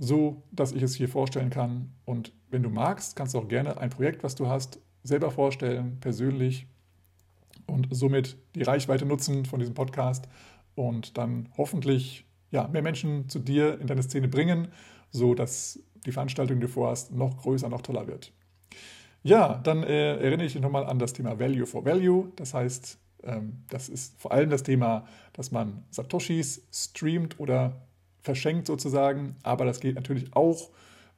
so 0.00 0.42
dass 0.50 0.72
ich 0.72 0.82
es 0.82 0.94
hier 0.94 1.08
vorstellen 1.08 1.50
kann. 1.50 1.92
Und 2.06 2.32
wenn 2.50 2.62
du 2.62 2.70
magst, 2.70 3.16
kannst 3.16 3.34
du 3.34 3.38
auch 3.38 3.48
gerne 3.48 3.78
ein 3.78 3.90
Projekt, 3.90 4.22
was 4.22 4.34
du 4.34 4.48
hast, 4.48 4.80
selber 5.02 5.30
vorstellen, 5.30 5.98
persönlich 6.00 6.66
und 7.66 7.88
somit 7.90 8.36
die 8.54 8.62
Reichweite 8.62 9.06
nutzen 9.06 9.44
von 9.44 9.60
diesem 9.60 9.74
Podcast 9.74 10.28
und 10.74 11.16
dann 11.16 11.48
hoffentlich 11.56 12.26
ja, 12.50 12.68
mehr 12.68 12.82
Menschen 12.82 13.28
zu 13.28 13.38
dir 13.38 13.80
in 13.80 13.86
deine 13.86 14.02
Szene 14.02 14.28
bringen, 14.28 14.68
so 15.10 15.34
dass 15.34 15.80
die 16.06 16.12
Veranstaltung, 16.12 16.60
die 16.60 16.66
du 16.66 16.72
vorhast, 16.72 17.12
noch 17.12 17.36
größer, 17.38 17.68
noch 17.68 17.82
toller 17.82 18.06
wird. 18.06 18.32
Ja, 19.22 19.60
dann 19.62 19.82
äh, 19.82 20.16
erinnere 20.16 20.46
ich 20.46 20.54
dich 20.54 20.62
nochmal 20.62 20.86
an 20.86 20.98
das 20.98 21.12
Thema 21.12 21.38
Value 21.38 21.66
for 21.66 21.84
Value. 21.84 22.32
Das 22.36 22.54
heißt, 22.54 22.98
ähm, 23.24 23.64
das 23.68 23.88
ist 23.88 24.18
vor 24.18 24.32
allem 24.32 24.50
das 24.50 24.62
Thema, 24.62 25.06
dass 25.34 25.50
man 25.50 25.84
Satoshis 25.90 26.66
streamt 26.72 27.38
oder 27.38 27.86
verschenkt 28.22 28.66
sozusagen, 28.66 29.36
aber 29.42 29.64
das 29.64 29.80
geht 29.80 29.94
natürlich 29.94 30.34
auch 30.34 30.70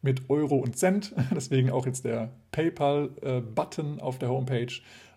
mit 0.02 0.28
Euro 0.28 0.56
und 0.56 0.76
Cent, 0.76 1.14
deswegen 1.34 1.70
auch 1.70 1.86
jetzt 1.86 2.04
der 2.04 2.30
PayPal-Button 2.50 4.00
auf 4.00 4.18
der 4.18 4.28
Homepage. 4.28 4.72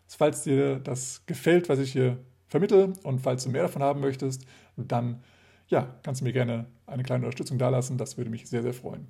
Falls 0.07 0.43
dir 0.43 0.79
das 0.79 1.25
gefällt, 1.25 1.67
was 1.67 1.79
ich 1.79 1.91
hier 1.91 2.17
vermittle 2.47 2.93
und 3.03 3.19
falls 3.19 3.43
du 3.43 3.49
mehr 3.49 3.63
davon 3.63 3.81
haben 3.81 3.99
möchtest, 3.99 4.45
dann 4.77 5.21
ja, 5.67 5.95
kannst 6.03 6.21
du 6.21 6.25
mir 6.25 6.33
gerne 6.33 6.67
eine 6.85 7.01
kleine 7.01 7.25
Unterstützung 7.25 7.57
dalassen, 7.57 7.97
das 7.97 8.17
würde 8.17 8.29
mich 8.29 8.47
sehr, 8.47 8.61
sehr 8.61 8.73
freuen 8.73 9.07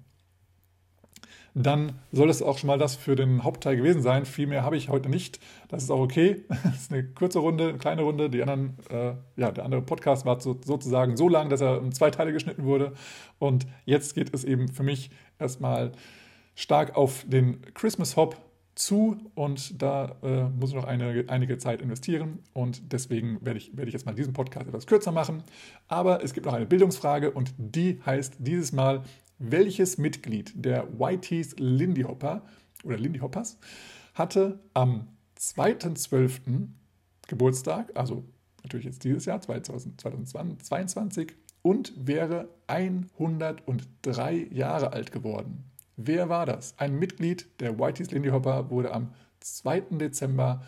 dann 1.58 1.94
soll 2.12 2.30
es 2.30 2.42
auch 2.42 2.58
schon 2.58 2.68
mal 2.68 2.78
das 2.78 2.96
für 2.96 3.16
den 3.16 3.46
Hauptteil 3.46 3.78
gewesen 3.78 4.02
sein. 4.02 4.26
Viel 4.26 4.46
mehr 4.46 4.64
habe 4.64 4.76
ich 4.76 4.90
heute 4.90 5.10
nicht. 5.10 5.40
Das 5.70 5.84
ist 5.84 5.90
auch 5.90 6.02
okay. 6.02 6.44
Das 6.66 6.82
ist 6.82 6.92
eine 6.92 7.06
kurze 7.06 7.40
Runde, 7.40 7.70
eine 7.70 7.78
kleine 7.78 8.02
Runde. 8.02 8.30
Die 8.30 8.42
anderen, 8.42 8.78
äh, 8.90 9.14
ja, 9.38 9.52
der 9.52 9.64
andere 9.64 9.82
Podcast 9.82 10.26
war 10.26 10.40
so, 10.42 10.60
sozusagen 10.64 11.16
so 11.16 11.30
lang, 11.30 11.50
dass 11.50 11.62
er 11.62 11.82
in 11.82 11.94
zwei 11.94 12.12
Teile 12.12 12.34
geschnitten 12.34 12.66
wurde. 12.66 12.92
Und 13.40 13.66
jetzt 13.86 14.16
geht 14.16 14.34
es 14.34 14.44
eben 14.44 14.68
für 14.68 14.84
mich 14.84 15.12
erstmal 15.40 15.94
stark 16.56 16.98
auf 16.98 17.24
den 17.26 17.62
Christmas 17.74 18.18
Hop 18.18 18.38
zu 18.76 19.18
und 19.36 19.82
da 19.82 20.18
äh, 20.22 20.50
muss 20.50 20.72
ich 20.72 20.76
noch 20.76 20.84
eine, 20.84 21.24
einige 21.28 21.58
Zeit 21.58 21.82
investieren 21.82 22.40
und 22.52 22.92
deswegen 22.92 23.38
werde 23.42 23.58
ich, 23.58 23.76
werde 23.78 23.88
ich 23.88 23.94
jetzt 23.94 24.06
mal 24.06 24.14
diesen 24.14 24.34
Podcast 24.34 24.68
etwas 24.68 24.86
kürzer 24.86 25.14
machen. 25.14 25.44
Aber 25.88 26.22
es 26.24 26.34
gibt 26.34 26.46
noch 26.46 26.54
eine 26.54 26.66
Bildungsfrage 26.66 27.32
und 27.32 27.54
die 27.58 28.02
heißt 28.06 28.36
dieses 28.40 28.74
Mal, 28.74 29.04
welches 29.38 29.98
Mitglied 29.98 30.54
der 30.56 30.88
YTs 31.00 31.56
Lindy 31.58 32.04
Hopper 32.04 32.44
oder 32.84 32.98
Lindy 32.98 33.20
Hoppers 33.20 33.58
hatte 34.14 34.60
am 34.74 35.08
2.12. 35.38 36.68
Geburtstag, 37.28 37.92
also 37.96 38.24
natürlich 38.64 38.86
jetzt 38.86 39.04
dieses 39.04 39.26
Jahr, 39.26 39.42
2022, 39.42 41.34
und 41.62 41.94
wäre 41.98 42.50
103 42.68 44.48
Jahre 44.52 44.94
alt 44.94 45.12
geworden. 45.12 45.64
Wer 45.98 46.30
war 46.30 46.46
das? 46.46 46.78
Ein 46.78 47.00
Mitglied 47.00 47.48
der 47.60 47.80
YTs 47.80 48.12
Lindy 48.12 48.30
Hopper 48.30 48.70
wurde 48.70 48.94
am 48.94 49.14
2. 49.40 49.82
Dezember, 49.92 50.62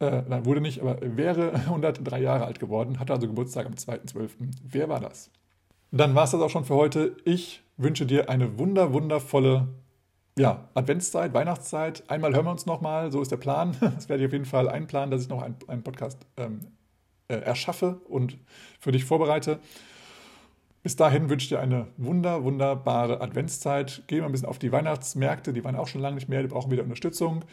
äh, 0.00 0.22
nein, 0.28 0.46
wurde 0.46 0.60
nicht, 0.60 0.80
aber 0.80 0.98
wäre 1.02 1.52
103 1.66 2.20
Jahre 2.20 2.46
alt 2.46 2.58
geworden, 2.60 2.98
hatte 2.98 3.12
also 3.12 3.26
Geburtstag 3.26 3.66
am 3.66 3.74
2.12. 3.74 4.30
Wer 4.62 4.88
war 4.88 5.00
das? 5.00 5.30
Dann 5.94 6.14
war 6.14 6.24
es 6.24 6.30
das 6.30 6.40
auch 6.40 6.48
schon 6.48 6.64
für 6.64 6.74
heute. 6.74 7.16
Ich 7.26 7.62
wünsche 7.76 8.06
dir 8.06 8.30
eine 8.30 8.58
wunder, 8.58 8.94
wundervolle 8.94 9.68
ja, 10.38 10.70
Adventszeit, 10.72 11.34
Weihnachtszeit. 11.34 12.04
Einmal 12.08 12.34
hören 12.34 12.46
wir 12.46 12.50
uns 12.50 12.64
nochmal, 12.64 13.12
so 13.12 13.20
ist 13.20 13.30
der 13.30 13.36
Plan. 13.36 13.76
Das 13.80 14.08
werde 14.08 14.22
ich 14.22 14.26
auf 14.26 14.32
jeden 14.32 14.46
Fall 14.46 14.70
einplanen, 14.70 15.10
dass 15.10 15.20
ich 15.20 15.28
noch 15.28 15.42
einen, 15.42 15.56
einen 15.68 15.82
Podcast 15.82 16.26
ähm, 16.38 16.60
äh, 17.28 17.34
erschaffe 17.34 18.00
und 18.08 18.38
für 18.80 18.90
dich 18.90 19.04
vorbereite. 19.04 19.60
Bis 20.82 20.96
dahin 20.96 21.28
wünsche 21.28 21.44
ich 21.44 21.48
dir 21.50 21.60
eine 21.60 21.88
wunder, 21.98 22.42
wunderbare 22.42 23.20
Adventszeit. 23.20 24.02
Geh 24.06 24.20
mal 24.20 24.26
ein 24.26 24.32
bisschen 24.32 24.48
auf 24.48 24.58
die 24.58 24.72
Weihnachtsmärkte, 24.72 25.52
die 25.52 25.62
waren 25.62 25.76
auch 25.76 25.88
schon 25.88 26.00
lange 26.00 26.14
nicht 26.14 26.28
mehr, 26.28 26.40
die 26.40 26.48
brauchen 26.48 26.70
wieder 26.70 26.84
Unterstützung. 26.84 27.44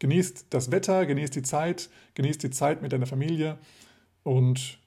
Genießt 0.00 0.48
das 0.50 0.70
Wetter, 0.70 1.06
genießt 1.06 1.34
die 1.34 1.42
Zeit, 1.42 1.88
genießt 2.14 2.42
die 2.42 2.50
Zeit 2.50 2.82
mit 2.82 2.92
deiner 2.92 3.06
Familie 3.06 3.56
und 4.22 4.78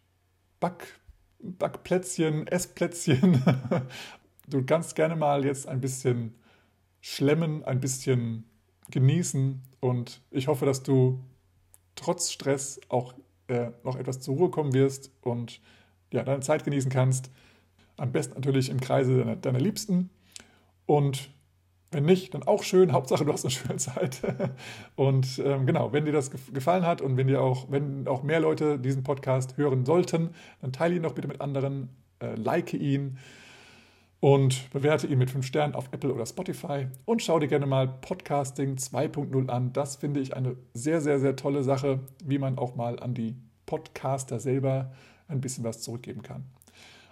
back 0.59 0.99
Backplätzchen, 1.43 2.47
Essplätzchen. 2.47 3.41
Du 4.45 4.61
kannst 4.65 4.97
gerne 4.97 5.15
mal 5.15 5.45
jetzt 5.45 5.69
ein 5.69 5.79
bisschen 5.79 6.35
schlemmen, 6.99 7.63
ein 7.63 7.79
bisschen 7.79 8.43
genießen 8.91 9.61
und 9.79 10.21
ich 10.31 10.47
hoffe, 10.49 10.65
dass 10.65 10.83
du 10.83 11.23
trotz 11.95 12.29
Stress 12.29 12.81
auch 12.89 13.13
äh, 13.47 13.71
noch 13.83 13.95
etwas 13.95 14.19
zur 14.19 14.35
Ruhe 14.35 14.49
kommen 14.49 14.73
wirst 14.73 15.11
und 15.21 15.61
ja, 16.11 16.23
deine 16.23 16.41
Zeit 16.41 16.65
genießen 16.65 16.91
kannst. 16.91 17.31
Am 17.95 18.11
besten 18.11 18.35
natürlich 18.35 18.69
im 18.69 18.81
Kreise 18.81 19.17
deiner, 19.17 19.35
deiner 19.37 19.59
Liebsten. 19.59 20.09
Und 20.85 21.29
wenn 21.93 22.05
nicht, 22.05 22.33
dann 22.33 22.43
auch 22.43 22.63
schön. 22.63 22.91
Hauptsache, 22.91 23.25
du 23.25 23.33
hast 23.33 23.45
eine 23.45 23.51
schöne 23.51 23.77
Zeit. 23.77 24.21
Und 24.95 25.41
ähm, 25.43 25.65
genau, 25.65 25.93
wenn 25.93 26.05
dir 26.05 26.11
das 26.11 26.31
gefallen 26.31 26.85
hat 26.85 27.01
und 27.01 27.17
wenn 27.17 27.27
dir 27.27 27.41
auch, 27.41 27.71
wenn 27.71 28.07
auch 28.07 28.23
mehr 28.23 28.39
Leute 28.39 28.79
diesen 28.79 29.03
Podcast 29.03 29.57
hören 29.57 29.85
sollten, 29.85 30.31
dann 30.61 30.71
teile 30.71 30.95
ihn 30.95 31.03
doch 31.03 31.13
bitte 31.13 31.27
mit 31.27 31.41
anderen, 31.41 31.89
äh, 32.19 32.35
like 32.35 32.73
ihn 32.73 33.17
und 34.19 34.71
bewerte 34.71 35.07
ihn 35.07 35.17
mit 35.17 35.31
5 35.31 35.45
Sternen 35.45 35.75
auf 35.75 35.89
Apple 35.91 36.13
oder 36.13 36.25
Spotify 36.25 36.87
und 37.05 37.21
schau 37.21 37.39
dir 37.39 37.47
gerne 37.47 37.65
mal 37.65 37.87
Podcasting 37.87 38.75
2.0 38.75 39.49
an. 39.49 39.73
Das 39.73 39.97
finde 39.97 40.21
ich 40.21 40.35
eine 40.35 40.55
sehr, 40.73 41.01
sehr, 41.01 41.19
sehr 41.19 41.35
tolle 41.35 41.63
Sache, 41.63 41.99
wie 42.23 42.37
man 42.37 42.57
auch 42.57 42.75
mal 42.75 42.99
an 42.99 43.13
die 43.13 43.35
Podcaster 43.65 44.39
selber 44.39 44.93
ein 45.27 45.41
bisschen 45.41 45.63
was 45.63 45.81
zurückgeben 45.81 46.21
kann. 46.21 46.45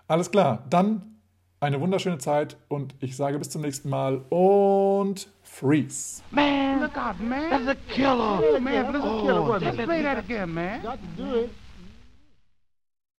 Alles 0.07 0.31
klar, 0.31 0.65
dann 0.69 1.20
eine 1.61 1.79
wunderschöne 1.79 2.17
Zeit 2.17 2.57
und 2.69 2.95
ich 2.99 3.15
sage 3.15 3.37
bis 3.37 3.51
zum 3.51 3.61
nächsten 3.61 3.87
Mal 3.87 4.21
und 4.29 5.29
freeze. 5.43 6.23
Man, 6.31 6.81
look 6.81 6.97
out, 6.97 7.19
man. 7.19 7.49
That's 7.51 7.67
a 7.67 7.75
killer. 7.93 8.41
Oh, 8.43 8.59
man, 8.59 8.91
that's 8.91 9.05
a 9.05 9.21
killer. 9.21 9.41
Oh, 9.41 9.57
Let's 9.61 9.77
play 9.77 10.01
that 10.01 10.17
again, 10.17 10.53
man. 10.53 10.81
Got 10.81 10.97
to 10.99 11.23
do 11.23 11.35
it. 11.41 11.49